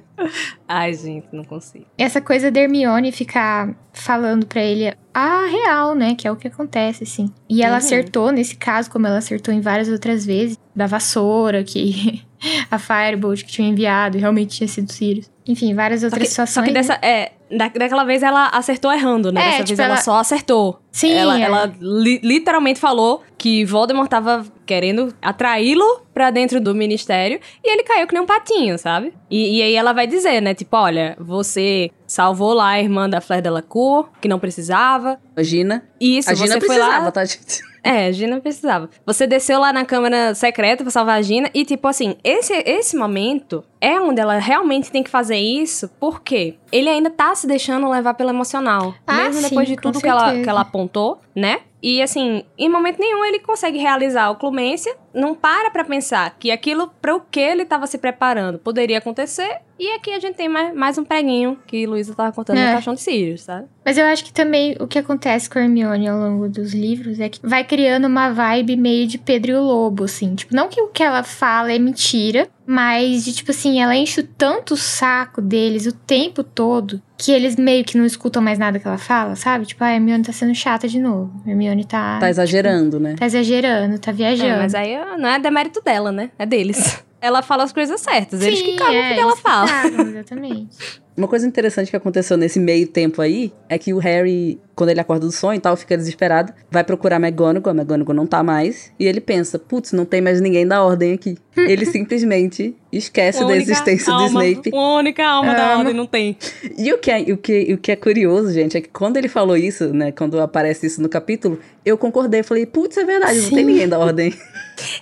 Ai, 0.68 0.94
gente, 0.94 1.26
não 1.32 1.42
consigo. 1.42 1.84
Essa 1.98 2.20
coisa 2.20 2.52
da 2.52 2.60
Hermione 2.60 3.10
ficar 3.10 3.74
falando 3.92 4.46
pra 4.46 4.62
ele 4.62 4.94
a 5.12 5.46
real, 5.46 5.96
né? 5.96 6.14
Que 6.14 6.28
é 6.28 6.30
o 6.30 6.36
que 6.36 6.46
acontece, 6.46 7.02
assim. 7.02 7.32
E 7.50 7.62
ela 7.62 7.72
Uhum. 7.72 7.78
acertou 7.78 8.30
nesse 8.30 8.54
caso, 8.56 8.88
como 8.92 9.08
ela 9.08 9.18
acertou 9.18 9.52
em 9.52 9.60
várias 9.60 9.88
outras 9.88 10.24
vezes, 10.24 10.56
da 10.74 10.86
vassoura, 10.86 11.64
que 11.64 12.22
a 12.70 12.78
Firebolt 12.78 13.42
que 13.42 13.50
tinha 13.50 13.68
enviado 13.68 14.16
e 14.16 14.20
realmente 14.20 14.56
tinha 14.56 14.68
sido 14.68 14.92
Sirius. 14.92 15.28
Enfim, 15.46 15.74
várias 15.74 16.00
Só 16.00 16.06
outras 16.06 16.22
que, 16.28 16.34
só 16.34 16.46
situações. 16.46 16.68
que 16.68 16.72
dessa, 16.72 16.94
é, 17.02 17.32
da, 17.50 17.68
daquela 17.68 18.04
vez 18.04 18.22
ela 18.22 18.48
acertou 18.48 18.90
errando, 18.92 19.30
né? 19.30 19.40
É, 19.40 19.44
Dessa 19.50 19.64
tipo, 19.64 19.76
vez 19.76 19.78
ela... 19.80 19.88
ela- 19.94 19.96
só 20.02 20.16
acertou. 20.16 20.80
Sim, 20.90 21.12
Ela, 21.12 21.38
é. 21.38 21.42
ela 21.42 21.72
li- 21.80 22.20
literalmente 22.22 22.80
falou 22.80 23.22
que 23.36 23.64
Voldemort 23.64 24.08
tava 24.08 24.46
querendo 24.64 25.12
atraí-lo 25.20 26.02
pra 26.14 26.30
dentro 26.30 26.60
do 26.60 26.74
ministério 26.74 27.38
e 27.62 27.70
ele 27.72 27.82
caiu 27.82 28.06
que 28.06 28.14
nem 28.14 28.22
um 28.22 28.26
patinho, 28.26 28.78
sabe? 28.78 29.12
E, 29.30 29.58
e 29.58 29.62
aí 29.62 29.74
ela 29.74 29.92
vai 29.92 30.06
dizer, 30.06 30.40
né? 30.40 30.54
Tipo, 30.54 30.76
olha, 30.76 31.16
você 31.20 31.90
salvou 32.06 32.54
lá 32.54 32.68
a 32.68 32.80
irmã 32.80 33.10
da 33.10 33.20
Fleur 33.20 33.42
Delacour, 33.42 34.08
que 34.20 34.28
não 34.28 34.38
precisava. 34.38 35.18
A 35.36 35.42
Gina. 35.42 35.84
Isso, 36.00 36.30
a 36.30 36.34
Gina 36.34 36.54
você 36.54 36.60
foi 36.60 36.68
precisava, 36.76 37.04
lá... 37.06 37.10
tá, 37.10 37.24
gente? 37.24 37.60
É, 37.84 38.06
a 38.06 38.12
Gina 38.12 38.40
precisava. 38.40 38.88
Você 39.04 39.26
desceu 39.26 39.60
lá 39.60 39.72
na 39.72 39.84
câmara 39.84 40.34
secreta 40.34 40.82
pra 40.82 40.90
salvar 40.90 41.18
a 41.18 41.22
Gina 41.22 41.50
e, 41.52 41.64
tipo 41.66 41.86
assim, 41.86 42.16
esse, 42.24 42.54
esse 42.66 42.96
momento 42.96 43.62
é 43.78 44.00
onde 44.00 44.20
ela 44.20 44.38
realmente 44.38 44.90
tem 44.90 45.02
que 45.02 45.10
fazer 45.10 45.36
isso, 45.36 45.90
porque 46.00 46.54
ele 46.72 46.88
ainda 46.88 47.10
tá 47.10 47.34
se 47.34 47.46
deixando 47.46 47.88
levar 47.90 48.14
pelo 48.14 48.30
emocional. 48.30 48.94
Ah, 49.06 49.24
mesmo 49.24 49.42
sim, 49.42 49.48
depois 49.50 49.68
de 49.68 49.76
tudo 49.76 50.00
que 50.00 50.08
ela, 50.08 50.32
que 50.32 50.48
ela 50.48 50.62
apontou, 50.62 51.18
né? 51.36 51.60
E 51.86 52.00
assim, 52.00 52.44
em 52.56 52.66
momento 52.66 52.98
nenhum 52.98 53.22
ele 53.26 53.40
consegue 53.40 53.76
realizar 53.76 54.30
o 54.30 54.36
Clemência, 54.36 54.96
não 55.12 55.34
para 55.34 55.70
pra 55.70 55.84
pensar 55.84 56.34
que 56.38 56.50
aquilo 56.50 56.90
para 57.02 57.14
o 57.14 57.20
que 57.20 57.38
ele 57.38 57.66
tava 57.66 57.86
se 57.86 57.98
preparando 57.98 58.58
poderia 58.58 58.96
acontecer. 58.96 59.58
E 59.78 59.90
aqui 59.92 60.10
a 60.10 60.18
gente 60.18 60.34
tem 60.34 60.48
mais, 60.48 60.74
mais 60.74 60.96
um 60.96 61.04
preguinho 61.04 61.58
que 61.66 61.86
Luísa 61.86 62.14
tava 62.14 62.32
contando 62.32 62.56
É. 62.56 62.68
no 62.68 62.72
caixão 62.72 62.94
de 62.94 63.02
Sirius, 63.02 63.42
sabe? 63.42 63.66
Mas 63.84 63.98
eu 63.98 64.06
acho 64.06 64.24
que 64.24 64.32
também 64.32 64.74
o 64.80 64.86
que 64.86 64.98
acontece 64.98 65.50
com 65.50 65.58
a 65.58 65.62
Hermione 65.62 66.08
ao 66.08 66.18
longo 66.18 66.48
dos 66.48 66.72
livros 66.72 67.20
é 67.20 67.28
que 67.28 67.38
vai 67.46 67.62
criando 67.64 68.06
uma 68.06 68.30
vibe 68.30 68.76
meio 68.76 69.06
de 69.06 69.18
Pedro 69.18 69.52
e 69.52 69.54
o 69.54 69.62
Lobo, 69.62 70.04
assim. 70.04 70.34
Tipo, 70.34 70.56
não 70.56 70.68
que 70.68 70.80
o 70.80 70.88
que 70.88 71.02
ela 71.02 71.22
fala 71.22 71.70
é 71.70 71.78
mentira, 71.78 72.48
mas 72.66 73.26
de 73.26 73.34
tipo 73.34 73.50
assim, 73.50 73.82
ela 73.82 73.94
enche 73.94 74.22
tanto 74.22 74.72
o 74.72 74.76
saco 74.78 75.42
deles 75.42 75.84
o 75.84 75.92
tempo 75.92 76.42
todo 76.42 77.02
que 77.24 77.32
eles 77.32 77.56
meio 77.56 77.82
que 77.84 77.96
não 77.96 78.04
escutam 78.04 78.42
mais 78.42 78.58
nada 78.58 78.78
que 78.78 78.86
ela 78.86 78.98
fala, 78.98 79.34
sabe? 79.34 79.64
Tipo, 79.64 79.82
ah, 79.82 79.86
a 79.86 79.94
Hermione 79.94 80.22
tá 80.22 80.32
sendo 80.32 80.54
chata 80.54 80.86
de 80.86 81.00
novo. 81.00 81.32
A 81.46 81.50
Hermione 81.50 81.84
tá. 81.86 82.18
Tá 82.18 82.28
exagerando, 82.28 83.00
né? 83.00 83.14
Tá 83.18 83.24
exagerando, 83.24 83.98
tá 83.98 84.12
viajando. 84.12 84.50
É, 84.50 84.56
mas 84.58 84.74
aí 84.74 84.94
não 85.18 85.28
é 85.30 85.38
demérito 85.38 85.80
dela, 85.80 86.12
né? 86.12 86.30
É 86.38 86.44
deles. 86.44 87.02
Ela 87.22 87.40
fala 87.40 87.64
as 87.64 87.72
coisas 87.72 87.98
certas, 88.02 88.42
eles 88.42 88.60
que 88.60 88.72
Sim, 88.72 88.76
cagam 88.76 88.94
é, 88.94 88.98
o 89.12 89.14
que 89.14 89.20
ela 89.20 89.30
eles 89.30 89.34
que 89.36 89.40
fala. 89.40 89.66
cagam, 89.66 90.08
exatamente. 90.08 90.76
Uma 91.16 91.28
coisa 91.28 91.46
interessante 91.46 91.90
que 91.90 91.96
aconteceu 91.96 92.36
nesse 92.36 92.58
meio 92.58 92.88
tempo 92.88 93.22
aí 93.22 93.52
é 93.68 93.78
que 93.78 93.94
o 93.94 93.98
Harry, 93.98 94.60
quando 94.74 94.90
ele 94.90 94.98
acorda 94.98 95.24
do 95.26 95.30
sonho 95.32 95.56
e 95.56 95.60
tal, 95.60 95.76
fica 95.76 95.96
desesperado, 95.96 96.52
vai 96.68 96.82
procurar 96.82 97.16
a 97.16 97.20
McGonagall, 97.20 97.70
a 97.72 97.76
McGonagall 97.76 98.14
não 98.16 98.26
tá 98.26 98.42
mais, 98.42 98.90
e 98.98 99.06
ele 99.06 99.20
pensa, 99.20 99.56
putz, 99.56 99.92
não 99.92 100.04
tem 100.04 100.20
mais 100.20 100.40
ninguém 100.40 100.66
da 100.66 100.82
ordem 100.82 101.12
aqui. 101.12 101.38
ele 101.56 101.86
simplesmente 101.86 102.74
esquece 102.90 103.44
da 103.46 103.56
existência 103.56 104.12
do 104.12 104.22
alma- 104.22 104.44
Snape. 104.44 104.70
Uma 104.72 104.96
única 104.96 105.24
alma 105.24 105.54
da 105.54 105.70
Amo. 105.70 105.78
ordem 105.78 105.94
não 105.94 106.06
tem. 106.06 106.36
E 106.76 106.92
o 106.92 106.98
que, 106.98 107.10
é, 107.12 107.20
o, 107.32 107.36
que, 107.36 107.72
o 107.74 107.78
que 107.78 107.92
é 107.92 107.96
curioso, 107.96 108.52
gente, 108.52 108.76
é 108.76 108.80
que 108.80 108.88
quando 108.88 109.16
ele 109.16 109.28
falou 109.28 109.56
isso, 109.56 109.94
né, 109.94 110.10
quando 110.10 110.40
aparece 110.40 110.86
isso 110.86 111.00
no 111.00 111.08
capítulo, 111.08 111.60
eu 111.84 111.96
concordei, 111.96 112.42
falei, 112.42 112.66
putz, 112.66 112.96
é 112.96 113.04
verdade, 113.04 113.38
não 113.40 113.50
tem 113.50 113.58
Sim. 113.58 113.64
ninguém 113.64 113.88
da 113.88 113.98
ordem. 114.00 114.34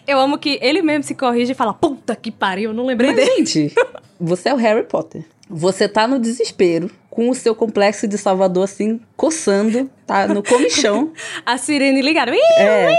Eu 0.07 0.21
amo 0.21 0.37
que 0.37 0.59
ele 0.61 0.83
mesmo 0.83 1.03
se 1.05 1.15
corrige 1.15 1.53
e 1.53 1.55
fala, 1.55 1.73
puta 1.73 2.15
que 2.15 2.31
pariu, 2.31 2.71
eu 2.71 2.75
não 2.77 2.85
lembrei 2.85 3.13
Mas, 3.15 3.25
dele. 3.25 3.47
gente, 3.47 3.75
você 4.21 4.51
é 4.51 4.55
o 4.55 4.57
Harry 4.59 4.83
Potter. 4.85 5.25
Você 5.49 5.89
tá 5.89 6.07
no 6.07 6.19
desespero, 6.19 6.91
com 7.11 7.29
o 7.29 7.35
seu 7.35 7.55
complexo 7.55 8.09
de 8.09 8.17
Salvador 8.17 8.65
assim, 8.65 9.01
coçando, 9.17 9.91
tá 10.07 10.27
no 10.27 10.43
comichão. 10.43 11.13
A 11.45 11.59
sirene 11.59 12.01
ligada. 12.01 12.35
Ih, 12.35 12.41
É. 12.59 12.97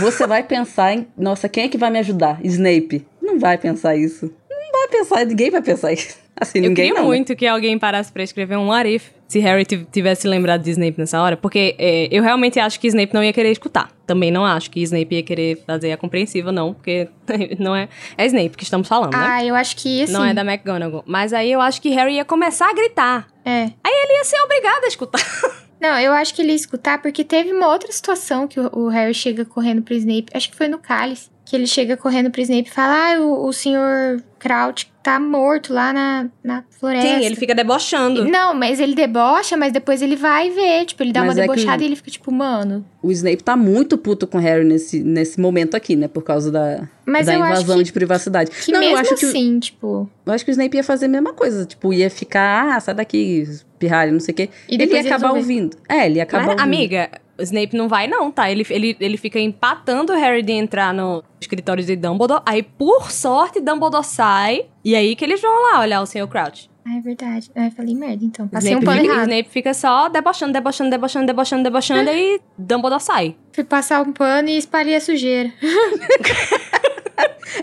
Você 0.00 0.26
vai 0.26 0.42
pensar 0.42 0.94
em, 0.94 1.06
nossa, 1.16 1.48
quem 1.48 1.64
é 1.64 1.68
que 1.68 1.78
vai 1.78 1.90
me 1.90 1.98
ajudar? 1.98 2.40
Snape. 2.44 3.06
Não 3.22 3.38
vai 3.38 3.56
pensar 3.56 3.96
isso. 3.96 4.32
Não 4.72 4.80
vai 4.80 4.88
pensar, 4.88 5.24
ninguém 5.26 5.50
vai 5.50 5.62
pensar 5.62 5.92
isso. 5.92 6.16
Assim, 6.38 6.58
Eu 6.58 6.74
queria 6.74 6.92
não. 6.92 7.00
né? 7.00 7.06
muito 7.06 7.34
que 7.34 7.46
alguém 7.46 7.78
parasse 7.78 8.12
pra 8.12 8.22
escrever 8.22 8.58
um 8.58 8.68
what 8.68 8.86
if 8.86 9.08
se 9.26 9.38
Harry 9.40 9.64
tiv- 9.64 9.86
tivesse 9.90 10.28
lembrado 10.28 10.62
de 10.62 10.70
Snape 10.70 10.94
nessa 10.98 11.20
hora, 11.22 11.34
porque 11.34 11.74
é, 11.78 12.08
eu 12.12 12.22
realmente 12.22 12.60
acho 12.60 12.78
que 12.78 12.86
Snape 12.88 13.14
não 13.14 13.24
ia 13.24 13.32
querer 13.32 13.50
escutar. 13.50 13.90
Também 14.06 14.30
não 14.30 14.44
acho 14.44 14.70
que 14.70 14.80
Snape 14.82 15.14
ia 15.16 15.22
querer 15.22 15.62
fazer 15.66 15.92
a 15.92 15.96
compreensiva, 15.96 16.52
não, 16.52 16.74
porque 16.74 17.08
não 17.58 17.74
é, 17.74 17.88
é 18.18 18.26
Snape 18.26 18.50
que 18.50 18.64
estamos 18.64 18.86
falando, 18.86 19.12
né? 19.14 19.18
Ah, 19.18 19.44
eu 19.44 19.54
acho 19.54 19.76
que 19.76 20.02
assim. 20.02 20.12
Não 20.12 20.24
é 20.24 20.34
da 20.34 20.42
McGonagall. 20.42 21.02
Mas 21.06 21.32
aí 21.32 21.50
eu 21.50 21.60
acho 21.60 21.80
que 21.80 21.88
Harry 21.88 22.16
ia 22.16 22.24
começar 22.24 22.68
a 22.68 22.74
gritar. 22.74 23.26
É. 23.44 23.62
Aí 23.82 23.92
ele 24.04 24.18
ia 24.18 24.24
ser 24.24 24.38
obrigado 24.42 24.84
a 24.84 24.88
escutar. 24.88 25.20
Não, 25.80 25.98
eu 25.98 26.12
acho 26.12 26.34
que 26.34 26.40
ele 26.42 26.50
ia 26.50 26.56
escutar 26.56 27.00
porque 27.02 27.22
teve 27.24 27.52
uma 27.52 27.68
outra 27.68 27.90
situação 27.92 28.46
que 28.48 28.58
o, 28.60 28.70
o 28.72 28.88
Harry 28.88 29.12
chega 29.14 29.44
correndo 29.44 29.82
pro 29.82 29.94
Snape, 29.94 30.26
acho 30.34 30.50
que 30.50 30.56
foi 30.56 30.68
no 30.68 30.78
Cálice, 30.78 31.28
que 31.46 31.54
ele 31.56 31.66
chega 31.66 31.96
correndo 31.96 32.30
pro 32.30 32.40
Snape 32.42 32.68
e 32.68 32.72
fala: 32.72 33.14
Ah, 33.14 33.20
o, 33.20 33.46
o 33.46 33.52
senhor 33.52 34.20
Crouch 34.38 34.90
tá 35.02 35.18
morto 35.20 35.72
lá 35.72 35.92
na, 35.92 36.26
na 36.42 36.64
floresta. 36.68 37.06
Sim, 37.08 37.24
ele 37.24 37.36
fica 37.36 37.54
debochando. 37.54 38.24
Não, 38.24 38.52
mas 38.52 38.80
ele 38.80 38.94
debocha, 38.96 39.56
mas 39.56 39.72
depois 39.72 40.02
ele 40.02 40.16
vai 40.16 40.50
ver, 40.50 40.84
tipo, 40.86 41.02
ele 41.04 41.12
dá 41.12 41.20
Mas 41.24 41.36
uma 41.36 41.44
é 41.44 41.46
que- 41.48 41.54
debochada 41.54 41.82
e 41.82 41.86
ele 41.86 41.94
fica 41.96 42.10
tipo, 42.10 42.32
mano. 42.32 42.84
O 43.00 43.12
Snape 43.12 43.42
tá 43.44 43.56
muito 43.56 43.96
puto 43.96 44.26
com 44.26 44.36
o 44.38 44.40
Harry 44.40 44.64
nesse, 44.64 44.98
nesse 45.04 45.40
momento 45.40 45.76
aqui, 45.76 45.94
né? 45.94 46.08
Por 46.08 46.22
causa 46.24 46.50
da, 46.50 46.88
Mas 47.06 47.26
da 47.26 47.34
eu 47.34 47.42
acho 47.44 47.52
invasão 47.62 47.78
que- 47.78 47.84
de 47.84 47.92
privacidade. 47.92 48.50
Que 48.50 48.72
não, 48.72 48.80
mesmo 48.80 48.96
eu 48.96 49.00
acho 49.00 49.14
que, 49.14 49.24
o- 49.24 49.28
assim, 49.28 49.58
tipo. 49.60 50.10
eu 50.26 50.32
acho 50.32 50.44
que 50.44 50.50
o 50.50 50.52
Snape 50.52 50.76
ia 50.76 50.82
fazer 50.84 51.06
a 51.06 51.08
mesma 51.08 51.32
coisa. 51.32 51.64
Tipo, 51.64 51.92
ia 51.94 52.10
ficar, 52.10 52.74
ah, 52.76 52.80
sai 52.80 52.94
daqui, 52.94 53.44
pirralho, 53.78 54.12
não 54.12 54.20
sei 54.20 54.32
o 54.32 54.36
quê. 54.36 54.50
E 54.68 54.74
ele 54.74 54.82
ia 54.82 54.86
depois 54.88 55.06
acabar 55.06 55.28
resolver. 55.28 55.38
ouvindo. 55.40 55.76
É, 55.88 56.06
ele 56.06 56.16
ia 56.16 56.24
acabar 56.24 56.46
Mas, 56.46 56.50
ouvindo. 56.60 56.64
amiga, 56.64 57.10
o 57.38 57.42
Snape 57.42 57.76
não 57.76 57.88
vai 57.88 58.06
não, 58.06 58.30
tá? 58.30 58.50
Ele, 58.50 58.66
ele, 58.70 58.96
ele 58.98 59.16
fica 59.16 59.38
empatando 59.38 60.12
o 60.12 60.16
Harry 60.16 60.42
de 60.42 60.52
entrar 60.52 60.92
no 60.94 61.22
escritório 61.40 61.84
de 61.84 61.96
Dumbledore. 61.96 62.42
Aí, 62.46 62.62
por 62.62 63.10
sorte, 63.10 63.60
Dumbledore 63.60 64.04
sai. 64.04 64.66
E 64.84 64.94
aí 64.94 65.14
que 65.14 65.24
eles 65.24 65.40
vão 65.40 65.62
lá 65.70 65.80
olhar 65.80 66.00
o 66.00 66.06
Sr. 66.06 66.26
Crouch. 66.28 66.70
Ah, 66.86 66.96
é 66.96 67.00
verdade. 67.00 67.50
Ah, 67.54 67.66
eu 67.66 67.70
falei 67.72 67.94
merda, 67.94 68.24
então. 68.24 68.46
Passei 68.46 68.70
Snape, 68.70 68.84
um 68.84 68.86
pano 68.86 69.00
fica, 69.00 69.12
errado. 69.12 69.28
Snape 69.28 69.48
fica 69.50 69.74
só 69.74 70.08
debochando, 70.08 70.52
debochando, 70.52 70.90
debochando, 70.90 71.26
debochando, 71.26 71.62
debochando. 71.64 72.10
e 72.10 72.40
Dumbledore 72.56 73.02
sai. 73.02 73.36
Fui 73.52 73.64
passar 73.64 74.02
um 74.02 74.12
pano 74.12 74.48
e 74.48 74.56
espalhei 74.56 74.94
a 74.94 75.00
sujeira. 75.00 75.52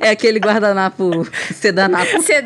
É 0.02 0.10
aquele 0.10 0.40
guardanapo 0.40 1.26
sedanapo. 1.54 2.22
Você 2.22 2.42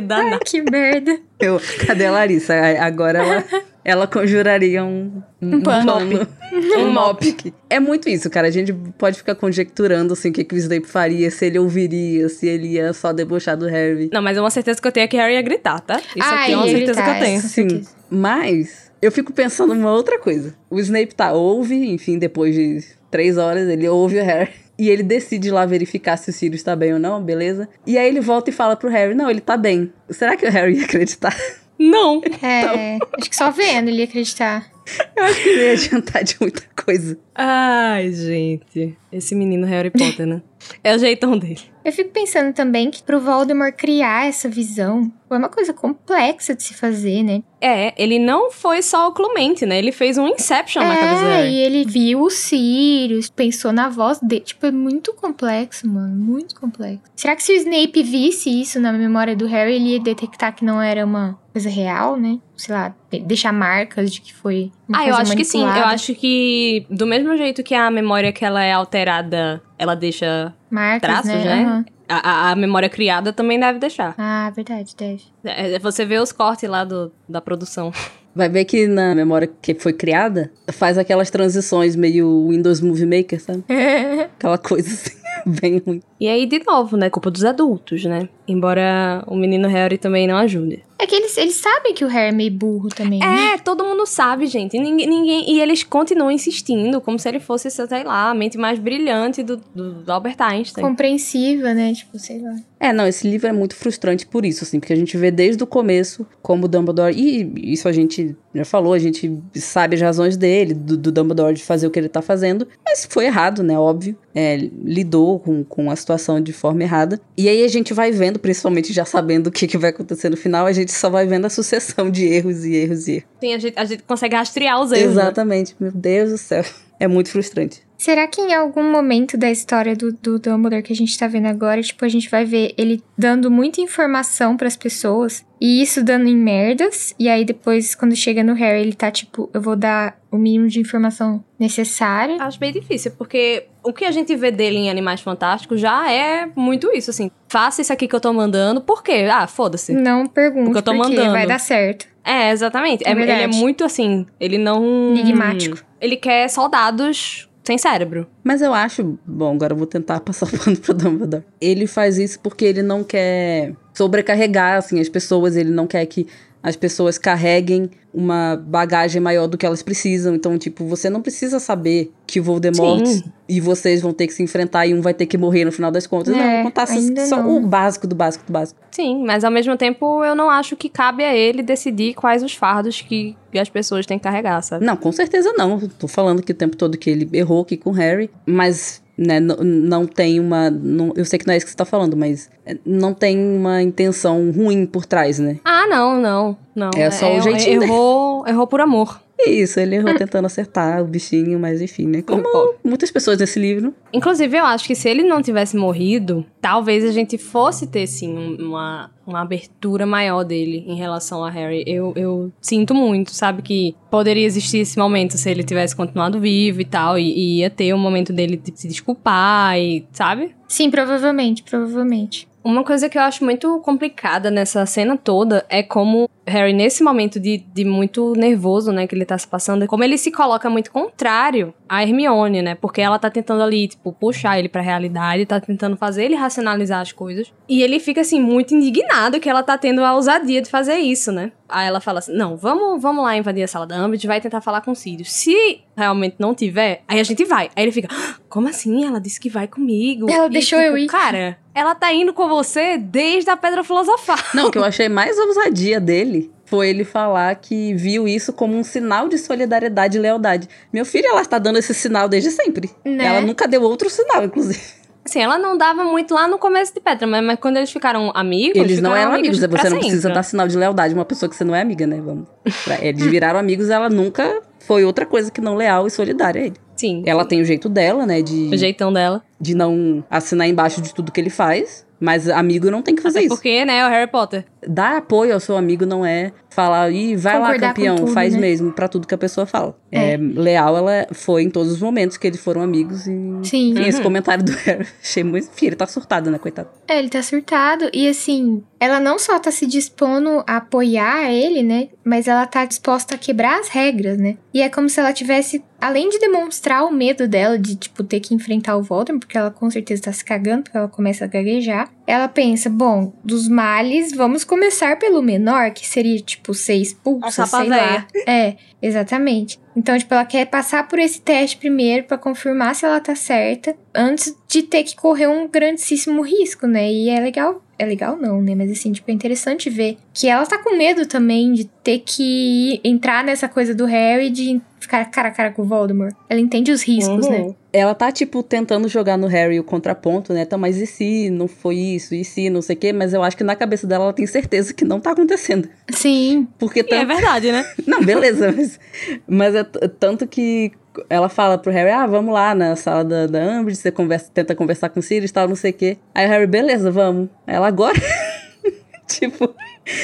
dá 0.00 0.22
na... 0.22 0.38
Que 0.38 0.62
merda. 0.62 1.18
Eu, 1.40 1.60
cadê 1.86 2.06
a 2.06 2.12
Larissa? 2.12 2.54
Agora 2.80 3.18
ela, 3.18 3.44
ela 3.86 4.08
conjuraria 4.08 4.84
um, 4.84 5.22
Um 5.40 5.60
pano. 5.60 6.26
um 6.76 6.92
mop. 6.92 7.54
É 7.70 7.78
muito 7.78 8.08
isso, 8.08 8.28
cara. 8.28 8.48
A 8.48 8.50
gente 8.50 8.72
pode 8.98 9.16
ficar 9.16 9.36
conjecturando 9.36 10.12
assim, 10.12 10.30
o 10.30 10.32
que, 10.32 10.42
que 10.42 10.56
o 10.56 10.58
Snape 10.58 10.88
faria, 10.88 11.30
se 11.30 11.46
ele 11.46 11.60
ouviria, 11.60 12.28
se 12.28 12.48
ele 12.48 12.66
ia 12.66 12.92
só 12.92 13.12
debochar 13.12 13.56
do 13.56 13.66
Harry. 13.68 14.10
Não, 14.12 14.20
mas 14.20 14.36
uma 14.38 14.50
certeza 14.50 14.82
que 14.82 14.88
eu 14.88 14.90
tenho 14.90 15.04
é 15.04 15.06
que 15.06 15.16
Harry 15.16 15.34
ia 15.34 15.42
gritar, 15.42 15.78
tá? 15.78 16.00
Isso 16.00 16.28
Ah, 16.28 16.42
aqui 16.42 16.52
é 16.52 16.56
uma 16.56 16.66
certeza 16.66 17.00
gritar, 17.00 17.04
que 17.04 17.10
eu 17.10 17.26
tenho. 17.26 17.42
Com 17.42 17.48
Sim, 17.48 17.82
mas 18.10 18.90
eu 19.00 19.12
fico 19.12 19.32
pensando 19.32 19.72
numa 19.72 19.92
outra 19.92 20.18
coisa. 20.18 20.52
O 20.68 20.80
Snape 20.80 21.14
tá, 21.14 21.32
ouve, 21.32 21.76
enfim, 21.92 22.18
depois 22.18 22.56
de 22.56 22.82
três 23.08 23.38
horas, 23.38 23.68
ele 23.68 23.88
ouve 23.88 24.18
o 24.18 24.24
Harry. 24.24 24.50
E 24.78 24.90
ele 24.90 25.02
decide 25.02 25.50
lá 25.50 25.64
verificar 25.64 26.18
se 26.18 26.28
o 26.28 26.32
Sirius 26.34 26.62
tá 26.62 26.76
bem 26.76 26.92
ou 26.92 26.98
não, 26.98 27.22
beleza? 27.22 27.66
E 27.86 27.96
aí 27.96 28.06
ele 28.06 28.20
volta 28.20 28.50
e 28.50 28.52
fala 28.52 28.76
pro 28.76 28.90
Harry, 28.90 29.14
não, 29.14 29.30
ele 29.30 29.40
tá 29.40 29.56
bem. 29.56 29.90
Será 30.10 30.36
que 30.36 30.44
o 30.44 30.50
Harry 30.50 30.76
ia 30.76 30.84
acreditar? 30.84 31.34
Não. 31.78 32.20
É, 32.42 32.98
acho 33.18 33.30
que 33.30 33.36
só 33.36 33.50
vendo 33.50 33.88
ele 33.88 34.02
acreditar. 34.02 34.70
Eu 35.16 35.24
acho 35.24 35.42
que 35.42 35.50
não 35.56 35.62
ia 35.62 35.72
adiantar 35.72 36.24
de 36.24 36.36
muita 36.40 36.62
coisa. 36.84 37.18
Ai, 37.34 38.12
gente. 38.12 38.96
Esse 39.12 39.34
menino 39.34 39.66
Harry 39.66 39.90
Potter, 39.90 40.26
né? 40.26 40.42
É 40.82 40.94
o 40.94 40.98
jeitão 40.98 41.38
dele. 41.38 41.60
Eu 41.84 41.92
fico 41.92 42.10
pensando 42.10 42.52
também 42.52 42.90
que 42.90 43.02
pro 43.02 43.20
Voldemort 43.20 43.74
criar 43.76 44.26
essa 44.26 44.48
visão 44.48 45.12
foi 45.28 45.38
uma 45.38 45.48
coisa 45.48 45.72
complexa 45.72 46.54
de 46.56 46.62
se 46.64 46.74
fazer, 46.74 47.22
né? 47.22 47.42
É, 47.60 47.94
ele 48.02 48.18
não 48.18 48.50
foi 48.50 48.82
só 48.82 49.08
o 49.08 49.12
Clemente, 49.12 49.64
né? 49.64 49.78
Ele 49.78 49.92
fez 49.92 50.18
um 50.18 50.26
Inception 50.26 50.82
na 50.82 50.96
cabeça 50.96 51.24
É, 51.24 51.42
dele. 51.42 51.54
e 51.54 51.58
ele 51.60 51.84
viu 51.84 52.20
o 52.22 52.30
Sirius, 52.30 53.28
pensou 53.30 53.72
na 53.72 53.88
voz 53.88 54.18
dele. 54.20 54.40
Tipo, 54.42 54.66
é 54.66 54.70
muito 54.72 55.12
complexo, 55.14 55.86
mano. 55.88 56.14
Muito 56.16 56.58
complexo. 56.58 57.02
Será 57.14 57.36
que 57.36 57.42
se 57.42 57.52
o 57.52 57.56
Snape 57.56 58.02
visse 58.02 58.50
isso 58.50 58.80
na 58.80 58.92
memória 58.92 59.36
do 59.36 59.46
Harry, 59.46 59.74
ele 59.76 59.90
ia 59.92 60.00
detectar 60.00 60.54
que 60.54 60.64
não 60.64 60.82
era 60.82 61.04
uma 61.04 61.38
coisa 61.52 61.68
real, 61.70 62.16
né? 62.16 62.38
Sei 62.56 62.74
lá, 62.74 62.94
de- 63.10 63.20
deixar 63.20 63.52
marcas 63.52 64.10
de 64.12 64.20
que 64.20 64.32
foi 64.34 64.72
Ah, 64.92 65.06
eu 65.06 65.14
acho 65.14 65.36
que 65.36 65.44
sim. 65.44 65.60
Eu 65.62 65.84
acho 65.84 66.14
que 66.14 66.86
do 66.90 67.06
mesmo 67.06 67.36
jeito 67.36 67.62
que 67.62 67.74
a 67.74 67.90
memória 67.90 68.32
que 68.32 68.44
ela 68.44 68.62
é 68.62 68.72
alterada, 68.72 69.62
ela 69.78 69.94
deixa 69.94 70.54
Marcas, 70.70 71.00
traços, 71.02 71.28
né? 71.28 71.44
né? 71.44 71.62
Aham. 71.64 71.84
A, 72.08 72.30
a- 72.48 72.50
a 72.52 72.56
memória 72.56 72.88
criada 72.88 73.32
também 73.32 73.58
deve 73.58 73.78
deixar. 73.80 74.14
Ah, 74.16 74.50
verdade, 74.54 74.94
deve. 74.96 75.22
É, 75.44 75.78
Você 75.80 76.04
vê 76.04 76.18
os 76.18 76.30
cortes 76.32 76.68
lá 76.68 76.84
do, 76.84 77.12
da 77.28 77.40
produção. 77.40 77.92
Vai 78.34 78.50
ver 78.50 78.66
que 78.66 78.86
na 78.86 79.14
memória 79.14 79.50
que 79.62 79.74
foi 79.74 79.94
criada, 79.94 80.52
faz 80.70 80.98
aquelas 80.98 81.30
transições 81.30 81.96
meio 81.96 82.48
Windows 82.50 82.82
Movie 82.82 83.06
Maker, 83.06 83.40
sabe? 83.40 83.64
Aquela 84.36 84.58
coisa 84.58 84.88
assim, 84.90 85.16
bem 85.60 85.78
ruim. 85.84 86.02
E 86.20 86.28
aí, 86.28 86.44
de 86.44 86.62
novo, 86.64 86.98
né? 86.98 87.08
Culpa 87.08 87.30
dos 87.30 87.44
adultos, 87.46 88.04
né? 88.04 88.28
Embora 88.46 89.24
o 89.26 89.34
menino 89.34 89.66
Harry 89.68 89.96
também 89.96 90.26
não 90.28 90.36
ajude. 90.36 90.84
É 90.98 91.06
que 91.06 91.14
eles, 91.14 91.36
eles 91.36 91.56
sabem 91.56 91.92
que 91.92 92.04
o 92.04 92.08
Harry 92.08 92.28
é 92.28 92.32
meio 92.32 92.50
burro 92.50 92.88
também, 92.88 93.18
né? 93.18 93.54
É, 93.54 93.58
todo 93.58 93.84
mundo 93.84 94.06
sabe, 94.06 94.46
gente. 94.46 94.78
Ninguém, 94.78 95.06
ninguém, 95.06 95.50
e 95.52 95.60
eles 95.60 95.82
continuam 95.82 96.30
insistindo, 96.30 97.00
como 97.00 97.18
se 97.18 97.28
ele 97.28 97.38
fosse, 97.38 97.70
sei 97.70 98.04
lá, 98.04 98.30
a 98.30 98.34
mente 98.34 98.56
mais 98.56 98.78
brilhante 98.78 99.42
do, 99.42 99.58
do, 99.74 100.02
do 100.02 100.12
Albert 100.12 100.36
Einstein. 100.38 100.82
Compreensiva, 100.82 101.74
né? 101.74 101.92
Tipo, 101.92 102.18
sei 102.18 102.40
lá. 102.40 102.56
É, 102.78 102.92
não, 102.92 103.06
esse 103.06 103.28
livro 103.28 103.46
é 103.46 103.52
muito 103.52 103.74
frustrante 103.74 104.26
por 104.26 104.44
isso, 104.44 104.64
assim, 104.64 104.78
porque 104.78 104.92
a 104.92 104.96
gente 104.96 105.16
vê 105.16 105.30
desde 105.30 105.62
o 105.62 105.66
começo 105.66 106.26
como 106.42 106.66
o 106.66 106.68
Dumbledore. 106.68 107.14
E 107.14 107.72
isso 107.72 107.88
a 107.88 107.92
gente 107.92 108.36
já 108.54 108.64
falou, 108.64 108.92
a 108.92 108.98
gente 108.98 109.38
sabe 109.54 109.96
as 109.96 110.02
razões 110.02 110.36
dele, 110.36 110.74
do, 110.74 110.96
do 110.96 111.12
Dumbledore 111.12 111.54
de 111.54 111.64
fazer 111.64 111.86
o 111.86 111.90
que 111.90 111.98
ele 111.98 112.08
tá 112.08 112.22
fazendo, 112.22 112.66
mas 112.84 113.06
foi 113.08 113.26
errado, 113.26 113.62
né? 113.62 113.78
Óbvio. 113.78 114.16
É, 114.34 114.56
lidou 114.84 115.38
com, 115.40 115.64
com 115.64 115.90
a 115.90 115.96
situação 115.96 116.38
de 116.40 116.52
forma 116.52 116.82
errada. 116.82 117.18
E 117.36 117.48
aí 117.48 117.64
a 117.64 117.68
gente 117.68 117.94
vai 117.94 118.10
vendo, 118.10 118.38
principalmente 118.38 118.92
já 118.92 119.04
sabendo 119.04 119.46
o 119.46 119.50
que, 119.50 119.66
que 119.66 119.78
vai 119.78 119.90
acontecer 119.90 120.28
no 120.28 120.36
final, 120.36 120.66
a 120.66 120.72
gente 120.72 120.85
só 120.92 121.08
vai 121.10 121.26
vendo 121.26 121.44
a 121.46 121.50
sucessão 121.50 122.10
de 122.10 122.24
erros 122.26 122.64
e 122.64 122.74
erros 122.74 123.08
e 123.08 123.12
erros. 123.12 123.24
Sim, 123.40 123.54
a 123.54 123.58
gente, 123.58 123.78
a 123.78 123.84
gente 123.84 124.02
consegue 124.02 124.34
rastrear 124.36 124.80
os 124.80 124.92
erros. 124.92 125.14
né? 125.14 125.22
Exatamente, 125.22 125.74
meu 125.78 125.92
Deus 125.92 126.30
do 126.30 126.38
céu. 126.38 126.64
É 126.98 127.06
muito 127.06 127.30
frustrante. 127.30 127.84
Será 127.98 128.26
que 128.26 128.40
em 128.42 128.52
algum 128.54 128.82
momento 128.92 129.38
da 129.38 129.50
história 129.50 129.96
do, 129.96 130.12
do 130.12 130.38
Dumbledore 130.38 130.82
que 130.82 130.92
a 130.92 130.96
gente 130.96 131.18
tá 131.18 131.26
vendo 131.26 131.46
agora, 131.46 131.80
tipo, 131.82 132.04
a 132.04 132.08
gente 132.08 132.28
vai 132.28 132.44
ver 132.44 132.74
ele 132.76 133.02
dando 133.16 133.50
muita 133.50 133.80
informação 133.80 134.54
pras 134.54 134.76
pessoas 134.76 135.44
e 135.58 135.80
isso 135.80 136.04
dando 136.04 136.28
em 136.28 136.36
merdas, 136.36 137.14
e 137.18 137.26
aí 137.26 137.42
depois, 137.42 137.94
quando 137.94 138.14
chega 138.14 138.44
no 138.44 138.52
Harry, 138.52 138.82
ele 138.82 138.92
tá 138.92 139.10
tipo, 139.10 139.48
eu 139.54 139.62
vou 139.62 139.74
dar 139.74 140.18
o 140.30 140.36
mínimo 140.36 140.68
de 140.68 140.78
informação 140.78 141.42
necessária. 141.58 142.36
Acho 142.38 142.58
bem 142.60 142.70
difícil, 142.72 143.12
porque 143.16 143.64
o 143.82 143.94
que 143.94 144.04
a 144.04 144.10
gente 144.10 144.36
vê 144.36 144.50
dele 144.50 144.76
em 144.76 144.90
Animais 144.90 145.22
Fantásticos 145.22 145.80
já 145.80 146.12
é 146.12 146.46
muito 146.54 146.90
isso, 146.94 147.08
assim. 147.10 147.30
Faça 147.48 147.80
isso 147.80 147.92
aqui 147.94 148.06
que 148.06 148.14
eu 148.14 148.20
tô 148.20 148.30
mandando, 148.32 148.82
por 148.82 149.02
quê? 149.02 149.26
Ah, 149.32 149.46
foda-se. 149.46 149.94
Não 149.94 150.26
pergunte, 150.26 150.66
Porque 150.66 150.78
eu 150.78 150.82
tô 150.82 150.94
porque 150.94 151.14
mandando. 151.16 151.32
vai 151.32 151.46
dar 151.46 151.58
certo. 151.58 152.06
É, 152.22 152.50
exatamente. 152.50 153.02
É 153.06 153.12
É- 153.12 153.12
ele 153.12 153.30
é 153.30 153.46
muito 153.46 153.84
assim, 153.84 154.26
ele 154.38 154.58
não... 154.58 155.14
Enigmático. 155.16 155.78
Ele 156.00 156.16
quer 156.16 156.48
soldados 156.48 157.48
sem 157.64 157.76
cérebro. 157.76 158.26
Mas 158.44 158.62
eu 158.62 158.72
acho. 158.72 159.18
Bom, 159.26 159.54
agora 159.54 159.72
eu 159.72 159.76
vou 159.76 159.86
tentar 159.86 160.20
passar 160.20 160.46
o 160.46 160.58
pano 160.58 160.76
pro 160.76 160.94
Dumbledore. 160.94 161.44
Ele 161.60 161.86
faz 161.86 162.16
isso 162.18 162.38
porque 162.40 162.64
ele 162.64 162.82
não 162.82 163.02
quer 163.02 163.74
sobrecarregar, 163.92 164.78
assim, 164.78 165.00
as 165.00 165.08
pessoas. 165.08 165.56
Ele 165.56 165.70
não 165.70 165.86
quer 165.86 166.06
que 166.06 166.26
as 166.66 166.74
pessoas 166.74 167.16
carreguem 167.16 167.88
uma 168.12 168.56
bagagem 168.56 169.22
maior 169.22 169.46
do 169.46 169.56
que 169.56 169.64
elas 169.64 169.84
precisam. 169.84 170.34
Então, 170.34 170.58
tipo, 170.58 170.84
você 170.84 171.08
não 171.08 171.22
precisa 171.22 171.60
saber 171.60 172.12
que 172.26 172.40
o 172.40 172.42
Voldemort 172.42 173.06
Sim. 173.06 173.22
e 173.48 173.60
vocês 173.60 174.02
vão 174.02 174.12
ter 174.12 174.26
que 174.26 174.32
se 174.32 174.42
enfrentar 174.42 174.84
e 174.84 174.92
um 174.92 175.00
vai 175.00 175.14
ter 175.14 175.26
que 175.26 175.38
morrer 175.38 175.64
no 175.64 175.70
final 175.70 175.92
das 175.92 176.08
contas. 176.08 176.34
É, 176.34 176.56
não, 176.56 176.64
contar 176.64 176.88
só 176.88 177.40
não. 177.40 177.58
o 177.58 177.60
básico 177.60 178.08
do 178.08 178.16
básico 178.16 178.44
do 178.44 178.52
básico. 178.52 178.80
Sim, 178.90 179.24
mas 179.24 179.44
ao 179.44 179.50
mesmo 179.52 179.76
tempo 179.76 180.24
eu 180.24 180.34
não 180.34 180.50
acho 180.50 180.74
que 180.74 180.88
cabe 180.88 181.22
a 181.22 181.32
ele 181.32 181.62
decidir 181.62 182.14
quais 182.14 182.42
os 182.42 182.52
fardos 182.52 183.00
que, 183.00 183.36
que 183.52 183.60
as 183.60 183.70
pessoas 183.70 184.04
têm 184.04 184.18
que 184.18 184.24
carregar, 184.24 184.60
sabe? 184.60 184.84
Não, 184.84 184.96
com 184.96 185.12
certeza 185.12 185.52
não. 185.56 185.78
Tô 185.78 186.08
falando 186.08 186.42
que 186.42 186.50
o 186.50 186.54
tempo 186.54 186.76
todo 186.76 186.98
que 186.98 187.08
ele 187.08 187.28
errou 187.32 187.62
aqui 187.62 187.76
com 187.76 187.90
o 187.90 187.92
Harry, 187.92 188.28
mas 188.44 189.00
né, 189.16 189.40
não 189.40 190.06
tem 190.06 190.38
uma. 190.40 190.70
não- 190.70 191.12
eu 191.16 191.24
sei 191.24 191.38
que 191.38 191.46
não 191.46 191.54
é 191.54 191.56
isso 191.56 191.66
que 191.66 191.70
você 191.72 191.76
tá 191.76 191.84
falando, 191.84 192.16
mas 192.16 192.50
é, 192.66 192.76
não 192.84 193.14
tem 193.14 193.38
uma 193.38 193.82
intenção 193.82 194.50
ruim 194.50 194.84
por 194.86 195.06
trás, 195.06 195.38
né? 195.38 195.58
Ah, 195.64 195.86
não, 195.88 196.20
não, 196.20 196.56
não. 196.74 196.90
É 196.96 197.10
só 197.10 197.34
o 197.36 197.40
jeitinho 197.40 197.80
dele. 197.80 197.90
Errou, 197.92 198.46
errou 198.46 198.66
por 198.66 198.80
amor. 198.80 199.20
Isso, 199.46 199.78
ele 199.78 199.96
errou 199.96 200.14
tentando 200.14 200.46
acertar 200.46 201.02
o 201.02 201.06
bichinho, 201.06 201.58
mas 201.58 201.80
enfim, 201.82 202.06
né? 202.06 202.22
Como 202.22 202.42
muitas 202.82 203.10
pessoas 203.10 203.38
nesse 203.38 203.58
livro. 203.60 203.94
Inclusive, 204.12 204.56
eu 204.56 204.64
acho 204.64 204.86
que 204.86 204.94
se 204.94 205.08
ele 205.08 205.22
não 205.22 205.42
tivesse 205.42 205.76
morrido, 205.76 206.44
talvez 206.60 207.04
a 207.04 207.12
gente 207.12 207.36
fosse 207.36 207.86
ter, 207.86 208.06
sim, 208.06 208.36
um- 208.36 208.56
uma, 208.68 209.10
uma 209.26 209.42
abertura 209.42 210.06
maior 210.06 210.42
dele 210.42 210.84
em 210.86 210.96
relação 210.96 211.44
a 211.44 211.50
Harry. 211.50 211.84
Eu, 211.86 212.12
eu 212.16 212.50
sinto 212.60 212.94
muito, 212.94 213.32
sabe? 213.34 213.62
Que 213.62 213.94
poderia 214.10 214.46
existir 214.46 214.78
esse 214.78 214.98
momento 214.98 215.36
se 215.36 215.50
ele 215.50 215.62
tivesse 215.62 215.94
continuado 215.94 216.40
vivo 216.40 216.80
e 216.80 216.84
tal, 216.84 217.18
e, 217.18 217.22
e 217.32 217.58
ia 217.58 217.70
ter 217.70 217.92
um 217.94 217.98
momento 217.98 218.32
dele 218.32 218.56
de 218.56 218.72
se 218.74 218.88
desculpar 218.88 219.78
e, 219.78 220.06
sabe? 220.12 220.54
Sim, 220.66 220.90
provavelmente, 220.90 221.62
provavelmente. 221.62 222.48
Uma 222.66 222.82
coisa 222.82 223.08
que 223.08 223.16
eu 223.16 223.22
acho 223.22 223.44
muito 223.44 223.78
complicada 223.78 224.50
nessa 224.50 224.84
cena 224.86 225.16
toda 225.16 225.64
é 225.68 225.84
como 225.84 226.28
Harry, 226.44 226.72
nesse 226.72 227.00
momento 227.00 227.38
de, 227.38 227.58
de 227.58 227.84
muito 227.84 228.32
nervoso, 228.36 228.90
né, 228.90 229.06
que 229.06 229.14
ele 229.14 229.24
tá 229.24 229.38
se 229.38 229.46
passando, 229.46 229.86
como 229.86 230.02
ele 230.02 230.18
se 230.18 230.32
coloca 230.32 230.68
muito 230.68 230.90
contrário 230.90 231.72
a 231.88 232.02
Hermione, 232.02 232.62
né? 232.62 232.74
Porque 232.74 233.00
ela 233.00 233.20
tá 233.20 233.30
tentando 233.30 233.62
ali, 233.62 233.86
tipo, 233.86 234.12
puxar 234.12 234.58
ele 234.58 234.68
pra 234.68 234.82
realidade, 234.82 235.46
tá 235.46 235.60
tentando 235.60 235.96
fazer 235.96 236.24
ele 236.24 236.34
racionalizar 236.34 237.00
as 237.00 237.12
coisas. 237.12 237.52
E 237.68 237.82
ele 237.82 238.00
fica, 238.00 238.22
assim, 238.22 238.40
muito 238.40 238.74
indignado 238.74 239.38
que 239.38 239.48
ela 239.48 239.62
tá 239.62 239.78
tendo 239.78 240.04
a 240.04 240.14
ousadia 240.14 240.60
de 240.60 240.68
fazer 240.68 240.96
isso, 240.98 241.30
né? 241.30 241.52
Aí 241.68 241.86
ela 241.86 242.00
fala 242.00 242.18
assim: 242.20 242.32
não, 242.32 242.56
vamos, 242.56 243.00
vamos 243.00 243.24
lá 243.24 243.36
invadir 243.36 243.62
a 243.62 243.68
sala 243.68 243.86
da 243.86 244.04
Umbridge, 244.04 244.26
vai 244.26 244.40
tentar 244.40 244.60
falar 244.60 244.80
com 244.80 244.92
o 244.92 244.96
Sirius. 244.96 245.32
Se 245.32 245.80
realmente 245.96 246.36
não 246.38 246.54
tiver, 246.54 247.02
aí 247.08 247.18
a 247.18 247.24
gente 247.24 247.44
vai. 247.44 247.70
Aí 247.74 247.84
ele 247.84 247.92
fica: 247.92 248.08
"Ah, 248.10 248.36
como 248.48 248.68
assim? 248.68 249.04
Ela 249.04 249.20
disse 249.20 249.40
que 249.40 249.48
vai 249.48 249.66
comigo. 249.66 250.30
Ela 250.30 250.46
E, 250.46 250.50
deixou 250.50 250.78
tipo, 250.78 250.90
eu 250.90 250.98
ir. 250.98 251.06
Cara, 251.06 251.58
ela 251.76 251.94
tá 251.94 252.10
indo 252.12 252.32
com 252.32 252.48
você 252.48 252.96
desde 252.96 253.50
a 253.50 253.56
Pedra 253.56 253.84
Filosofal. 253.84 254.38
Não, 254.54 254.68
o 254.68 254.70
que 254.70 254.78
eu 254.78 254.84
achei 254.84 255.08
mais 255.10 255.38
ousadia 255.38 256.00
dele 256.00 256.50
foi 256.64 256.88
ele 256.88 257.04
falar 257.04 257.54
que 257.56 257.92
viu 257.94 258.26
isso 258.26 258.50
como 258.52 258.74
um 258.76 258.82
sinal 258.82 259.28
de 259.28 259.36
solidariedade 259.36 260.16
e 260.16 260.20
lealdade. 260.20 260.68
Meu 260.90 261.04
filho, 261.04 261.26
ela 261.28 261.42
está 261.42 261.58
dando 261.58 261.78
esse 261.78 261.92
sinal 261.92 262.28
desde 262.28 262.50
sempre. 262.50 262.90
Né? 263.04 263.26
Ela 263.26 263.40
nunca 263.42 263.68
deu 263.68 263.82
outro 263.82 264.08
sinal, 264.08 264.42
inclusive. 264.44 264.80
Assim, 265.24 265.40
ela 265.40 265.58
não 265.58 265.76
dava 265.76 266.02
muito 266.04 266.32
lá 266.32 266.48
no 266.48 266.56
começo 266.56 266.94
de 266.94 267.00
Pedra, 267.00 267.26
mas, 267.26 267.44
mas 267.44 267.58
quando 267.60 267.76
eles 267.76 267.90
ficaram 267.90 268.30
amigos. 268.34 268.76
Eles 268.80 269.00
não 269.00 269.10
ficaram 269.10 269.28
eram 269.32 269.38
amigos, 269.38 269.58
pra 269.58 269.68
você 269.82 269.90
não 269.90 269.98
precisa 269.98 270.22
sempre. 270.22 270.34
dar 270.34 270.42
sinal 270.44 270.68
de 270.68 270.76
lealdade 270.78 271.12
a 271.14 271.16
uma 271.18 271.24
pessoa 271.24 271.50
que 271.50 271.56
você 271.56 271.64
não 271.64 271.74
é 271.74 271.82
amiga, 271.82 272.06
né? 272.06 272.20
Vamos. 272.24 272.48
Pra- 272.84 273.04
Eles 273.04 273.24
viraram 273.26 273.58
amigos, 273.58 273.90
ela 273.90 274.08
nunca 274.08 274.62
foi 274.80 275.04
outra 275.04 275.26
coisa 275.26 275.50
que 275.50 275.60
não 275.60 275.74
leal 275.74 276.06
e 276.06 276.10
solidária 276.10 276.62
a 276.62 276.66
ele. 276.66 276.76
Sim. 276.96 277.22
Ela 277.26 277.44
tem 277.44 277.60
o 277.60 277.64
jeito 277.64 277.88
dela, 277.88 278.24
né? 278.26 278.40
De, 278.42 278.70
O 278.72 278.76
jeitão 278.76 279.12
dela. 279.12 279.42
de 279.60 279.74
não 279.74 280.24
assinar 280.30 280.66
embaixo 280.68 281.00
de 281.00 281.14
tudo 281.14 281.30
que 281.30 281.40
ele 281.40 281.50
faz. 281.50 282.04
Mas 282.18 282.48
amigo 282.48 282.90
não 282.90 283.02
tem 283.02 283.14
que 283.14 283.20
fazer 283.20 283.40
Até 283.40 283.46
isso. 283.46 283.54
porque, 283.54 283.84
né, 283.84 284.06
o 284.06 284.08
Harry 284.08 284.30
Potter. 284.30 284.64
Dar 284.88 285.18
apoio 285.18 285.52
ao 285.52 285.60
seu 285.60 285.76
amigo 285.76 286.06
não 286.06 286.24
é 286.24 286.50
falar, 286.76 287.10
ih, 287.10 287.34
vai 287.36 287.54
lá, 287.58 287.66
Concordar 287.66 287.88
com 287.88 287.94
campeão, 287.94 288.16
tudo, 288.16 288.32
faz 288.32 288.52
né? 288.52 288.60
mesmo, 288.60 288.92
pra 288.92 289.08
tudo 289.08 289.26
que 289.26 289.34
a 289.34 289.38
pessoa 289.38 289.66
fala. 289.66 289.98
É. 290.12 290.36
leal, 290.36 290.96
ela 290.96 291.26
foi 291.32 291.62
em 291.62 291.70
todos 291.70 291.90
os 291.92 292.00
momentos 292.00 292.36
que 292.36 292.46
eles 292.46 292.60
foram 292.60 292.82
amigos 292.82 293.26
e. 293.26 293.30
Sim. 293.30 293.90
Enfim, 293.90 293.98
Uhum. 293.98 294.06
esse 294.06 294.22
comentário 294.22 294.62
do 294.64 294.72
Harry, 294.72 295.06
achei 295.22 295.42
muito. 295.42 295.68
Enfim, 295.72 295.86
ele 295.86 295.96
tá 295.96 296.06
surtado, 296.06 296.50
né, 296.50 296.58
coitado? 296.58 296.88
É, 297.08 297.18
ele 297.18 297.28
tá 297.30 297.42
surtado. 297.42 298.08
E 298.12 298.28
assim, 298.28 298.82
ela 299.00 299.18
não 299.18 299.38
só 299.38 299.58
tá 299.58 299.70
se 299.70 299.86
dispondo 299.86 300.62
a 300.66 300.76
apoiar 300.76 301.50
ele, 301.50 301.82
né? 301.82 302.08
Mas 302.24 302.46
ela 302.46 302.66
tá 302.66 302.84
disposta 302.84 303.34
a 303.34 303.38
quebrar 303.38 303.80
as 303.80 303.88
regras, 303.88 304.36
né? 304.38 304.56
E 304.72 304.82
é 304.82 304.88
como 304.90 305.08
se 305.08 305.18
ela 305.18 305.32
tivesse, 305.32 305.82
além 306.00 306.28
de 306.28 306.38
demonstrar 306.38 307.04
o 307.04 307.10
medo 307.12 307.48
dela 307.48 307.78
de, 307.78 307.96
tipo, 307.96 308.22
ter 308.22 308.40
que 308.40 308.54
enfrentar 308.54 308.96
o 308.96 309.02
Voldemort, 309.02 309.40
porque 309.40 309.56
ela 309.56 309.70
com 309.70 309.90
certeza 309.90 310.22
tá 310.24 310.32
se 310.32 310.44
cagando, 310.44 310.82
porque 310.84 310.96
ela 310.98 311.08
começa 311.08 311.44
a 311.44 311.48
gaguejar. 311.48 312.10
Ela 312.26 312.48
pensa, 312.48 312.90
bom, 312.90 313.32
dos 313.44 313.68
males, 313.68 314.34
vamos 314.34 314.64
começar 314.64 315.16
pelo 315.18 315.42
menor, 315.42 315.92
que 315.92 316.06
seria, 316.06 316.40
tipo, 316.40 316.74
ser 316.74 316.94
expulsa, 316.94 317.62
A 317.62 317.66
sei 317.66 317.88
lá. 317.88 318.26
É, 318.46 318.76
exatamente. 319.00 319.78
Então, 319.96 320.18
tipo, 320.18 320.34
ela 320.34 320.44
quer 320.44 320.66
passar 320.66 321.06
por 321.08 321.18
esse 321.18 321.40
teste 321.40 321.76
primeiro 321.76 322.24
pra 322.24 322.36
confirmar 322.36 322.94
se 322.94 323.04
ela 323.06 323.20
tá 323.20 323.34
certa, 323.34 323.96
antes 324.14 324.54
de 324.68 324.82
ter 324.82 325.04
que 325.04 325.16
correr 325.16 325.46
um 325.46 325.68
grandíssimo 325.68 326.42
risco, 326.42 326.86
né? 326.86 327.10
E 327.10 327.28
é 327.28 327.40
legal 327.40 327.82
É 327.98 328.04
legal 328.04 328.36
não, 328.36 328.60
né? 328.60 328.74
Mas 328.74 328.90
assim, 328.90 329.12
tipo, 329.12 329.30
é 329.30 329.34
interessante 329.34 329.88
ver 329.88 330.18
que 330.34 330.48
ela 330.48 330.66
tá 330.66 330.78
com 330.78 330.96
medo 330.96 331.26
também 331.26 331.72
de 331.72 331.84
ter 331.84 332.18
que 332.20 333.00
entrar 333.02 333.42
nessa 333.42 333.68
coisa 333.68 333.94
do 333.94 334.04
Harry 334.04 334.50
de 334.50 334.80
ficar 335.00 335.24
cara 335.26 335.48
a 335.48 335.50
cara 335.50 335.70
com 335.70 335.82
o 335.82 335.84
Voldemort. 335.84 336.34
Ela 336.48 336.60
entende 336.60 336.90
os 336.90 337.02
riscos, 337.02 337.48
né? 337.48 337.60
Uhum. 337.60 337.74
Ela 337.92 338.14
tá, 338.14 338.30
tipo, 338.30 338.62
tentando 338.62 339.08
jogar 339.08 339.38
no 339.38 339.46
Harry 339.46 339.80
o 339.80 339.84
contraponto, 339.84 340.52
né? 340.52 340.62
Então, 340.62 340.78
mas 340.78 340.98
e 340.98 341.06
se 341.06 341.48
não 341.48 341.66
foi 341.66 341.96
isso? 341.96 342.34
E 342.34 342.44
se 342.44 342.68
não 342.68 342.82
sei 342.82 342.96
o 342.96 342.98
quê? 342.98 343.12
Mas 343.12 343.32
eu 343.32 343.42
acho 343.42 343.56
que 343.56 343.64
na 343.64 343.74
cabeça 343.74 344.06
dela 344.06 344.24
ela 344.24 344.32
tem 344.32 344.46
certeza 344.46 344.92
que 344.92 345.04
não 345.04 345.20
tá 345.20 345.30
acontecendo. 345.30 345.88
Sim. 346.10 346.68
Porque 346.78 347.00
E 347.08 347.14
é 347.14 347.24
verdade, 347.24 347.72
né? 347.72 347.86
Não, 348.06 348.22
beleza, 348.22 348.72
mas, 348.76 349.00
mas 349.46 349.74
é 349.74 349.84
tanto 349.84 350.46
que 350.46 350.92
ela 351.28 351.48
fala 351.48 351.78
pro 351.78 351.92
Harry, 351.92 352.10
ah, 352.10 352.26
vamos 352.26 352.52
lá 352.52 352.74
na 352.74 352.96
sala 352.96 353.24
da, 353.24 353.46
da 353.46 353.58
Umbridge, 353.60 354.00
você 354.00 354.10
conversa, 354.10 354.50
tenta 354.52 354.74
conversar 354.74 355.08
com 355.08 355.20
o 355.20 355.22
Sirius 355.22 355.50
e 355.50 355.54
tal, 355.54 355.68
não 355.68 355.76
sei 355.76 355.90
o 355.90 355.94
quê. 355.94 356.18
Aí 356.34 356.46
o 356.46 356.48
Harry, 356.48 356.66
beleza, 356.66 357.10
vamos. 357.10 357.48
Ela 357.66 357.86
agora... 357.88 358.14
tipo, 359.26 359.74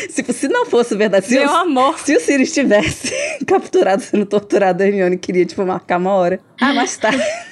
se, 0.09 0.23
se 0.33 0.49
não 0.49 0.65
fosse 0.65 0.97
verdade, 0.97 1.27
se, 1.27 1.35
Meu 1.35 1.49
o, 1.49 1.57
amor. 1.57 1.99
se 1.99 2.17
o 2.17 2.21
Sirius 2.21 2.53
tivesse 2.53 3.13
capturado, 3.47 4.03
sendo 4.03 4.25
torturado, 4.25 4.83
a 4.83 4.87
Hermione 4.87 5.19
queria, 5.19 5.45
tipo, 5.45 5.65
marcar 5.67 5.99
uma 5.99 6.13
hora. 6.13 6.41
Ah, 6.61 6.73
mas 6.73 6.97
tá. 6.97 7.11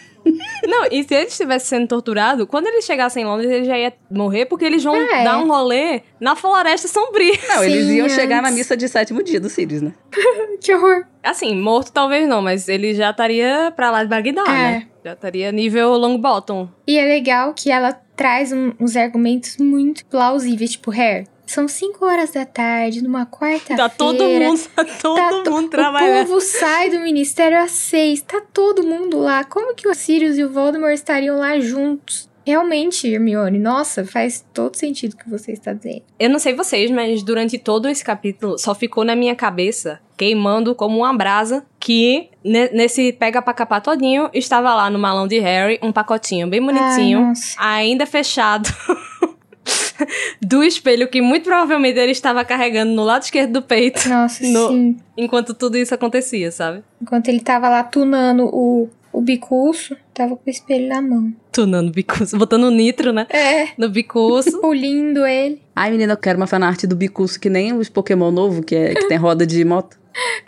Não, 0.66 0.86
e 0.90 1.02
se 1.04 1.14
ele 1.14 1.26
estivesse 1.26 1.66
sendo 1.66 1.86
torturado, 1.88 2.46
quando 2.46 2.66
ele 2.66 2.82
chegasse 2.82 3.18
em 3.20 3.24
Londres, 3.24 3.50
ele 3.50 3.64
já 3.64 3.78
ia 3.78 3.92
morrer, 4.10 4.46
porque 4.46 4.64
eles 4.64 4.82
vão 4.84 4.94
É. 4.96 5.24
dar 5.24 5.38
um 5.38 5.48
rolê 5.48 6.02
na 6.20 6.36
Floresta 6.36 6.86
Sombria. 6.88 7.38
Não, 7.48 7.64
eles 7.64 7.86
Sim, 7.86 7.94
iam 7.96 8.08
chegar 8.08 8.42
na 8.42 8.48
antes. 8.48 8.58
missa 8.58 8.76
de 8.76 8.88
sétimo 8.88 9.22
dia 9.22 9.40
do 9.40 9.48
Sirius, 9.48 9.82
né? 9.82 9.94
Que 10.60 10.74
horror. 10.74 11.04
Assim, 11.22 11.54
morto 11.56 11.90
talvez 11.92 12.28
não, 12.28 12.42
mas 12.42 12.68
ele 12.68 12.94
já 12.94 13.10
estaria 13.10 13.72
pra 13.74 13.90
lá 13.90 14.02
de 14.02 14.10
Bagdá, 14.10 14.42
É. 14.42 14.52
né? 14.52 14.86
Já 15.04 15.12
estaria 15.14 15.50
nível 15.50 15.92
Longbottom. 15.96 16.68
E 16.86 16.98
é 16.98 17.04
legal 17.04 17.54
que 17.54 17.70
ela 17.70 17.92
traz 18.14 18.52
um- 18.52 18.72
uns 18.78 18.94
argumentos 18.96 19.56
muito 19.56 20.04
plausíveis, 20.04 20.72
tipo, 20.72 20.90
Harry, 20.90 21.26
são 21.50 21.66
5 21.68 22.04
horas 22.04 22.30
da 22.30 22.44
tarde, 22.46 23.02
numa 23.02 23.26
quarta-feira. 23.26 23.82
Tá 23.82 23.88
todo 23.88 24.22
mundo, 24.24 24.60
tá 24.74 24.84
todo 24.84 25.16
Tá 25.16 25.42
to- 25.42 25.50
mundo 25.50 25.66
O 25.66 25.70
trabalhando. 25.70 26.26
povo 26.28 26.40
sai 26.40 26.90
do 26.90 27.00
ministério 27.00 27.58
às 27.58 27.70
seis. 27.72 28.22
Tá 28.22 28.40
todo 28.52 28.82
mundo 28.82 29.18
lá. 29.18 29.44
Como 29.44 29.74
que 29.74 29.88
o 29.88 29.94
Sirius 29.94 30.38
e 30.38 30.44
o 30.44 30.50
Voldemort 30.50 30.92
estariam 30.94 31.36
lá 31.38 31.58
juntos? 31.58 32.28
Realmente, 32.46 33.06
Hermione, 33.06 33.58
nossa, 33.58 34.04
faz 34.04 34.44
todo 34.54 34.74
sentido 34.74 35.12
o 35.12 35.16
que 35.16 35.28
você 35.28 35.52
está 35.52 35.72
dizendo. 35.74 36.02
Eu 36.18 36.30
não 36.30 36.38
sei 36.38 36.54
vocês, 36.54 36.90
mas 36.90 37.22
durante 37.22 37.58
todo 37.58 37.86
esse 37.88 38.02
capítulo 38.02 38.58
só 38.58 38.74
ficou 38.74 39.04
na 39.04 39.14
minha 39.14 39.36
cabeça, 39.36 40.00
queimando 40.16 40.74
como 40.74 40.98
uma 40.98 41.12
brasa, 41.12 41.64
que 41.78 42.30
ne- 42.42 42.70
nesse 42.70 43.12
pega 43.12 43.42
pra 43.42 43.52
capar 43.52 43.82
todinho, 43.82 44.30
estava 44.32 44.74
lá 44.74 44.88
no 44.88 44.98
malão 44.98 45.28
de 45.28 45.38
Harry 45.38 45.78
um 45.82 45.92
pacotinho 45.92 46.48
bem 46.48 46.60
bonitinho, 46.64 47.18
Ai, 47.18 47.24
nossa. 47.28 47.54
ainda 47.58 48.06
fechado. 48.06 48.68
do 50.40 50.62
espelho 50.62 51.08
que 51.08 51.20
muito 51.20 51.44
provavelmente 51.44 51.98
ele 51.98 52.12
estava 52.12 52.44
carregando 52.44 52.92
no 52.92 53.04
lado 53.04 53.22
esquerdo 53.22 53.52
do 53.52 53.62
peito 53.62 54.08
Nossa, 54.08 54.44
No- 54.46 54.68
sim. 54.68 54.96
enquanto 55.16 55.54
tudo 55.54 55.76
isso 55.76 55.94
acontecia, 55.94 56.50
sabe? 56.50 56.82
Enquanto 57.00 57.28
ele 57.28 57.40
tava 57.40 57.68
lá 57.68 57.82
tunando 57.82 58.44
o, 58.46 58.88
o 59.12 59.20
bicurso, 59.20 59.96
tava 60.14 60.36
com 60.36 60.42
o 60.46 60.50
espelho 60.50 60.88
na 60.88 61.00
mão. 61.02 61.32
Tunando 61.52 61.88
o 61.88 61.92
bicuço, 61.92 62.36
botando 62.38 62.70
nitro, 62.70 63.12
né? 63.12 63.26
É, 63.30 63.68
No 63.76 63.88
bicuço. 63.88 64.58
pulindo 64.60 65.26
ele, 65.26 65.60
Ai, 65.74 65.90
menina, 65.90 66.12
eu 66.12 66.16
quero 66.16 66.36
uma 66.38 66.46
fanart 66.46 66.84
do 66.84 66.94
Bicurso 66.94 67.40
que 67.40 67.48
nem 67.48 67.72
os 67.72 67.88
Pokémon 67.88 68.30
novo, 68.30 68.62
que, 68.62 68.74
é, 68.76 68.94
que 68.94 69.08
tem 69.08 69.16
roda 69.16 69.46
de 69.46 69.64
moto. 69.64 69.98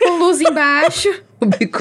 com 0.01 0.17
luz 0.19 0.39
embaixo. 0.41 1.09
O 1.41 1.45
bico, 1.45 1.79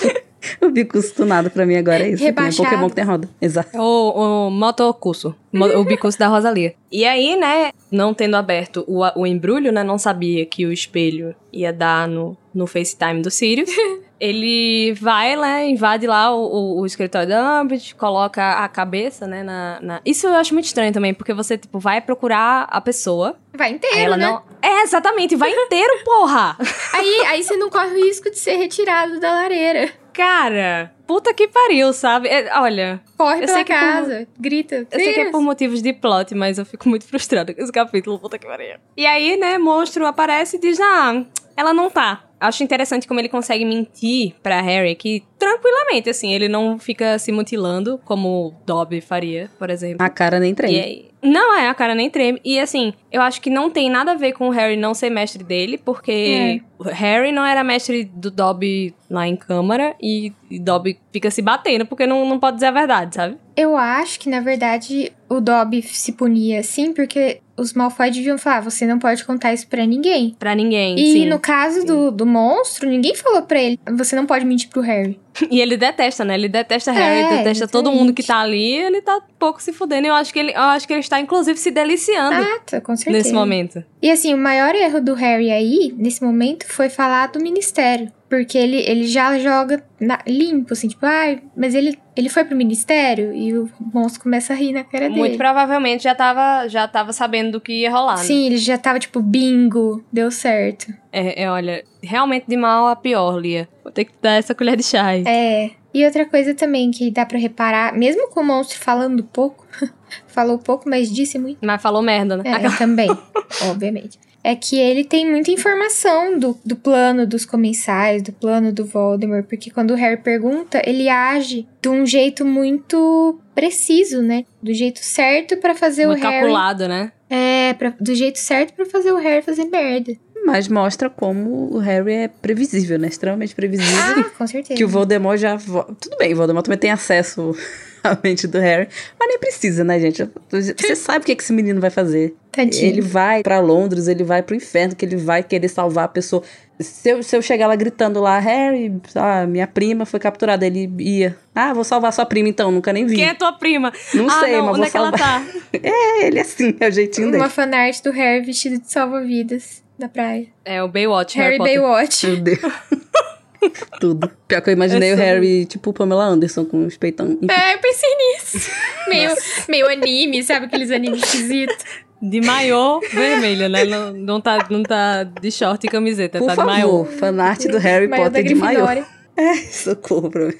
o 0.60 0.70
bicuço 0.70 1.14
tunado 1.14 1.50
pra 1.50 1.64
mim 1.66 1.76
agora 1.76 2.02
é 2.04 2.10
isso. 2.10 2.22
Rebaixado. 2.24 2.68
Pokémon 2.68 2.88
que 2.88 2.94
tem 2.94 3.04
roda. 3.04 3.28
Exato. 3.40 3.76
O, 3.78 4.46
o 4.46 4.50
motocurso. 4.50 5.34
Mo- 5.52 5.66
O 5.78 5.84
bicurso 5.84 6.18
da 6.18 6.28
Rosalia. 6.28 6.74
E 6.90 7.04
aí, 7.04 7.36
né, 7.36 7.72
não 7.90 8.14
tendo 8.14 8.36
aberto 8.36 8.84
o, 8.88 9.02
o 9.20 9.26
embrulho, 9.26 9.70
né, 9.70 9.82
não 9.84 9.98
sabia 9.98 10.44
que 10.46 10.64
o 10.66 10.72
espelho 10.72 11.34
ia 11.52 11.72
dar 11.72 12.08
no, 12.08 12.36
no 12.54 12.66
FaceTime 12.66 13.20
do 13.22 13.30
Sirius. 13.30 13.70
Ele 14.18 14.92
vai, 15.00 15.34
né, 15.34 15.68
invade 15.68 16.06
lá 16.06 16.32
o, 16.32 16.44
o, 16.44 16.80
o 16.80 16.86
escritório 16.86 17.28
da 17.28 17.60
Umbridge, 17.60 17.92
coloca 17.96 18.52
a 18.64 18.68
cabeça, 18.68 19.26
né, 19.26 19.42
na, 19.42 19.78
na- 19.82 20.00
Isso 20.06 20.28
eu 20.28 20.34
acho 20.34 20.54
muito 20.54 20.66
estranho 20.66 20.92
também, 20.92 21.12
porque 21.12 21.34
você, 21.34 21.58
tipo, 21.58 21.80
vai 21.80 22.00
procurar 22.00 22.68
a 22.70 22.80
pessoa, 22.80 23.34
Vai 23.52 23.72
inteiro, 23.72 23.96
ela 23.98 24.16
né? 24.16 24.26
não... 24.26 24.42
É, 24.62 24.82
exatamente, 24.82 25.34
vai 25.34 25.50
inteiro, 25.50 26.04
porra! 26.04 26.56
Aí, 26.94 27.20
aí 27.26 27.42
você 27.42 27.56
não 27.56 27.68
corre 27.68 27.88
o 28.00 28.04
risco 28.04 28.30
de 28.30 28.38
ser 28.38 28.54
retirado 28.56 29.18
da 29.18 29.32
lareira. 29.34 29.90
Cara, 30.12 30.92
puta 31.06 31.32
que 31.34 31.48
pariu, 31.48 31.92
sabe? 31.92 32.28
É, 32.28 32.56
olha, 32.58 33.00
Corre 33.16 33.36
Eu 33.42 33.46
pela 33.46 33.52
sei 33.54 33.64
que 33.64 33.72
por- 33.72 33.80
casa, 33.80 34.28
grita. 34.38 34.86
Eu 34.90 35.00
sei 35.00 35.12
que 35.12 35.20
é 35.20 35.30
por 35.30 35.40
motivos 35.42 35.82
de 35.82 35.92
plot, 35.92 36.34
mas 36.34 36.58
eu 36.58 36.64
fico 36.66 36.88
muito 36.88 37.04
frustrada 37.06 37.52
com 37.54 37.62
esse 37.62 37.72
capítulo, 37.72 38.18
puta 38.18 38.38
que 38.38 38.46
pariu. 38.46 38.76
E 38.96 39.06
aí, 39.06 39.36
né, 39.36 39.58
monstro 39.58 40.06
aparece 40.06 40.56
e 40.56 40.60
diz, 40.60 40.78
ah, 40.80 41.24
ela 41.56 41.72
não 41.72 41.90
tá. 41.90 42.24
Acho 42.40 42.64
interessante 42.64 43.06
como 43.06 43.20
ele 43.20 43.28
consegue 43.28 43.64
mentir 43.64 44.34
pra 44.42 44.60
Harry 44.60 44.96
que 44.96 45.22
tranquilamente, 45.38 46.10
assim, 46.10 46.32
ele 46.34 46.48
não 46.48 46.76
fica 46.78 47.16
se 47.18 47.30
mutilando 47.30 47.98
como 48.04 48.52
Dobby 48.66 49.00
faria, 49.00 49.48
por 49.58 49.70
exemplo. 49.70 50.04
A 50.04 50.10
cara 50.10 50.40
nem 50.40 50.50
E 50.50 50.54
treme. 50.54 50.80
aí, 50.80 51.08
não 51.22 51.56
é, 51.56 51.68
a 51.68 51.74
cara 51.74 51.94
nem 51.94 52.10
treme. 52.10 52.40
E 52.44 52.58
assim, 52.58 52.92
eu 53.10 53.22
acho 53.22 53.40
que 53.40 53.48
não 53.50 53.70
tem 53.70 53.88
nada 53.88 54.12
a 54.12 54.16
ver 54.16 54.32
com 54.32 54.48
o 54.48 54.50
Harry 54.50 54.76
não 54.76 54.92
ser 54.94 55.10
mestre 55.10 55.44
dele, 55.44 55.78
porque 55.78 56.62
o 56.78 56.84
Harry 56.84 57.30
não 57.32 57.44
era 57.44 57.62
mestre 57.62 58.04
do 58.04 58.30
Dobby 58.30 58.94
lá 59.08 59.26
em 59.28 59.36
câmara 59.36 59.94
e, 60.00 60.32
e 60.50 60.58
Dobby 60.58 60.98
fica 61.12 61.30
se 61.30 61.40
batendo 61.42 61.86
porque 61.86 62.06
não, 62.06 62.28
não 62.28 62.38
pode 62.38 62.56
dizer 62.56 62.66
a 62.66 62.70
verdade, 62.72 63.14
sabe? 63.14 63.36
Eu 63.56 63.76
acho 63.76 64.18
que, 64.18 64.30
na 64.30 64.40
verdade, 64.40 65.12
o 65.28 65.40
Dobby 65.40 65.82
se 65.82 66.12
punia 66.12 66.60
assim 66.60 66.92
porque 66.94 67.40
os 67.54 67.74
Malfoy 67.74 68.10
deviam 68.10 68.38
falar, 68.38 68.60
você 68.62 68.86
não 68.86 68.98
pode 68.98 69.24
contar 69.26 69.52
isso 69.52 69.66
pra 69.68 69.84
ninguém. 69.84 70.34
Pra 70.38 70.54
ninguém, 70.54 70.98
E 70.98 71.12
sim. 71.12 71.26
no 71.26 71.38
caso 71.38 71.84
do, 71.84 72.10
do 72.10 72.24
monstro, 72.24 72.88
ninguém 72.88 73.14
falou 73.14 73.42
pra 73.42 73.60
ele, 73.60 73.78
você 73.94 74.16
não 74.16 74.24
pode 74.24 74.46
mentir 74.46 74.68
pro 74.70 74.80
Harry. 74.80 75.20
E 75.50 75.60
ele 75.60 75.76
detesta, 75.76 76.24
né? 76.24 76.34
Ele 76.34 76.48
detesta 76.48 76.92
Harry, 76.92 77.20
É, 77.20 77.36
detesta 77.38 77.66
todo 77.66 77.84
exatamente. 77.84 78.00
mundo 78.00 78.14
que 78.14 78.22
tá 78.22 78.38
ali, 78.38 78.74
ele 78.74 79.00
tá 79.02 79.20
pouco 79.38 79.62
se 79.62 79.72
fudendo. 79.72 80.06
Eu 80.06 80.14
acho 80.14 80.32
que 80.32 80.38
ele, 80.38 80.52
eu 80.52 80.60
acho 80.60 80.86
que 80.86 80.92
ele 80.92 81.00
está, 81.12 81.20
inclusive, 81.20 81.58
se 81.58 81.70
deliciando 81.70 82.34
Ah, 82.36 82.60
tá, 82.66 82.80
com 82.80 82.96
certeza. 82.96 83.18
nesse 83.18 83.32
momento. 83.32 83.84
E 84.00 84.10
assim, 84.10 84.32
o 84.32 84.38
maior 84.38 84.74
erro 84.74 85.00
do 85.00 85.14
Harry 85.14 85.50
aí, 85.50 85.94
nesse 85.96 86.24
momento, 86.24 86.66
foi 86.66 86.88
falar 86.88 87.28
do 87.28 87.38
ministério. 87.40 88.10
Porque 88.30 88.56
ele, 88.56 88.78
ele 88.78 89.04
já 89.04 89.38
joga 89.38 89.84
na- 90.00 90.20
limpo, 90.26 90.72
assim, 90.72 90.88
tipo, 90.88 91.04
ai, 91.04 91.42
mas 91.54 91.74
ele, 91.74 91.98
ele 92.16 92.30
foi 92.30 92.46
pro 92.46 92.56
ministério 92.56 93.30
e 93.34 93.52
o 93.56 93.68
monstro 93.92 94.22
começa 94.22 94.54
a 94.54 94.56
rir 94.56 94.72
na 94.72 94.82
cara 94.82 95.10
Muito 95.10 95.22
dele. 95.22 95.36
provavelmente 95.36 96.04
já 96.04 96.14
tava, 96.14 96.66
já 96.66 96.88
tava 96.88 97.12
sabendo 97.12 97.52
do 97.52 97.60
que 97.60 97.74
ia 97.82 97.90
rolar, 97.90 98.16
né? 98.16 98.24
Sim, 98.24 98.46
ele 98.46 98.56
já 98.56 98.78
tava 98.78 98.98
tipo, 98.98 99.20
bingo, 99.20 100.02
deu 100.10 100.30
certo. 100.30 100.86
É, 101.12 101.42
é, 101.42 101.50
olha, 101.50 101.84
realmente 102.02 102.46
de 102.48 102.56
mal 102.56 102.86
a 102.88 102.96
pior, 102.96 103.36
Lia. 103.38 103.68
Vou 103.84 103.92
ter 103.92 104.06
que 104.06 104.12
dar 104.22 104.32
essa 104.38 104.54
colher 104.54 104.76
de 104.76 104.82
chá 104.82 105.04
aí. 105.08 105.24
É. 105.26 105.70
E 105.92 106.02
outra 106.06 106.24
coisa 106.24 106.54
também 106.54 106.90
que 106.90 107.10
dá 107.10 107.26
pra 107.26 107.38
reparar, 107.38 107.92
mesmo 107.92 108.30
com 108.30 108.40
o 108.40 108.44
monstro 108.44 108.78
falando 108.78 109.22
pouco, 109.24 109.66
falou 110.26 110.58
pouco, 110.58 110.88
mas 110.88 111.10
disse 111.12 111.38
muito. 111.38 111.58
Mas 111.62 111.80
falou 111.82 112.02
merda, 112.02 112.36
né? 112.36 112.42
É, 112.46 112.76
também, 112.78 113.08
obviamente. 113.70 114.18
É 114.44 114.56
que 114.56 114.76
ele 114.76 115.04
tem 115.04 115.30
muita 115.30 115.52
informação 115.52 116.36
do, 116.36 116.58
do 116.64 116.74
plano 116.74 117.24
dos 117.24 117.44
comensais, 117.44 118.22
do 118.22 118.32
plano 118.32 118.72
do 118.72 118.84
Voldemort, 118.84 119.44
porque 119.46 119.70
quando 119.70 119.92
o 119.92 119.94
Harry 119.94 120.16
pergunta, 120.20 120.82
ele 120.84 121.08
age 121.08 121.64
de 121.80 121.88
um 121.88 122.04
jeito 122.04 122.44
muito 122.44 123.38
preciso, 123.54 124.20
né? 124.20 124.44
Do 124.60 124.74
jeito 124.74 124.98
certo 124.98 125.56
pra 125.58 125.76
fazer 125.76 126.06
Muito 126.08 126.18
o 126.20 126.22
Harry. 126.26 126.40
calculado, 126.40 126.88
né? 126.88 127.12
É, 127.30 127.72
pra- 127.74 127.94
do 128.00 128.14
jeito 128.16 128.38
certo 128.40 128.72
pra 128.74 128.84
fazer 128.84 129.12
o 129.12 129.16
Harry 129.16 129.42
fazer 129.42 129.64
merda. 129.66 130.12
Mas 130.44 130.66
mostra 130.66 131.08
como 131.08 131.72
o 131.72 131.78
Harry 131.78 132.12
é 132.12 132.26
previsível, 132.28 132.98
né? 132.98 133.06
Extremamente 133.06 133.54
previsível. 133.54 134.24
Ah, 134.26 134.30
com 134.36 134.44
certeza. 134.48 134.74
que 134.76 134.84
o 134.84 134.88
Voldemort 134.88 135.38
já... 135.38 135.56
Tudo 135.56 136.16
bem, 136.18 136.32
o 136.32 136.36
Voldemort 136.36 136.64
também 136.64 136.78
tem 136.80 136.90
acesso 136.90 137.54
à 138.04 138.18
mente 138.22 138.46
do 138.46 138.58
Harry. 138.58 138.88
Mas 139.18 139.28
nem 139.28 139.38
precisa, 139.38 139.84
né, 139.84 139.98
gente? 140.00 140.28
Você 140.50 140.96
sabe 140.96 141.20
o 141.20 141.26
que 141.26 141.36
que 141.36 141.42
esse 141.42 141.52
menino 141.52 141.80
vai 141.80 141.90
fazer. 141.90 142.34
Tadinho. 142.50 142.84
Ele 142.84 143.00
vai 143.00 143.42
pra 143.42 143.60
Londres, 143.60 144.08
ele 144.08 144.24
vai 144.24 144.42
pro 144.42 144.54
inferno, 144.54 144.94
que 144.94 145.04
ele 145.04 145.16
vai 145.16 145.42
querer 145.42 145.68
salvar 145.68 146.04
a 146.04 146.08
pessoa. 146.08 146.42
Se 146.78 147.10
eu, 147.10 147.22
se 147.22 147.34
eu 147.34 147.40
chegar 147.40 147.66
lá 147.66 147.76
gritando 147.76 148.20
lá, 148.20 148.38
Harry, 148.38 148.92
ah, 149.14 149.46
minha 149.46 149.66
prima 149.66 150.04
foi 150.04 150.20
capturada, 150.20 150.66
ele 150.66 150.92
ia. 150.98 151.36
Ah, 151.54 151.72
vou 151.72 151.84
salvar 151.84 152.12
sua 152.12 152.26
prima 152.26 152.48
então, 152.48 152.70
nunca 152.70 152.92
nem 152.92 153.06
vi. 153.06 153.16
Quem 153.16 153.28
é 153.28 153.34
tua 153.34 153.52
prima? 153.52 153.92
Não 154.12 154.26
ah, 154.28 154.40
sei, 154.40 154.52
não, 154.56 154.66
mas 154.66 154.70
onde 154.70 154.78
vou 154.78 154.86
é 154.86 154.90
que 154.90 154.96
ela 154.96 155.16
salvar. 155.16 155.46
tá? 155.46 155.60
É, 155.82 156.26
ele 156.26 156.38
é 156.38 156.42
assim, 156.42 156.76
é 156.78 156.88
o 156.88 156.92
jeitinho 156.92 157.28
dele. 157.28 157.42
Uma 157.42 157.48
fanart 157.48 158.02
do 158.02 158.10
Harry 158.10 158.44
vestido 158.44 158.78
de 158.78 158.90
salva-vidas 158.90 159.82
da 159.98 160.08
praia. 160.08 160.46
É 160.64 160.82
o 160.82 160.88
Baywatch, 160.88 161.36
Harry, 161.38 161.56
Harry 161.56 161.58
Potter. 161.58 161.80
Baywatch. 161.80 162.26
Meu 162.26 162.36
Deus. 162.36 162.60
Tudo. 164.00 164.30
Pior 164.48 164.60
que 164.60 164.70
eu 164.70 164.74
imaginei 164.74 165.10
É 165.10 165.14
o 165.14 165.16
Harry, 165.16 165.64
tipo 165.66 165.92
Pamela 165.92 166.24
Anderson, 166.24 166.64
com 166.64 166.84
os 166.84 166.96
peitão. 166.96 167.26
Enfim. 167.32 167.46
É, 167.50 167.74
eu 167.74 167.78
pensei 167.78 168.10
nisso. 168.16 168.70
meio, 169.08 169.30
meio 169.68 169.88
anime, 169.88 170.42
sabe 170.42 170.66
aqueles 170.66 170.90
animes 170.90 171.22
esquisitos? 171.22 171.76
De 172.20 172.40
maiô 172.40 173.00
vermelho, 173.12 173.68
né? 173.68 173.84
Não, 173.84 174.12
não, 174.12 174.40
tá, 174.40 174.66
não 174.70 174.82
tá 174.82 175.24
de 175.24 175.50
short 175.50 175.84
e 175.86 175.90
camiseta, 175.90 176.38
Por 176.38 176.46
tá 176.46 176.54
de 176.54 176.64
maiô. 176.64 177.04
favor, 177.04 177.18
fanart 177.18 177.64
do 177.66 177.78
Harry 177.78 178.08
Potter 178.08 178.44
de 178.44 178.54
maiô. 178.54 178.86
É, 179.34 179.54
socorro 179.56 180.30
pra, 180.30 180.52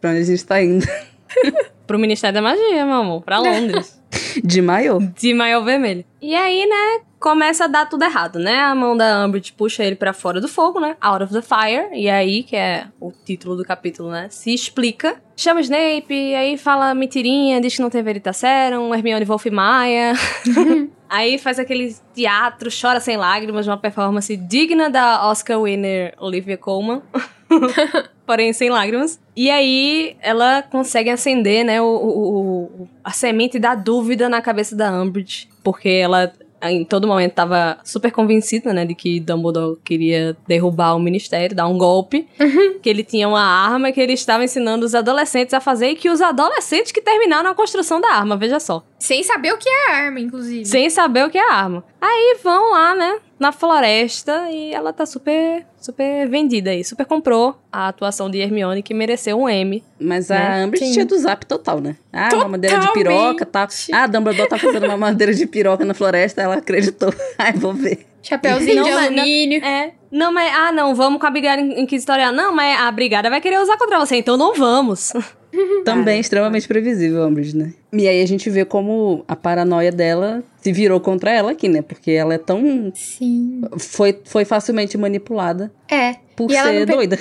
pra 0.00 0.10
onde 0.10 0.20
a 0.20 0.24
gente 0.24 0.42
tá 0.46 0.62
indo. 0.62 0.86
Pro 1.86 1.98
Ministério 1.98 2.32
da 2.32 2.40
Magia, 2.40 2.86
meu 2.86 2.94
amor. 2.94 3.22
Pra 3.22 3.38
Londres. 3.38 4.00
De 4.42 4.62
maiô. 4.62 4.98
de 4.98 5.34
maiô 5.34 5.62
vermelho. 5.62 6.04
E 6.22 6.34
aí, 6.34 6.66
né, 6.66 7.04
começa 7.24 7.64
a 7.64 7.66
dar 7.66 7.86
tudo 7.88 8.04
errado, 8.04 8.38
né? 8.38 8.60
A 8.60 8.74
mão 8.74 8.94
da 8.94 9.24
Umbridge 9.24 9.50
puxa 9.54 9.82
ele 9.82 9.96
pra 9.96 10.12
fora 10.12 10.42
do 10.42 10.46
fogo, 10.46 10.78
né? 10.78 10.94
Out 11.00 11.24
of 11.24 11.32
the 11.32 11.40
fire. 11.40 11.88
E 11.98 12.06
aí, 12.10 12.42
que 12.42 12.54
é 12.54 12.84
o 13.00 13.10
título 13.24 13.56
do 13.56 13.64
capítulo, 13.64 14.10
né? 14.10 14.26
Se 14.28 14.52
explica. 14.52 15.16
Chama 15.34 15.62
Snape, 15.62 16.34
aí 16.34 16.58
fala 16.58 16.94
mentirinha, 16.94 17.62
diz 17.62 17.76
que 17.76 17.80
não 17.82 17.88
tem 17.88 18.02
Veritaserum, 18.02 18.94
Hermione 18.94 19.24
Wolf 19.24 19.46
Maia. 19.46 20.12
aí 21.08 21.38
faz 21.38 21.58
aquele 21.58 21.96
teatro, 22.12 22.68
chora 22.70 23.00
sem 23.00 23.16
lágrimas, 23.16 23.66
uma 23.66 23.78
performance 23.78 24.36
digna 24.36 24.90
da 24.90 25.26
Oscar 25.26 25.58
winner 25.62 26.14
Olivia 26.20 26.58
Colman. 26.58 27.00
Porém, 28.26 28.52
sem 28.52 28.68
lágrimas. 28.70 29.18
E 29.34 29.50
aí, 29.50 30.16
ela 30.20 30.62
consegue 30.62 31.08
acender, 31.10 31.64
né, 31.64 31.80
o, 31.80 31.84
o- 31.86 32.64
o- 32.82 32.88
a 33.02 33.10
semente 33.10 33.58
da 33.58 33.74
dúvida 33.74 34.28
na 34.28 34.40
cabeça 34.40 34.74
da 34.76 34.90
Umbridge. 34.92 35.48
Porque 35.62 35.88
ela, 35.88 36.32
em 36.70 36.84
todo 36.84 37.06
momento, 37.06 37.32
tava 37.32 37.78
super 37.84 38.10
convencida, 38.10 38.72
né, 38.72 38.84
de 38.84 38.94
que 38.94 39.20
Dumbledore 39.20 39.78
queria 39.84 40.36
derrubar 40.46 40.94
o 40.94 41.00
Ministério, 41.00 41.56
dar 41.56 41.66
um 41.66 41.78
golpe. 41.78 42.26
Que 42.82 42.90
ele 42.90 43.02
tinha 43.02 43.28
uma 43.28 43.42
arma 43.42 43.92
que 43.92 44.00
ele 44.00 44.12
estava 44.12 44.44
ensinando 44.44 44.84
os 44.84 44.94
adolescentes 44.94 45.54
a 45.54 45.60
fazer 45.60 45.88
e 45.90 45.94
que 45.94 46.10
os 46.10 46.20
adolescentes 46.20 46.92
que 46.92 47.00
terminaram 47.00 47.50
a 47.50 47.54
construção 47.54 48.00
da 48.00 48.08
arma, 48.08 48.36
veja 48.36 48.60
só. 48.60 48.84
Sem 48.98 49.22
saber 49.22 49.52
o 49.52 49.58
que 49.58 49.68
é 49.68 49.90
a 49.90 49.96
arma, 49.96 50.20
inclusive. 50.20 50.64
Sem 50.64 50.88
saber 50.90 51.24
o 51.26 51.30
que 51.30 51.38
é 51.38 51.50
a 51.50 51.54
arma. 51.54 51.84
Aí 52.00 52.36
vão 52.42 52.72
lá, 52.72 52.94
né? 52.94 53.16
Na 53.38 53.50
floresta 53.50 54.48
e 54.50 54.72
ela 54.72 54.92
tá 54.92 55.04
super, 55.04 55.66
super 55.80 56.28
vendida 56.28 56.70
aí. 56.70 56.84
Super 56.84 57.04
comprou 57.04 57.56
a 57.72 57.88
atuação 57.88 58.30
de 58.30 58.38
Hermione, 58.38 58.82
que 58.82 58.94
mereceu 58.94 59.38
um 59.40 59.48
M. 59.48 59.82
Mas 60.00 60.28
Né? 60.28 60.62
a 60.62 60.64
Umbridge 60.64 60.86
Sim. 60.86 60.92
tinha 60.92 61.04
do 61.04 61.18
zap 61.18 61.44
total, 61.44 61.80
né? 61.80 61.96
Ah, 62.12 62.28
uma 62.34 62.48
madeira 62.48 62.78
de 62.78 62.92
piroca, 62.92 63.44
tá? 63.44 63.66
Ah, 63.92 64.06
Dumbledore 64.06 64.48
tá 64.48 64.56
fazendo 64.56 64.86
uma 64.86 64.96
madeira 64.96 65.34
de 65.34 65.46
piroca 65.46 65.84
na 65.84 65.94
floresta, 65.94 66.42
ela 66.42 66.56
acreditou. 66.56 67.12
Ai, 67.36 67.52
vou 67.54 67.72
ver. 67.72 68.06
Chapeuzinho 68.22 68.76
Não, 68.76 68.84
de 68.84 68.90
alumínio. 68.90 69.62
É. 69.64 69.92
Não, 70.10 70.32
mas. 70.32 70.50
Ah, 70.54 70.72
não, 70.72 70.94
vamos 70.94 71.20
com 71.20 71.26
a 71.26 71.30
brigada 71.30 71.60
inquisitorial. 71.60 72.32
Não, 72.32 72.54
mas 72.54 72.80
a 72.80 72.90
brigada 72.90 73.28
vai 73.28 73.40
querer 73.40 73.58
usar 73.60 73.76
contra 73.76 73.98
você, 73.98 74.16
então 74.16 74.36
não 74.36 74.54
vamos. 74.54 75.12
Também 75.84 76.20
extremamente 76.20 76.66
previsível, 76.66 77.22
a 77.22 77.26
Umbridge, 77.26 77.56
né? 77.56 77.72
E 77.92 78.08
aí 78.08 78.22
a 78.22 78.26
gente 78.26 78.48
vê 78.50 78.64
como 78.64 79.24
a 79.28 79.36
paranoia 79.36 79.92
dela 79.92 80.42
se 80.60 80.72
virou 80.72 80.98
contra 81.00 81.30
ela 81.30 81.52
aqui, 81.52 81.68
né? 81.68 81.82
Porque 81.82 82.10
ela 82.10 82.34
é 82.34 82.38
tão... 82.38 82.90
Sim. 82.94 83.62
Foi, 83.78 84.18
foi 84.24 84.44
facilmente 84.44 84.96
manipulada 84.98 85.72
É. 85.90 86.16
por 86.36 86.50
E 86.50 86.54
ser 86.54 86.86
doida. 86.86 87.18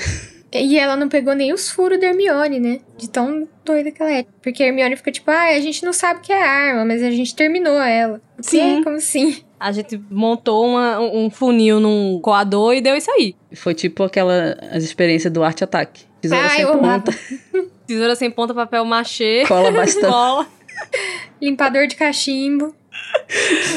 E 0.56 0.78
ela 0.78 0.96
não 0.96 1.10
pegou 1.10 1.34
nem 1.34 1.52
os 1.52 1.70
furos 1.70 2.00
da 2.00 2.06
Hermione, 2.08 2.60
né? 2.60 2.80
De 2.96 3.10
tão 3.10 3.48
doida 3.66 3.90
que 3.92 4.00
ela 4.02 4.14
é. 4.14 4.26
Porque 4.42 4.62
a 4.62 4.68
Hermione 4.68 4.96
fica 4.96 5.12
tipo, 5.12 5.32
ah, 5.32 5.46
a 5.56 5.60
gente 5.60 5.84
não 5.84 5.92
sabe 5.92 6.20
o 6.20 6.22
que 6.22 6.32
é 6.32 6.42
arma, 6.44 6.86
mas 6.86 7.02
a 7.02 7.10
gente 7.10 7.36
terminou 7.36 7.74
ela. 7.82 8.22
Sim. 8.40 8.84
Como 8.84 8.98
assim? 8.98 9.38
A 9.60 9.72
gente 9.72 10.00
montou 10.12 10.64
uma- 10.68 11.00
um 11.00 11.30
funil 11.32 11.80
num 11.80 12.20
coador 12.22 12.74
e 12.76 12.82
deu 12.82 12.96
isso 12.96 13.10
aí. 13.10 13.36
Foi 13.56 13.74
tipo 13.74 14.04
aquela... 14.04 14.56
As 14.72 14.84
experiências 14.84 15.34
do 15.34 15.44
Arte 15.44 15.64
Ataque. 15.64 16.04
Tesoura 16.22 16.46
Ah, 16.46 16.50
sem 16.50 16.62
eu 16.62 16.74
amava. 16.74 17.02
ponta, 17.04 17.18
Tesoura 17.94 18.16
sem 18.16 18.32
ponta, 18.32 18.54
papel 18.54 18.84
machê. 18.86 19.44
cola 19.48 19.72
bastante. 19.72 20.06
cola. 20.12 20.48
Limpador 21.42 21.88
de 21.88 21.96
cachimbo. 21.96 22.74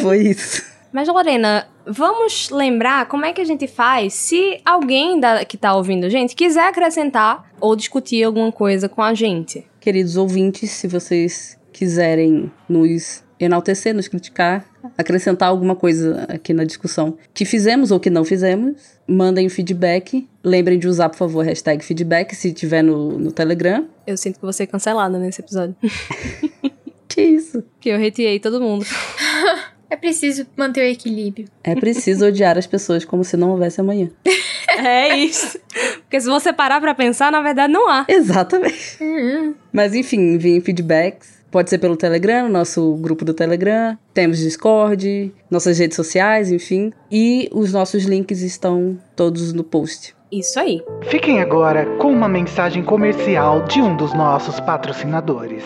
Foi 0.01 0.19
isso. 0.19 0.63
Mas, 0.93 1.09
Lorena, 1.09 1.69
vamos 1.87 2.49
lembrar 2.51 3.07
como 3.07 3.25
é 3.27 3.33
que 3.33 3.41
a 3.41 3.45
gente 3.45 3.67
faz 3.67 4.15
se 4.15 4.61
alguém 4.65 5.21
da- 5.21 5.45
que 5.45 5.57
tá 5.59 5.75
ouvindo 5.75 6.05
a 6.05 6.09
gente 6.09 6.35
quiser 6.35 6.69
acrescentar 6.69 7.45
ou 7.61 7.77
discutir 7.77 8.25
alguma 8.25 8.51
coisa 8.51 8.89
com 8.89 9.03
a 9.03 9.13
gente. 9.13 9.67
Queridos 9.81 10.17
ouvintes, 10.17 10.71
se 10.71 10.89
vocês 10.89 11.59
quiserem 11.73 12.51
nos 12.69 13.23
enaltecer, 13.39 13.95
nos 13.95 14.09
criticar, 14.09 14.65
acrescentar 14.97 15.51
alguma 15.51 15.77
coisa 15.77 16.25
aqui 16.29 16.55
na 16.55 16.65
discussão 16.65 17.19
que 17.35 17.45
fizemos 17.45 17.91
ou 17.91 18.01
que 18.01 18.09
não 18.09 18.25
fizemos, 18.25 18.96
mandem 19.07 19.49
feedback. 19.49 20.29
Lembrem 20.43 20.79
de 20.79 20.89
usar, 20.89 21.09
por 21.09 21.17
favor, 21.17 21.41
a 21.43 21.45
hashtag 21.45 21.85
feedback 21.85 22.35
se 22.35 22.53
tiver 22.53 22.83
no, 22.83 23.19
no 23.19 23.33
Telegram. 23.33 23.87
Eu 24.07 24.17
sinto 24.17 24.37
que 24.37 24.43
vou 24.43 24.53
ser 24.53 24.67
cancelada 24.67 25.19
nesse 25.19 25.41
episódio. 25.41 25.77
Que 27.09 27.23
isso? 27.23 27.65
que 27.81 27.89
eu 27.89 27.99
retiei 27.99 28.39
todo 28.39 28.61
mundo. 28.61 28.85
É 29.89 29.95
preciso 29.95 30.45
manter 30.57 30.81
o 30.81 30.91
equilíbrio. 30.91 31.47
É 31.63 31.77
preciso 31.77 32.27
odiar 32.27 32.59
as 32.59 32.67
pessoas 32.67 33.05
como 33.05 33.23
se 33.23 33.37
não 33.37 33.53
houvesse 33.53 33.81
amanhã. 33.81 34.11
É 34.79 35.17
isso. 35.17 35.59
Porque 36.03 36.21
se 36.21 36.27
você 36.27 36.53
parar 36.53 36.81
pra 36.81 36.93
pensar, 36.95 37.33
na 37.33 37.41
verdade 37.41 37.73
não 37.73 37.89
há. 37.89 38.05
Exatamente. 38.09 38.99
Uhum. 39.01 39.55
Mas 39.73 39.95
enfim, 39.95 40.35
enviem 40.35 40.61
feedbacks. 40.61 41.36
Pode 41.51 41.71
ser 41.71 41.79
pelo 41.79 41.97
Telegram, 41.97 42.49
nosso 42.49 42.95
grupo 42.97 43.25
do 43.25 43.33
Telegram. 43.33 43.97
Temos 44.13 44.39
Discord, 44.39 45.33
nossas 45.51 45.79
redes 45.79 45.97
sociais, 45.97 46.51
enfim. 46.51 46.93
E 47.11 47.49
os 47.53 47.73
nossos 47.73 48.05
links 48.05 48.43
estão 48.43 48.99
todos 49.15 49.53
no 49.53 49.65
post. 49.65 50.15
Isso 50.31 50.59
aí. 50.59 50.83
Fiquem 51.09 51.41
agora 51.41 51.87
com 51.99 52.13
uma 52.13 52.29
mensagem 52.29 52.83
comercial 52.83 53.63
de 53.65 53.81
um 53.81 53.97
dos 53.97 54.13
nossos 54.13 54.59
patrocinadores. 54.61 55.63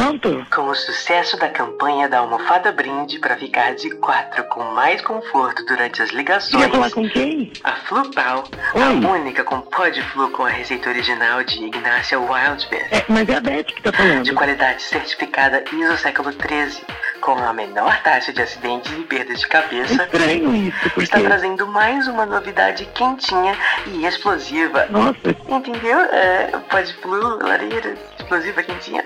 Pronto? 0.00 0.46
Com 0.54 0.62
o 0.68 0.74
sucesso 0.74 1.36
da 1.36 1.48
campanha 1.50 2.08
da 2.08 2.18
almofada 2.20 2.72
brinde 2.72 3.18
para 3.18 3.36
ficar 3.36 3.74
de 3.74 3.90
quatro 3.96 4.44
com 4.44 4.62
mais 4.72 5.00
conforto 5.02 5.64
durante 5.66 6.00
as 6.00 6.10
ligações, 6.10 6.50
Queria 6.64 6.70
falar 6.70 6.90
com 6.90 7.08
quem? 7.08 7.52
a 7.62 7.72
Flupal, 7.72 8.44
a 8.74 9.08
única 9.08 9.44
com 9.44 9.60
pó 9.60 9.88
de 9.88 10.02
flu 10.02 10.30
com 10.30 10.44
a 10.44 10.48
receita 10.48 10.88
original 10.88 11.44
de 11.44 11.62
Ignácia 11.64 12.18
Wildberg, 12.18 12.86
É, 12.90 13.04
mas 13.08 13.28
é 13.28 13.34
a 13.36 13.40
Beth 13.40 13.64
que 13.64 13.82
tá 13.82 13.90
de 13.90 13.96
falando. 13.98 14.34
qualidade 14.34 14.82
certificada 14.82 15.62
ISO 15.72 15.96
século 15.98 16.32
13, 16.32 16.80
com 17.20 17.32
a 17.32 17.52
menor 17.52 18.00
taxa 18.02 18.32
de 18.32 18.40
acidentes 18.40 18.90
e 18.92 19.02
perdas 19.02 19.40
de 19.40 19.44
É 19.44 19.48
cabeça, 19.48 20.04
estranho 20.04 20.54
isso, 20.54 20.78
porque... 20.84 21.02
está 21.02 21.20
trazendo 21.20 21.66
mais 21.66 22.08
uma 22.08 22.24
novidade 22.24 22.86
quentinha 22.94 23.54
e 23.86 24.06
explosiva. 24.06 24.86
Nossa, 24.88 25.18
Entendeu? 25.48 25.98
É, 25.98 26.50
pó 26.70 26.80
de 26.80 26.92
flu, 26.94 27.38
lareira, 27.46 27.94
explosiva, 28.30 28.62
quentinha. 28.62 29.02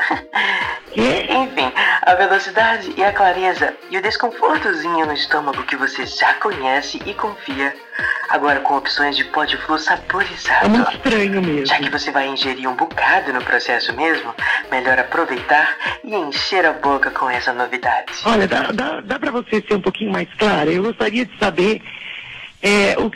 que? 0.92 1.00
Enfim, 1.32 1.72
a 2.02 2.14
velocidade 2.14 2.92
e 2.96 3.02
a 3.02 3.12
clareza 3.12 3.74
e 3.90 3.96
o 3.96 4.02
desconfortozinho 4.02 5.06
no 5.06 5.14
estômago 5.14 5.62
que 5.64 5.76
você 5.76 6.04
já 6.06 6.34
conhece 6.34 7.00
e 7.06 7.14
confia, 7.14 7.74
agora 8.28 8.60
com 8.60 8.76
opções 8.76 9.16
de 9.16 9.24
pó 9.24 9.44
de 9.44 9.56
flu 9.56 9.76
É 9.76 9.78
saborizado. 9.78 10.68
muito 10.68 10.92
estranho 10.92 11.42
mesmo. 11.42 11.66
Já 11.66 11.78
que 11.78 11.90
você 11.90 12.10
vai 12.10 12.28
ingerir 12.28 12.68
um 12.68 12.74
bocado 12.76 13.32
no 13.32 13.42
processo 13.42 13.92
mesmo, 13.94 14.34
melhor 14.70 14.98
aproveitar 14.98 15.74
e 16.04 16.14
encher 16.14 16.66
a 16.66 16.72
boca 16.72 17.10
com 17.10 17.30
essa 17.30 17.52
novidade. 17.52 18.12
Olha, 18.26 18.46
dá, 18.46 18.70
dá, 18.72 19.00
dá 19.00 19.18
pra 19.18 19.30
você 19.30 19.62
ser 19.66 19.74
um 19.74 19.80
pouquinho 19.80 20.12
mais 20.12 20.28
clara? 20.34 20.70
Eu 20.70 20.82
gostaria 20.82 21.24
de 21.24 21.38
saber 21.38 21.82
é, 22.62 22.96
o, 22.98 23.10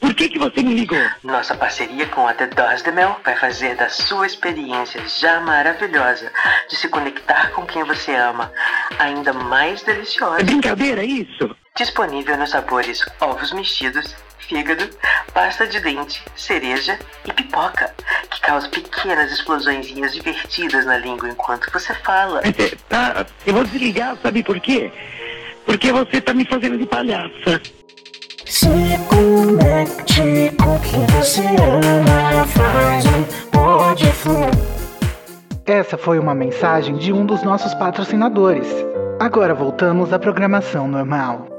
por 0.00 0.14
que 0.14 0.28
que 0.28 0.38
você 0.38 0.62
me 0.62 0.74
ligou? 0.74 0.98
Nossa 1.22 1.54
parceria 1.54 2.06
com 2.06 2.26
a 2.26 2.32
The 2.34 2.46
Dose 2.48 2.82
de 2.82 2.90
Mel 2.92 3.20
vai 3.24 3.36
fazer 3.36 3.76
da 3.76 3.88
sua 3.88 4.26
experiência 4.26 5.00
já 5.06 5.40
maravilhosa 5.40 6.32
de 6.68 6.76
se 6.76 6.88
conectar 6.88 7.50
com 7.50 7.66
quem 7.66 7.84
você 7.84 8.14
ama 8.14 8.50
ainda 8.98 9.32
mais 9.32 9.82
É 9.82 9.92
deliciosa. 9.92 10.42
brincadeira 10.44 11.04
isso? 11.04 11.54
Disponível 11.76 12.36
nos 12.36 12.50
sabores 12.50 13.04
ovos 13.20 13.52
mexidos, 13.52 14.14
fígado, 14.38 14.88
pasta 15.32 15.66
de 15.66 15.78
dente, 15.80 16.22
cereja 16.34 16.98
e 17.24 17.32
pipoca, 17.32 17.94
que 18.30 18.40
causa 18.40 18.68
pequenas 18.68 19.30
explosõezinhas 19.32 20.12
divertidas 20.12 20.84
na 20.84 20.96
língua 20.96 21.28
enquanto 21.28 21.70
você 21.72 21.94
fala. 21.94 22.40
É, 22.44 22.52
tá, 22.88 23.24
eu 23.46 23.54
vou 23.54 23.64
desligar, 23.64 24.16
sabe 24.22 24.42
por 24.42 24.58
quê? 24.60 24.90
Porque 25.64 25.92
você 25.92 26.20
tá 26.20 26.34
me 26.34 26.44
fazendo 26.44 26.76
de 26.78 26.86
palhaça. 26.86 27.60
Se 28.50 28.66
conecte 29.08 30.50
com 30.60 30.76
quem 30.80 31.06
você 31.16 31.40
ama, 31.40 32.44
faz 32.46 33.04
um 33.06 33.22
pode 33.48 34.06
fluir. 34.06 34.50
Essa 35.64 35.96
foi 35.96 36.18
uma 36.18 36.34
mensagem 36.34 36.96
de 36.96 37.12
um 37.12 37.24
dos 37.24 37.44
nossos 37.44 37.72
patrocinadores. 37.74 38.66
Agora 39.20 39.54
voltamos 39.54 40.12
à 40.12 40.18
programação 40.18 40.88
normal. 40.88 41.49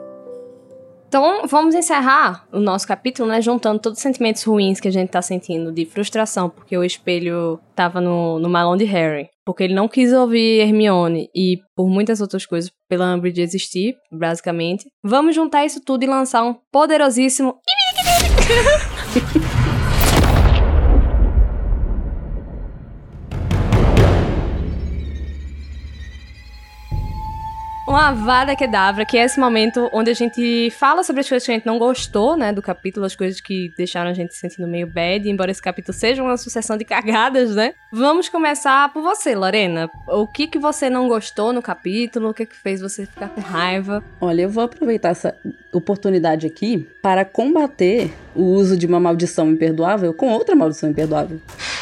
Então, 1.12 1.46
vamos 1.46 1.76
encerrar 1.76 2.48
o 2.54 2.60
nosso 2.62 2.88
capítulo, 2.88 3.28
né? 3.28 3.42
Juntando 3.42 3.82
todos 3.82 3.98
os 3.98 4.02
sentimentos 4.02 4.44
ruins 4.44 4.80
que 4.80 4.88
a 4.88 4.92
gente 4.92 5.10
tá 5.10 5.22
sentindo 5.22 5.70
de 5.70 5.86
frustração, 5.86 6.50
porque 6.50 6.78
o 6.78 6.86
espelho 6.86 7.60
tava 7.76 8.00
no, 8.00 8.40
no 8.40 8.48
malão 8.48 8.78
de 8.78 8.86
Harry. 8.86 9.28
Porque 9.46 9.66
ele 9.66 9.74
não 9.74 9.90
quis 9.90 10.14
ouvir 10.14 10.62
Hermione 10.62 11.30
e 11.36 11.60
por 11.76 11.90
muitas 11.90 12.22
outras 12.22 12.46
coisas, 12.46 12.72
pela 12.88 13.14
Umbridge 13.14 13.42
existir, 13.42 13.98
basicamente. 14.10 14.90
Vamos 15.04 15.36
juntar 15.36 15.66
isso 15.66 15.82
tudo 15.84 16.04
e 16.04 16.08
lançar 16.08 16.46
um 16.46 16.56
poderosíssimo... 16.72 17.58
uma 27.92 28.08
Avada 28.08 28.56
Kedavra, 28.56 29.04
que 29.04 29.18
é 29.18 29.26
esse 29.26 29.38
momento 29.38 29.90
onde 29.92 30.10
a 30.10 30.14
gente 30.14 30.72
fala 30.72 31.04
sobre 31.04 31.20
as 31.20 31.28
coisas 31.28 31.46
que 31.46 31.52
a 31.52 31.56
gente 31.56 31.66
não 31.66 31.78
gostou, 31.78 32.38
né, 32.38 32.54
do 32.54 32.62
capítulo, 32.62 33.06
as 33.06 33.18
coisas 33.18 33.42
que 33.42 33.74
deixaram 33.76 34.10
a 34.10 34.14
gente 34.14 34.34
se 34.34 34.40
sentindo 34.40 34.66
meio 34.66 34.88
bad, 34.88 35.30
embora 35.30 35.52
esse 35.52 35.62
capítulo 35.62 35.94
seja 35.94 36.24
uma 36.24 36.38
sucessão 36.38 36.78
de 36.78 36.86
cagadas, 36.88 37.54
né? 37.54 37.74
Vamos 37.92 38.30
começar 38.30 38.94
por 38.94 39.04
você, 39.04 39.36
Lorena. 39.36 39.92
O 40.08 40.26
que 40.26 40.48
que 40.48 40.58
você 40.58 40.90
não 40.90 41.10
gostou 41.10 41.52
no 41.52 41.62
capítulo? 41.62 42.30
O 42.30 42.34
que 42.34 42.46
que 42.46 42.56
fez 42.56 42.80
você 42.80 43.06
ficar 43.06 43.28
com 43.28 43.42
raiva? 43.42 44.02
Olha, 44.22 44.44
eu 44.44 44.50
vou 44.50 44.64
aproveitar 44.64 45.10
essa 45.10 45.36
oportunidade 45.74 46.48
aqui 46.48 46.88
para 47.02 47.26
combater 47.26 48.10
o 48.34 48.44
uso 48.44 48.78
de 48.78 48.88
uma 48.88 49.02
maldição 49.02 49.52
imperdoável 49.52 50.14
com 50.14 50.30
outra 50.30 50.56
maldição 50.56 50.90
imperdoável. 50.90 51.42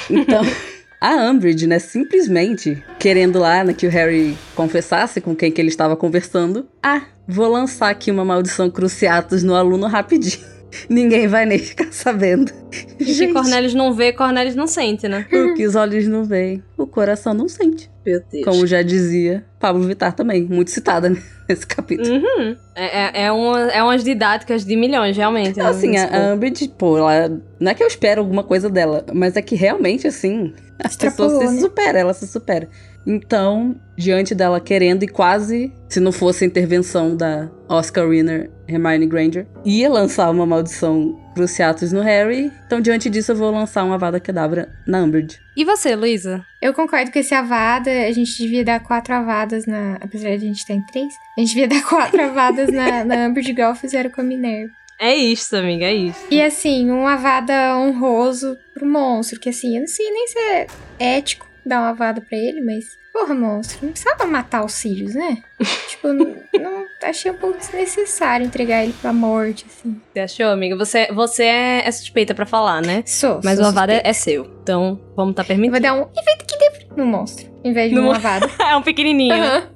Então, 0.09 0.41
a 0.99 1.29
Umbridge, 1.29 1.65
né, 1.65 1.79
simplesmente 1.79 2.83
querendo 2.99 3.39
lá 3.39 3.73
que 3.73 3.87
o 3.87 3.89
Harry 3.89 4.37
confessasse 4.55 5.21
com 5.21 5.35
quem 5.35 5.51
que 5.51 5.61
ele 5.61 5.69
estava 5.69 5.95
conversando. 5.95 6.67
Ah, 6.83 7.03
vou 7.27 7.49
lançar 7.49 7.89
aqui 7.89 8.11
uma 8.11 8.25
maldição 8.25 8.69
Cruciatus 8.69 9.43
no 9.43 9.55
aluno 9.55 9.87
rapidinho. 9.87 10.58
Ninguém 10.89 11.27
vai 11.27 11.45
nem 11.45 11.59
ficar 11.59 11.91
sabendo. 11.91 12.51
E 12.99 13.05
que 13.05 13.33
Cornelius 13.33 13.73
não 13.73 13.93
vê, 13.93 14.13
Cornelius 14.13 14.55
não 14.55 14.67
sente, 14.67 15.07
né? 15.07 15.25
O 15.31 15.53
que 15.55 15.65
os 15.65 15.75
olhos 15.75 16.07
não 16.07 16.23
veem, 16.23 16.63
o 16.77 16.85
coração 16.85 17.33
não 17.33 17.47
sente. 17.47 17.89
Meu 18.05 18.21
Deus. 18.31 18.43
Como 18.43 18.65
já 18.65 18.81
dizia 18.81 19.45
Pablo 19.59 19.83
Vittar 19.83 20.13
também, 20.13 20.43
muito 20.43 20.71
citada 20.71 21.09
nesse 21.47 21.65
capítulo. 21.65 22.09
Uhum. 22.09 22.55
É, 22.75 23.21
é, 23.21 23.25
é, 23.25 23.31
uma, 23.31 23.59
é 23.71 23.83
umas 23.83 24.03
didáticas 24.03 24.65
de 24.65 24.75
milhões, 24.75 25.15
realmente. 25.15 25.57
né? 25.57 25.65
Assim, 25.65 25.97
a, 25.97 26.31
a 26.31 26.33
Umbridge, 26.33 26.69
pô, 26.69 26.97
ela, 26.97 27.39
não 27.59 27.71
é 27.71 27.75
que 27.75 27.83
eu 27.83 27.87
espero 27.87 28.21
alguma 28.21 28.43
coisa 28.43 28.69
dela, 28.69 29.05
mas 29.13 29.35
é 29.35 29.41
que 29.41 29.55
realmente, 29.55 30.07
assim, 30.07 30.53
as 30.83 30.95
pessoas 30.95 31.33
se 31.49 31.55
né? 31.55 31.61
superam, 31.61 31.99
ela 31.99 32.13
se 32.13 32.27
supera. 32.27 32.67
Então, 33.05 33.75
diante 33.97 34.35
dela 34.35 34.59
querendo 34.59 35.03
e 35.03 35.07
quase, 35.07 35.73
se 35.87 35.99
não 35.99 36.11
fosse 36.11 36.43
a 36.43 36.47
intervenção 36.47 37.15
da 37.15 37.49
Oscar 37.67 38.07
winner 38.07 38.51
Hermione 38.69 39.07
Granger, 39.07 39.47
ia 39.65 39.89
lançar 39.89 40.29
uma 40.29 40.45
maldição 40.45 41.17
Cruciatus 41.33 41.91
no 41.91 42.01
Harry. 42.01 42.51
Então, 42.65 42.79
diante 42.79 43.09
disso, 43.09 43.31
eu 43.31 43.35
vou 43.35 43.51
lançar 43.51 43.83
uma 43.83 43.95
Avada 43.95 44.19
Kedavra 44.19 44.69
na 44.85 45.01
Umbridge. 45.01 45.39
E 45.55 45.65
você, 45.65 45.95
Luísa? 45.95 46.45
Eu 46.61 46.73
concordo 46.73 47.11
com 47.11 47.19
esse 47.19 47.33
avada. 47.33 47.89
A 47.89 48.11
gente 48.11 48.37
devia 48.37 48.63
dar 48.63 48.79
quatro 48.81 49.13
avadas 49.13 49.65
na. 49.65 49.95
Apesar 50.01 50.29
de 50.29 50.35
a 50.35 50.47
gente 50.47 50.59
estar 50.59 50.73
em 50.73 50.85
três, 50.85 51.13
a 51.37 51.41
gente 51.41 51.49
devia 51.49 51.67
dar 51.67 51.83
quatro 51.83 52.21
avadas 52.21 52.69
na, 52.71 53.03
na 53.03 53.25
Amber 53.25 53.43
de 53.43 53.51
Igual 53.51 53.75
fizeram 53.75 54.09
com 54.09 54.21
a 54.21 54.23
Minerva. 54.23 54.71
É 55.01 55.15
isso, 55.15 55.55
amiga, 55.55 55.85
é 55.85 55.93
isso. 55.93 56.19
E 56.29 56.41
assim, 56.41 56.91
um 56.91 57.07
avada 57.07 57.77
honroso 57.77 58.57
pro 58.73 58.85
monstro, 58.85 59.39
que 59.39 59.47
assim, 59.47 59.75
eu 59.75 59.81
não 59.81 59.87
sei 59.87 60.11
nem 60.11 60.27
se 60.27 60.39
é 60.39 60.67
ético 60.99 61.48
dar 61.69 61.79
uma 61.79 61.89
avada 61.89 62.19
pra 62.21 62.37
ele, 62.37 62.59
mas. 62.61 62.83
Porra, 63.13 63.33
monstro, 63.33 63.79
não 63.83 63.91
precisava 63.91 64.25
matar 64.25 64.63
os 64.63 64.73
Sirius, 64.73 65.15
né? 65.15 65.37
tipo, 65.89 66.07
não, 66.09 66.35
não- 66.59 66.85
achei 67.03 67.31
um 67.31 67.35
pouco 67.37 67.57
desnecessário 67.57 68.45
entregar 68.45 68.83
ele 68.83 68.93
pra 69.01 69.11
morte, 69.11 69.65
assim. 69.67 69.99
Você 70.13 70.19
achou, 70.19 70.45
amiga? 70.47 70.75
Você, 70.77 71.07
você 71.11 71.43
é, 71.43 71.87
é 71.87 71.91
suspeita 71.91 72.33
pra 72.35 72.45
falar, 72.45 72.81
né? 72.81 73.03
Sou. 73.05 73.39
Mas 73.43 73.55
sou 73.57 73.65
o 73.65 73.67
Avada 73.69 73.99
é 74.03 74.13
seu. 74.13 74.45
Então, 74.61 74.99
vamos 75.15 75.33
tá 75.35 75.41
Eu 75.41 75.47
permitindo. 75.47 75.71
vou 75.73 75.81
dar 75.81 75.93
um 75.95 76.01
evento 76.01 76.45
que 76.47 76.57
dê 76.57 76.71
no 76.95 77.05
monstro, 77.05 77.49
em 77.63 77.73
vez 77.73 77.89
de 77.89 77.95
No 77.95 78.03
mon- 78.03 78.11
avada. 78.13 78.47
é 78.59 78.75
um 78.75 78.81
pequenininho. 78.81 79.33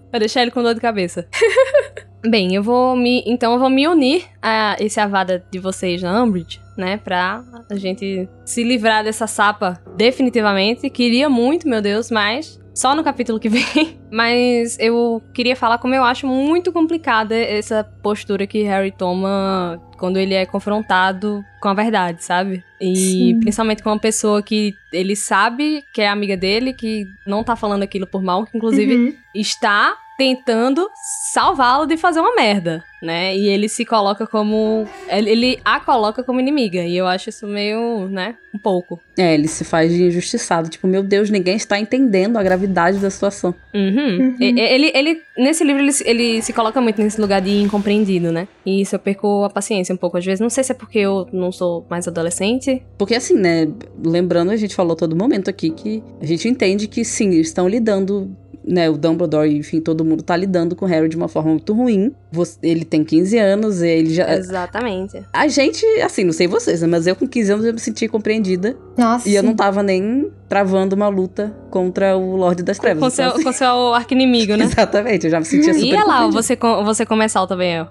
Pra 0.10 0.20
deixar 0.20 0.42
ele 0.44 0.52
com 0.52 0.62
dor 0.62 0.76
de 0.76 0.80
cabeça. 0.82 1.28
Bem, 2.26 2.56
eu 2.56 2.64
vou 2.64 2.96
me. 2.96 3.24
Então 3.26 3.54
eu 3.54 3.60
vou 3.60 3.70
me 3.70 3.86
unir 3.88 4.26
a 4.42 4.76
esse 4.80 5.00
avada 5.00 5.44
de 5.52 5.60
vocês 5.60 6.02
na 6.02 6.24
Umbridge, 6.24 6.62
né? 6.78 6.98
Pra 6.98 7.44
a 7.70 7.76
gente 7.76 8.28
se 8.46 8.64
livrar 8.64 9.04
dessa 9.04 9.28
sapa 9.28 9.80
definitivamente. 9.96 10.90
Queria 10.90 11.30
muito, 11.30 11.68
meu 11.68 11.82
Deus, 11.82 12.10
mas. 12.12 12.62
Só 12.76 12.96
no 12.96 13.04
capítulo 13.04 13.40
que 13.40 13.50
vem. 13.50 14.00
Mas 14.12 14.78
eu 14.80 15.22
queria 15.32 15.56
falar 15.56 15.78
como 15.78 15.94
eu 15.94 16.04
acho 16.04 16.26
muito 16.26 16.72
complicada 16.72 17.36
essa 17.36 17.84
postura 18.02 18.48
que 18.48 18.64
Harry 18.64 18.92
toma 18.92 19.80
quando 20.00 20.18
ele 20.18 20.34
é 20.34 20.44
confrontado 20.46 21.44
com 21.62 21.70
a 21.70 21.74
verdade, 21.76 22.24
sabe? 22.24 22.64
E 22.82 22.96
Sim. 22.96 23.40
principalmente 23.40 23.84
com 23.84 23.92
uma 23.92 24.00
pessoa 24.00 24.42
que 24.42 24.74
ele 24.92 25.16
sabe 25.16 25.84
que 25.94 26.02
é 26.02 26.10
amiga 26.10 26.36
dele, 26.36 26.74
que 26.74 27.06
não 27.28 27.44
tá 27.44 27.56
falando 27.56 27.84
aquilo 27.84 28.08
por 28.08 28.24
mal, 28.24 28.44
que 28.44 28.58
inclusive 28.58 28.96
Uhum. 28.96 29.14
está 29.36 29.96
tentando 30.18 30.88
salvá-lo 31.34 31.86
de 31.86 31.98
fazer 31.98 32.20
uma 32.20 32.36
merda, 32.36 32.84
né? 33.02 33.36
E 33.36 33.48
ele 33.48 33.68
se 33.68 33.86
coloca 33.86 34.26
como. 34.28 34.86
Ele, 35.10 35.60
a 35.66 35.80
coloca 35.80 36.24
como 36.24 36.40
inimiga. 36.40 36.82
E 36.84 36.96
eu 36.96 37.08
acho 37.08 37.30
isso 37.30 37.48
meio, 37.48 38.08
né? 38.08 38.36
Um 38.56 38.60
pouco. 38.60 39.00
É, 39.18 39.34
ele 39.34 39.48
se 39.48 39.64
faz 39.64 39.92
de 39.92 40.04
injustiçado. 40.04 40.70
Tipo, 40.70 40.88
meu 40.88 41.02
Deus, 41.04 41.30
ninguém 41.30 41.56
está 41.56 41.80
entendendo 41.80 42.38
a 42.38 42.44
gravidade 42.44 43.00
da 43.00 43.10
situação. 43.10 43.54
Uhum. 43.74 44.18
Uhum. 44.20 44.36
Ele, 44.40 44.92
ele, 44.94 45.22
nesse 45.38 45.64
livro, 45.64 45.82
ele, 45.82 45.92
se- 45.92 46.08
ele 46.08 46.42
se 46.42 46.54
coloca 46.54 46.80
muito 46.80 47.02
nesse 47.02 47.20
lugar 47.20 47.42
de 47.42 47.62
incompreendido, 47.62 48.32
né? 48.32 48.48
E 48.66 48.82
isso 48.82 48.96
eu 48.96 49.00
perco 49.00 49.44
a 49.44 49.50
paciência 49.50 49.94
um 49.94 49.98
pouco 49.98 50.18
às 50.18 50.26
vezes. 50.26 50.40
Não 50.40 50.50
sei 50.50 50.64
se 50.64 50.72
é 50.72 50.76
porque 50.76 51.00
eu 51.00 51.28
não 51.34 51.52
sou 51.52 51.86
mais 51.90 52.08
adolescente. 52.08 52.84
Porque 52.98 53.16
assim, 53.16 53.36
né? 53.36 53.68
Lembrando, 54.06 54.52
a 54.52 54.56
gente 54.56 54.76
falou 54.76 54.96
todo 54.96 55.16
momento 55.16 55.50
aqui 55.50 55.72
que 55.72 56.04
a 56.22 56.26
gente 56.26 56.48
entende 56.48 56.88
que 56.88 57.04
sim, 57.04 57.32
eles 57.34 57.48
estão 57.48 57.68
lidando, 57.68 58.36
né? 58.66 58.90
O 58.90 58.98
Dumbledore, 58.98 59.56
enfim, 59.58 59.80
todo 59.82 60.04
mundo 60.06 60.24
tá 60.24 60.36
lidando 60.36 60.76
com 60.76 60.86
o 60.86 60.88
Harry 60.88 61.10
de 61.10 61.16
uma 61.18 61.28
forma 61.28 61.52
muito 61.52 61.74
ruim. 61.74 62.12
Você- 62.32 62.58
ele 62.64 62.86
tem 62.86 63.04
15 63.04 63.38
anos, 63.38 63.82
ele 63.82 64.14
já. 64.14 64.34
Exatamente. 64.36 65.22
A 65.32 65.48
gente, 65.48 65.86
assim, 66.02 66.24
não 66.24 66.34
sei 66.34 66.48
vocês, 66.48 66.82
né? 66.82 66.88
Mas 66.88 67.06
eu 67.08 67.16
com 67.16 67.28
15 67.28 67.52
anos 67.52 67.66
eu 67.66 67.74
me 67.74 67.80
senti 67.80 68.08
compreendida. 68.08 68.76
Nossa. 68.98 69.28
E 69.28 69.36
eu 69.36 69.44
não 69.44 69.56
tava 69.56 69.84
nem 69.84 70.32
travando 70.54 70.96
uma 70.96 71.08
luta 71.08 71.52
contra 71.72 72.16
o 72.16 72.36
Lorde 72.36 72.62
das 72.62 72.78
Trevas. 72.78 73.00
Com 73.02 73.08
Então, 73.08 73.16
seu, 73.16 73.34
assim, 73.34 73.44
com 73.44 73.52
seu 73.52 73.94
arquinimigo, 73.96 74.56
né? 74.56 74.66
Exatamente, 74.70 75.26
eu 75.26 75.32
já 75.32 75.40
me 75.40 75.46
sentia 75.46 75.74
super 75.74 75.88
E 75.88 75.94
olha 75.96 76.06
lá, 76.06 76.28
você, 76.28 76.56
você 76.86 77.06
começar 77.08 77.48
também, 77.48 77.82
ó. 77.82 77.88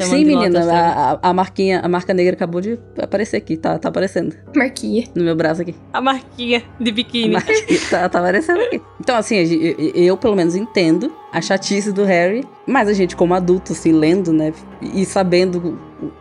Chamando 0.00 0.16
Sim, 0.18 0.24
menina, 0.24 0.60
a, 0.72 1.12
a- 1.14 1.18
a 1.22 1.32
marquinha, 1.32 1.80
a 1.80 1.88
marca 1.88 2.14
negra 2.14 2.34
acabou 2.34 2.60
de 2.60 2.78
aparecer 3.02 3.36
aqui, 3.36 3.56
tá, 3.56 3.76
tá 3.78 3.88
aparecendo 3.88 4.32
Marquia. 4.54 5.04
no 5.14 5.24
meu 5.24 5.34
braço 5.34 5.62
aqui. 5.62 5.74
A 5.92 6.00
marquinha 6.00 6.62
de 6.78 6.92
biquíni. 6.92 7.34
Mas 7.34 7.90
tá, 7.90 8.08
tá 8.08 8.18
aparecendo 8.20 8.60
aqui. 8.60 8.80
Então, 9.00 9.16
assim, 9.16 9.36
a 9.38 9.42
eu, 9.42 9.74
eu, 9.94 10.16
pelo 10.16 10.36
menos 10.36 10.54
entendo 10.54 11.12
a 11.34 11.40
chatice 11.42 11.90
do 11.92 12.04
Harry, 12.04 12.46
mas 12.66 12.88
a 12.88 12.92
gente, 12.92 13.16
como 13.16 13.34
adulto, 13.34 13.72
assim, 13.72 13.90
lendo, 13.92 14.32
né, 14.32 14.52
e 14.80 15.04
sabendo 15.04 15.76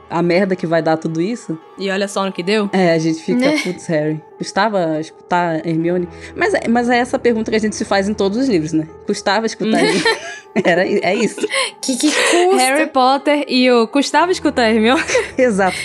a 0.10 0.22
merda 0.24 0.56
que 0.56 0.66
vai 0.66 0.82
dar 0.82 0.98
tudo 0.98 1.22
isso, 1.22 1.58
E 1.78 1.90
olha 1.90 2.08
só 2.08 2.26
no 2.26 2.32
que 2.32 2.42
deu. 2.42 2.70
é, 2.74 2.94
a 2.94 2.98
gente 2.98 3.22
fica, 3.22 3.40
Né? 3.40 3.58
putz, 3.64 3.86
Harry, 3.88 4.22
custava 4.38 5.00
escutar 5.00 5.66
Hermione? 5.66 6.08
Mas, 6.36 6.54
é- 6.56 6.68
mas 6.68 6.90
é 6.90 6.98
essa 6.98 7.20
pergunta 7.20 7.52
que 7.52 7.58
a 7.58 7.60
gente 7.60 7.76
se 7.76 7.86
faz 7.86 8.10
em 8.10 8.14
todos 8.14 8.38
os 8.38 8.50
livros, 8.50 8.74
né? 8.74 8.88
Custava 9.06 9.46
escutar 9.46 9.80
Hermione? 9.84 10.04
Era, 10.66 10.84
é 10.88 11.16
isso. 11.16 11.42
Que 11.82 11.96
que 11.96 12.10
custa? 12.12 12.56
Harry 12.58 12.88
Potter 12.88 13.46
e 13.48 13.70
o 13.72 13.88
Gustavo 13.88 14.32
escuta 14.32 14.62
Hermione. 14.68 15.02
Exato. 15.38 15.78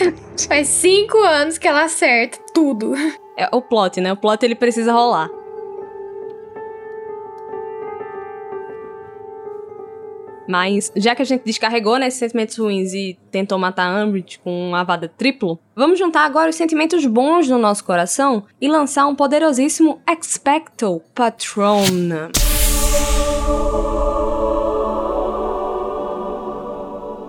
Faz 0.48 0.68
cinco 0.68 1.18
anos 1.18 1.58
que 1.58 1.66
ela 1.68 1.84
acerta 1.84 2.38
tudo. 2.54 2.94
É 3.36 3.48
o 3.52 3.62
plot, 3.62 4.00
né? 4.00 4.12
O 4.12 4.16
plot 4.16 4.42
ele 4.44 4.54
precisa 4.54 4.92
rolar. 4.92 5.28
Mas, 10.48 10.90
já 10.96 11.14
que 11.14 11.20
a 11.20 11.24
gente 11.26 11.44
descarregou 11.44 11.98
né, 11.98 12.08
esses 12.08 12.18
sentimentos 12.18 12.56
ruins 12.56 12.94
e 12.94 13.18
tentou 13.30 13.58
matar 13.58 13.84
a 13.84 14.02
Umbridge 14.02 14.38
com 14.38 14.70
um 14.70 14.74
avada 14.74 15.06
triplo, 15.06 15.58
vamos 15.76 15.98
juntar 15.98 16.24
agora 16.24 16.48
os 16.48 16.56
sentimentos 16.56 17.04
bons 17.04 17.46
do 17.46 17.58
nosso 17.58 17.84
coração 17.84 18.44
e 18.58 18.66
lançar 18.66 19.06
um 19.06 19.14
poderosíssimo 19.14 20.00
Expecto 20.08 21.02
Patronum. 21.14 22.30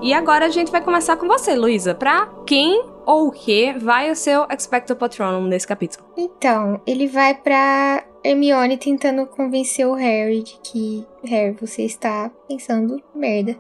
E 0.01 0.13
agora 0.13 0.45
a 0.45 0.49
gente 0.49 0.71
vai 0.71 0.81
começar 0.81 1.17
com 1.17 1.27
você, 1.27 1.55
Luísa. 1.55 1.93
Pra 1.93 2.29
quem 2.47 2.85
ou 3.05 3.27
o 3.27 3.31
que 3.31 3.73
vai 3.73 4.09
o 4.09 4.15
seu 4.15 4.47
Expecto 4.49 4.95
Patronum 4.95 5.45
nesse 5.45 5.67
capítulo? 5.67 6.05
Então, 6.15 6.79
ele 6.87 7.05
vai 7.05 7.35
pra 7.35 8.05
Hermione 8.23 8.77
tentando 8.77 9.25
convencer 9.25 9.87
o 9.87 9.93
Harry 9.93 10.43
de 10.43 10.57
que, 10.63 11.05
Harry, 11.23 11.55
você 11.59 11.83
está 11.83 12.31
pensando 12.47 13.01
merda. 13.13 13.55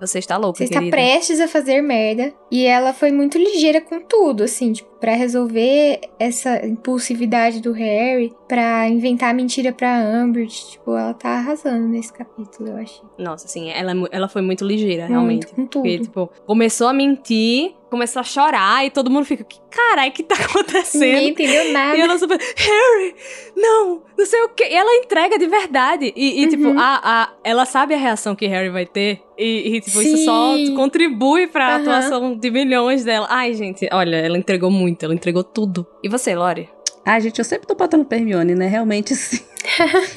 Você 0.00 0.18
está 0.18 0.36
louca, 0.36 0.58
Você 0.58 0.64
está 0.64 0.80
prestes 0.82 1.40
a 1.40 1.48
fazer 1.48 1.82
merda. 1.82 2.32
E 2.50 2.64
ela 2.64 2.92
foi 2.92 3.10
muito 3.10 3.38
ligeira 3.38 3.80
com 3.80 4.00
tudo, 4.00 4.44
assim, 4.44 4.72
tipo, 4.72 4.88
pra 5.00 5.14
resolver 5.14 6.00
essa 6.18 6.64
impulsividade 6.64 7.60
do 7.60 7.72
Harry, 7.72 8.32
pra 8.48 8.88
inventar 8.88 9.30
a 9.30 9.34
mentira 9.34 9.72
pra 9.72 9.98
Amber. 10.00 10.46
Tipo, 10.46 10.96
ela 10.96 11.14
tá 11.14 11.30
arrasando 11.30 11.86
nesse 11.88 12.12
capítulo, 12.12 12.70
eu 12.70 12.76
achei. 12.76 13.02
Nossa, 13.18 13.46
assim, 13.46 13.70
ela, 13.70 13.92
é 13.92 14.08
ela 14.12 14.28
foi 14.28 14.42
muito 14.42 14.64
ligeira, 14.64 15.06
realmente. 15.06 15.46
Muito, 15.46 15.54
com 15.54 15.66
tudo. 15.66 15.82
Porque, 15.82 15.98
tipo, 15.98 16.30
começou 16.46 16.88
a 16.88 16.92
mentir, 16.92 17.74
começou 17.94 18.18
a 18.20 18.24
chorar 18.24 18.84
e 18.84 18.90
todo 18.90 19.08
mundo 19.08 19.24
fica, 19.24 19.44
que 19.44 19.56
caralho 19.70 20.10
que 20.12 20.24
tá 20.24 20.34
acontecendo? 20.42 21.00
Ninguém 21.04 21.28
entendeu 21.28 21.72
nada. 21.72 21.96
E 21.96 22.00
ela 22.00 22.18
super, 22.18 22.38
Harry, 22.56 23.14
não, 23.56 24.02
não 24.18 24.26
sei 24.26 24.42
o 24.42 24.48
que. 24.48 24.64
E 24.64 24.74
ela 24.74 24.96
entrega 24.96 25.38
de 25.38 25.46
verdade. 25.46 26.12
E, 26.16 26.42
e, 26.42 26.48
tipo, 26.48 26.64
Uhum. 26.68 26.78
a, 26.78 27.00
a, 27.04 27.28
ela 27.44 27.64
sabe 27.64 27.94
a 27.94 27.96
reação 27.96 28.34
que 28.34 28.46
Harry 28.46 28.68
vai 28.70 28.84
ter. 28.84 29.20
E, 29.38 29.76
e, 29.76 29.80
tipo, 29.80 30.02
isso 30.02 30.16
só 30.24 30.56
Sim. 30.56 30.74
contribui 30.74 31.46
pra 31.46 31.76
Aham. 31.76 31.80
atuação 31.82 32.36
de 32.36 32.50
milhões 32.50 33.04
dela. 33.04 33.26
Ai, 33.30 33.54
gente, 33.54 33.88
olha, 33.92 34.16
ela 34.16 34.36
entregou 34.36 34.70
muito, 34.70 35.04
ela 35.04 35.14
entregou 35.14 35.44
tudo. 35.44 35.86
E 36.02 36.08
você, 36.08 36.34
Lori? 36.34 36.68
Ah, 37.06 37.20
gente, 37.20 37.38
eu 37.38 37.44
sempre 37.44 37.66
tô 37.66 37.76
patando 37.76 38.04
pra 38.04 38.16
Hermione, 38.18 38.54
né? 38.54 38.66
Realmente, 38.66 39.14
sim. 39.16 39.40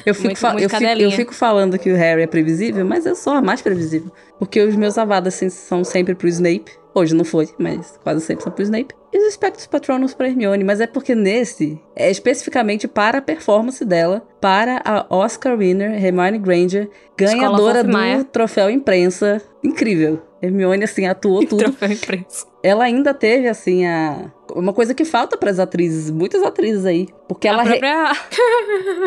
Eu 0.04 0.14
fico, 0.14 0.26
Muito, 0.28 0.42
muito 0.46 0.62
eu, 0.64 0.68
fico, 0.70 0.84
eu 1.02 1.10
fico 1.10 1.34
falando 1.34 1.78
que 1.78 1.90
o 1.90 1.96
Harry 1.96 2.22
é 2.22 2.26
previsível, 2.26 2.84
mas 2.84 3.06
eu 3.06 3.14
sou 3.14 3.32
a 3.34 3.40
mais 3.42 3.62
previsível. 3.62 4.10
Porque 4.38 4.60
os 4.60 4.74
meus 4.76 4.96
avadas 4.98 5.34
assim, 5.34 5.48
são 5.48 5.82
sempre 5.84 6.14
pro 6.14 6.28
Snape. 6.28 6.70
Hoje 6.98 7.14
não 7.14 7.24
foi, 7.24 7.48
mas 7.58 7.98
quase 8.02 8.20
sempre 8.20 8.42
são 8.42 8.52
pro 8.52 8.62
Snape. 8.62 8.94
E 9.12 9.18
os 9.26 9.34
Spectros 9.34 9.66
Patronus 9.66 10.14
pra 10.14 10.26
Hermione. 10.28 10.64
Mas 10.64 10.80
é 10.80 10.86
porque 10.86 11.14
nesse, 11.14 11.80
é 11.94 12.10
especificamente 12.10 12.88
para 12.88 13.18
a 13.18 13.22
performance 13.22 13.84
dela, 13.84 14.26
para 14.40 14.82
a 14.84 15.06
Oscar 15.08 15.56
winner 15.56 15.92
Hermione 16.04 16.38
Granger, 16.38 16.90
ganhadora 17.16 17.84
Maia. 17.84 18.18
do 18.18 18.24
troféu 18.24 18.68
imprensa. 18.68 19.40
Incrível. 19.62 20.20
Hermione, 20.42 20.84
assim, 20.84 21.06
atuou 21.06 21.40
tudo. 21.46 21.62
Troféu 21.64 21.92
imprensa. 21.92 22.46
Ela 22.62 22.84
ainda 22.84 23.14
teve, 23.14 23.48
assim, 23.48 23.86
a... 23.86 24.30
Uma 24.54 24.72
coisa 24.72 24.92
que 24.94 25.04
falta 25.04 25.36
pras 25.36 25.58
atrizes, 25.60 26.10
muitas 26.10 26.42
atrizes 26.42 26.84
aí. 26.84 27.08
Porque 27.28 27.46
ela... 27.46 27.62
a 27.62 27.64
re- 27.64 27.78
própria... 27.78 28.12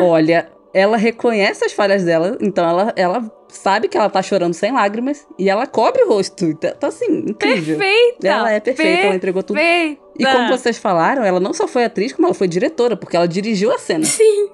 Olha, 0.00 0.48
ela 0.74 0.96
reconhece 0.96 1.64
as 1.64 1.72
falhas 1.72 2.02
dela, 2.04 2.36
então 2.40 2.68
ela, 2.68 2.92
ela 2.96 3.30
sabe 3.54 3.88
que 3.88 3.96
ela 3.96 4.10
tá 4.10 4.22
chorando 4.22 4.54
sem 4.54 4.72
lágrimas 4.72 5.26
e 5.38 5.48
ela 5.48 5.66
cobre 5.66 6.02
o 6.02 6.08
rosto. 6.08 6.44
Então, 6.46 6.72
tá 6.78 6.88
assim, 6.88 7.24
incrível. 7.28 7.78
Perfeita! 7.78 8.28
Ela 8.28 8.52
é 8.52 8.60
perfeita, 8.60 9.02
ela 9.02 9.14
entregou 9.14 9.42
tudo. 9.42 9.56
Perfeita! 9.56 10.02
E 10.18 10.24
como 10.26 10.48
vocês 10.48 10.78
falaram, 10.78 11.24
ela 11.24 11.40
não 11.40 11.54
só 11.54 11.66
foi 11.66 11.84
atriz, 11.84 12.12
como 12.12 12.26
ela 12.26 12.34
foi 12.34 12.46
diretora, 12.46 12.96
porque 12.96 13.16
ela 13.16 13.26
dirigiu 13.26 13.72
a 13.72 13.78
cena. 13.78 14.04
Sim. 14.04 14.48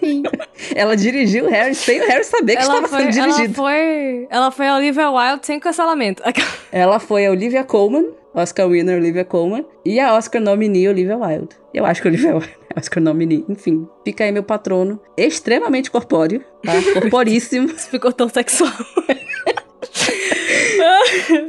Sim. 0.00 0.22
Ela 0.74 0.96
dirigiu 0.96 1.46
o 1.46 1.48
Harry 1.48 1.74
sem 1.74 2.00
o 2.00 2.06
Harry 2.06 2.24
saber 2.24 2.56
que 2.56 2.62
ela 2.62 2.74
estava 2.74 2.88
foi, 2.88 3.12
sendo 3.12 3.18
ela 3.18 3.32
dirigido. 3.32 3.54
foi, 3.54 4.26
ela 4.30 4.50
foi 4.50 4.68
a 4.68 4.76
Olivia 4.76 5.10
Wilde 5.10 5.46
sem 5.46 5.58
cancelamento. 5.60 6.22
Ela 6.72 6.98
foi 6.98 7.26
a 7.26 7.30
Olivia 7.30 7.62
Colman, 7.64 8.08
Oscar 8.34 8.68
winner 8.68 8.98
Olivia 8.98 9.24
Colman, 9.24 9.64
e 9.84 10.00
a 10.00 10.14
Oscar 10.14 10.40
nominee 10.40 10.88
Olivia 10.88 11.16
Wilde. 11.16 11.56
Eu 11.72 11.86
acho 11.86 12.02
que 12.02 12.08
Olivia 12.08 12.34
Wilde 12.34 12.63
é 12.74 12.80
Oscar 12.80 13.02
nominee. 13.02 13.44
Enfim, 13.48 13.88
fica 14.04 14.24
aí 14.24 14.32
meu 14.32 14.42
patrono, 14.42 15.00
extremamente 15.16 15.90
corpóreo, 15.90 16.44
tá? 16.62 16.72
Corporíssimo. 17.00 17.68
Isso 17.68 17.88
ficou 17.88 18.12
tão 18.12 18.28
sexual. 18.28 18.72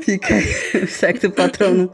Fica 0.01 0.35
aí 0.35 0.83
o 0.83 0.87
secto 0.87 1.31
patrono 1.31 1.91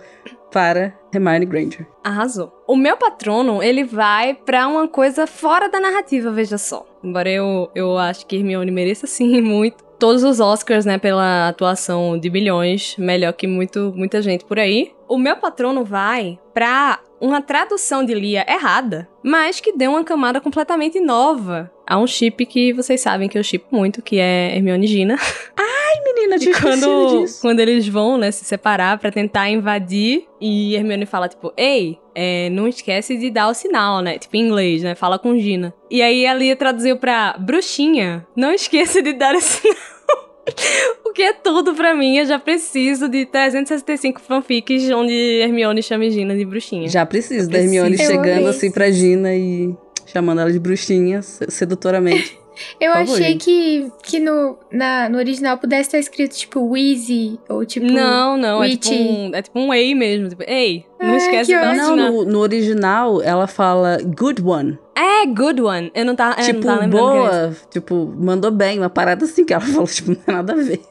para 0.52 0.94
Hermione 1.14 1.46
Granger. 1.46 1.88
Arrasou. 2.04 2.52
O 2.68 2.76
meu 2.76 2.98
patrono, 2.98 3.64
ele 3.64 3.84
vai 3.84 4.34
pra 4.34 4.68
uma 4.68 4.88
coisa 4.88 5.26
fora 5.26 5.70
da 5.70 5.80
narrativa, 5.80 6.32
veja 6.32 6.58
só. 6.58 6.86
Embora 7.04 7.30
eu, 7.30 7.72
eu 7.74 7.98
acho 7.98 8.26
que 8.26 8.36
Hermione 8.36 8.70
mereça 8.70 9.08
sim 9.08 9.40
muito. 9.42 9.84
Todos 9.98 10.24
os 10.24 10.40
Oscars, 10.40 10.84
né, 10.84 10.98
pela 10.98 11.50
atuação 11.50 12.18
de 12.18 12.30
milhões, 12.30 12.96
melhor 12.98 13.34
que 13.34 13.46
muito, 13.46 13.94
muita 13.96 14.20
gente 14.22 14.44
por 14.44 14.58
aí. 14.58 14.92
O 15.08 15.18
meu 15.18 15.38
patrono 15.38 15.86
vai 15.86 16.40
pra 16.54 17.00
uma 17.20 17.40
tradução 17.40 18.04
de 18.04 18.16
Lia 18.16 18.44
errada, 18.50 19.08
mas 19.24 19.60
que 19.60 19.74
deu 19.74 19.92
uma 19.92 20.04
camada 20.04 20.40
completamente 20.42 21.00
nova 21.00 21.72
a 21.88 21.98
um 21.98 22.08
chip 22.08 22.46
que 22.46 22.74
vocês 22.74 23.02
sabem 23.02 23.28
que 23.30 23.38
eu 23.38 23.44
chipo 23.44 23.68
muito, 23.76 24.02
que 24.02 24.18
é 24.20 24.56
Hermione 24.56 24.86
e 24.86 24.88
Gina. 24.88 25.16
Menina, 26.04 26.36
E 26.36 26.40
tinha 26.40 26.60
quando, 26.60 27.22
disso. 27.22 27.42
quando 27.42 27.60
eles 27.60 27.88
vão, 27.88 28.18
né, 28.18 28.32
se 28.32 28.44
separar 28.44 28.98
pra 28.98 29.12
tentar 29.12 29.50
invadir, 29.50 30.26
e 30.40 30.76
Hermione 30.76 31.06
fala, 31.06 31.28
tipo, 31.30 31.54
ei, 31.56 32.00
é, 32.16 32.50
não 32.50 32.68
esquece 32.68 33.18
de 33.18 33.30
dar 33.30 33.48
o 33.50 33.54
sinal, 33.54 34.02
né? 34.02 34.18
Tipo, 34.18 34.36
em 34.36 34.48
inglês, 34.48 34.82
né? 34.84 34.96
Fala 34.96 35.20
com 35.20 35.38
Gina. 35.38 35.74
E 35.90 36.02
aí 36.02 36.26
a 36.26 36.34
Lia 36.34 36.56
traduziu 36.56 36.98
pra 36.98 37.36
bruxinha, 37.40 38.26
não 38.36 38.52
esqueça 38.52 39.02
de 39.02 39.14
dar 39.14 39.36
o 39.36 39.42
sinal. 39.42 39.76
o 41.06 41.12
que 41.14 41.22
é 41.22 41.34
tudo 41.34 41.74
pra 41.76 41.94
mim, 41.96 42.18
eu 42.18 42.26
já 42.26 42.40
preciso 42.40 43.08
de 43.08 43.26
365 43.26 44.20
fanfics 44.22 44.90
onde 44.92 45.14
Hermione 45.14 45.84
chama 45.84 46.10
Gina 46.10 46.36
de 46.36 46.46
bruxinha. 46.46 46.90
Já 46.90 47.06
preciso 47.06 47.50
da 47.50 47.60
Hermione. 47.60 47.92
Eu 48.00 48.06
chegando 48.06 48.48
assim 48.48 48.72
pra 48.72 48.90
Gina 48.92 49.34
e 49.36 49.76
chamando 50.06 50.42
ela 50.42 50.52
de 50.52 50.60
bruxinha 50.60 51.22
se- 51.22 51.46
sedutoramente. 51.50 52.40
Eu 52.80 52.92
Por 52.92 52.98
favor, 53.00 53.14
achei 53.22 53.38
que, 53.38 53.92
que 54.04 54.20
no, 54.20 54.58
na, 54.72 55.08
no 55.10 55.18
original 55.18 55.58
pudesse 55.58 55.84
estar 55.90 56.00
escrito, 56.00 56.36
tipo, 56.36 56.60
Wheezy, 56.70 57.40
ou 57.48 57.66
tipo... 57.66 57.86
não, 57.86 58.38
não, 58.38 58.64
é 58.64 58.70
tipo, 58.76 58.94
um, 58.94 59.32
é 59.34 59.42
tipo 59.42 59.60
um 59.60 59.74
ei 59.74 59.96
mesmo. 59.96 60.30
Tipo, 60.30 60.44
ei, 60.46 60.86
não 61.00 61.16
esquece 61.16 61.56
ótimo. 61.56 61.76
Não, 61.76 61.96
no, 61.96 62.26
no 62.26 62.40
original 62.40 63.22
ela 63.22 63.48
fala 63.48 63.98
good 64.04 64.42
one. 64.44 64.78
É, 64.96 65.26
good 65.26 65.62
one. 65.62 65.92
Eu 65.96 66.06
não 66.06 66.16
tava, 66.16 66.40
eu 66.42 66.46
tipo, 66.46 66.60
não 66.60 66.68
tava 66.68 66.82
lembrando 66.82 67.12
que 67.12 67.18
era 67.18 67.48
isso. 67.50 67.60
boa. 67.62 67.70
Tipo, 67.72 68.14
mandou 68.18 68.52
bem. 68.52 68.78
Uma 68.80 68.90
parada 68.90 69.26
assim 69.26 69.44
que 69.46 69.54
ela 69.54 69.64
falou, 69.66 69.88
tipo, 69.88 70.10
não 70.12 70.16
tem 70.16 70.36
nada 70.36 70.54
a 70.54 70.56
ver. 70.58 70.82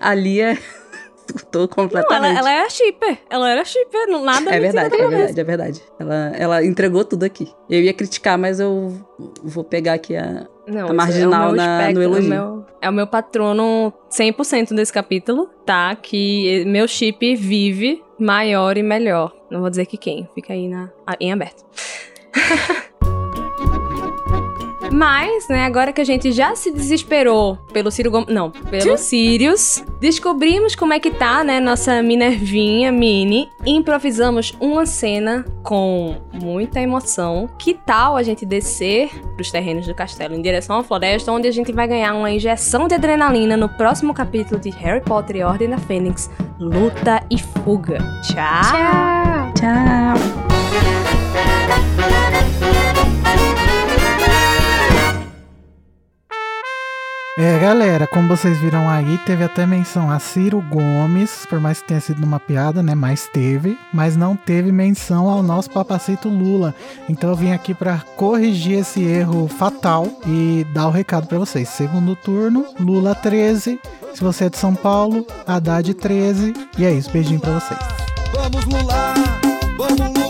A 0.00 0.14
Lia 0.14 0.56
surtou 1.30 1.62
Não, 1.62 1.68
completamente. 1.68 2.36
ela, 2.36 2.38
ela 2.38 2.50
era 2.60 2.70
shipper. 2.70 3.18
Ela 3.28 3.50
era 3.50 3.64
shipper. 3.64 4.06
não- 4.08 4.24
Nada 4.24 4.50
É 4.54 4.60
verdade, 4.60 4.94
é 4.94 4.98
da 4.98 5.08
verdade, 5.08 5.40
é 5.40 5.44
verdade. 5.44 5.82
Ela, 5.98 6.14
ela 6.36 6.64
entregou 6.64 7.04
tudo 7.04 7.24
aqui. 7.24 7.52
Eu 7.68 7.82
ia 7.82 7.92
criticar, 7.92 8.38
mas 8.38 8.58
eu 8.60 8.94
vou 9.42 9.64
pegar 9.64 9.94
aqui 9.94 10.16
a. 10.16 10.46
Não, 10.68 10.86
isso 10.86 10.94
marginal 10.94 11.42
é 11.42 11.46
o 11.46 11.46
meu 11.48 11.56
na- 11.56 11.78
espectro, 11.78 11.94
no 11.94 12.02
elogio. 12.02 12.32
É 12.32 12.36
o, 12.42 12.44
meu, 12.54 12.66
é 12.82 12.90
o 12.90 12.92
meu 12.92 13.06
patrono 13.06 13.92
100% 14.10 14.74
desse 14.74 14.92
capítulo, 14.92 15.48
tá? 15.64 15.96
Que 15.96 16.64
meu 16.66 16.86
chip 16.86 17.34
vive 17.36 18.02
maior 18.18 18.76
e 18.76 18.82
melhor. 18.82 19.32
Não 19.50 19.60
vou 19.60 19.70
dizer 19.70 19.86
que 19.86 19.96
quem. 19.96 20.28
Fica 20.34 20.52
aí 20.52 20.68
na, 20.68 20.90
em 21.20 21.32
aberto. 21.32 21.64
Mas, 24.92 25.48
né, 25.48 25.64
agora 25.64 25.92
que 25.92 26.00
a 26.00 26.04
gente 26.04 26.32
já 26.32 26.54
se 26.54 26.70
desesperou 26.70 27.56
pelo 27.72 27.90
Ciro 27.90 28.10
Gomes. 28.10 28.28
Não, 28.28 28.50
pelo 28.50 28.96
Sirius, 28.96 29.84
descobrimos 30.00 30.74
como 30.74 30.92
é 30.92 31.00
que 31.00 31.10
tá, 31.10 31.44
né, 31.44 31.60
nossa 31.60 32.02
Minervinha 32.02 32.90
mini. 32.90 33.48
Improvisamos 33.66 34.54
uma 34.60 34.86
cena 34.86 35.44
com 35.62 36.16
muita 36.32 36.80
emoção. 36.80 37.48
Que 37.58 37.74
tal 37.74 38.16
a 38.16 38.22
gente 38.22 38.46
descer 38.46 39.10
pros 39.34 39.50
terrenos 39.50 39.86
do 39.86 39.94
castelo 39.94 40.34
em 40.34 40.42
direção 40.42 40.78
à 40.78 40.84
floresta, 40.84 41.32
onde 41.32 41.46
a 41.46 41.52
gente 41.52 41.72
vai 41.72 41.86
ganhar 41.86 42.14
uma 42.14 42.30
injeção 42.30 42.88
de 42.88 42.94
adrenalina 42.94 43.56
no 43.56 43.68
próximo 43.68 44.14
capítulo 44.14 44.60
de 44.60 44.70
Harry 44.70 45.04
Potter 45.04 45.36
e 45.36 45.42
Ordem 45.42 45.68
da 45.68 45.78
Fênix: 45.78 46.30
Luta 46.58 47.22
e 47.30 47.38
Fuga. 47.38 47.98
Tchau! 48.22 49.52
Tchau! 49.54 49.54
Tchau! 49.54 50.48
É, 57.40 57.56
galera, 57.60 58.04
como 58.04 58.26
vocês 58.26 58.58
viram 58.58 58.90
aí, 58.90 59.16
teve 59.18 59.44
até 59.44 59.64
menção 59.64 60.10
a 60.10 60.18
Ciro 60.18 60.60
Gomes, 60.60 61.46
por 61.48 61.60
mais 61.60 61.80
que 61.80 61.86
tenha 61.86 62.00
sido 62.00 62.24
uma 62.24 62.40
piada, 62.40 62.82
né? 62.82 62.96
Mas 62.96 63.28
teve, 63.32 63.78
mas 63.94 64.16
não 64.16 64.34
teve 64.34 64.72
menção 64.72 65.30
ao 65.30 65.40
nosso 65.40 65.70
papacito 65.70 66.28
Lula. 66.28 66.74
Então 67.08 67.30
eu 67.30 67.36
vim 67.36 67.52
aqui 67.52 67.74
pra 67.74 68.02
corrigir 68.16 68.80
esse 68.80 69.04
erro 69.04 69.46
fatal 69.46 70.08
e 70.26 70.66
dar 70.74 70.88
o 70.88 70.90
recado 70.90 71.28
pra 71.28 71.38
vocês. 71.38 71.68
Segundo 71.68 72.16
turno, 72.16 72.66
Lula 72.80 73.14
13. 73.14 73.78
Se 74.12 74.20
você 74.20 74.46
é 74.46 74.50
de 74.50 74.58
São 74.58 74.74
Paulo, 74.74 75.24
Haddad 75.46 75.94
13. 75.94 76.52
E 76.76 76.84
é 76.84 76.90
isso, 76.90 77.08
beijinho 77.12 77.38
pra 77.38 77.52
vocês. 77.52 77.78
Vamos 78.32 78.64
Lula, 78.64 79.14
vamos 79.76 80.00
Lula. 80.00 80.27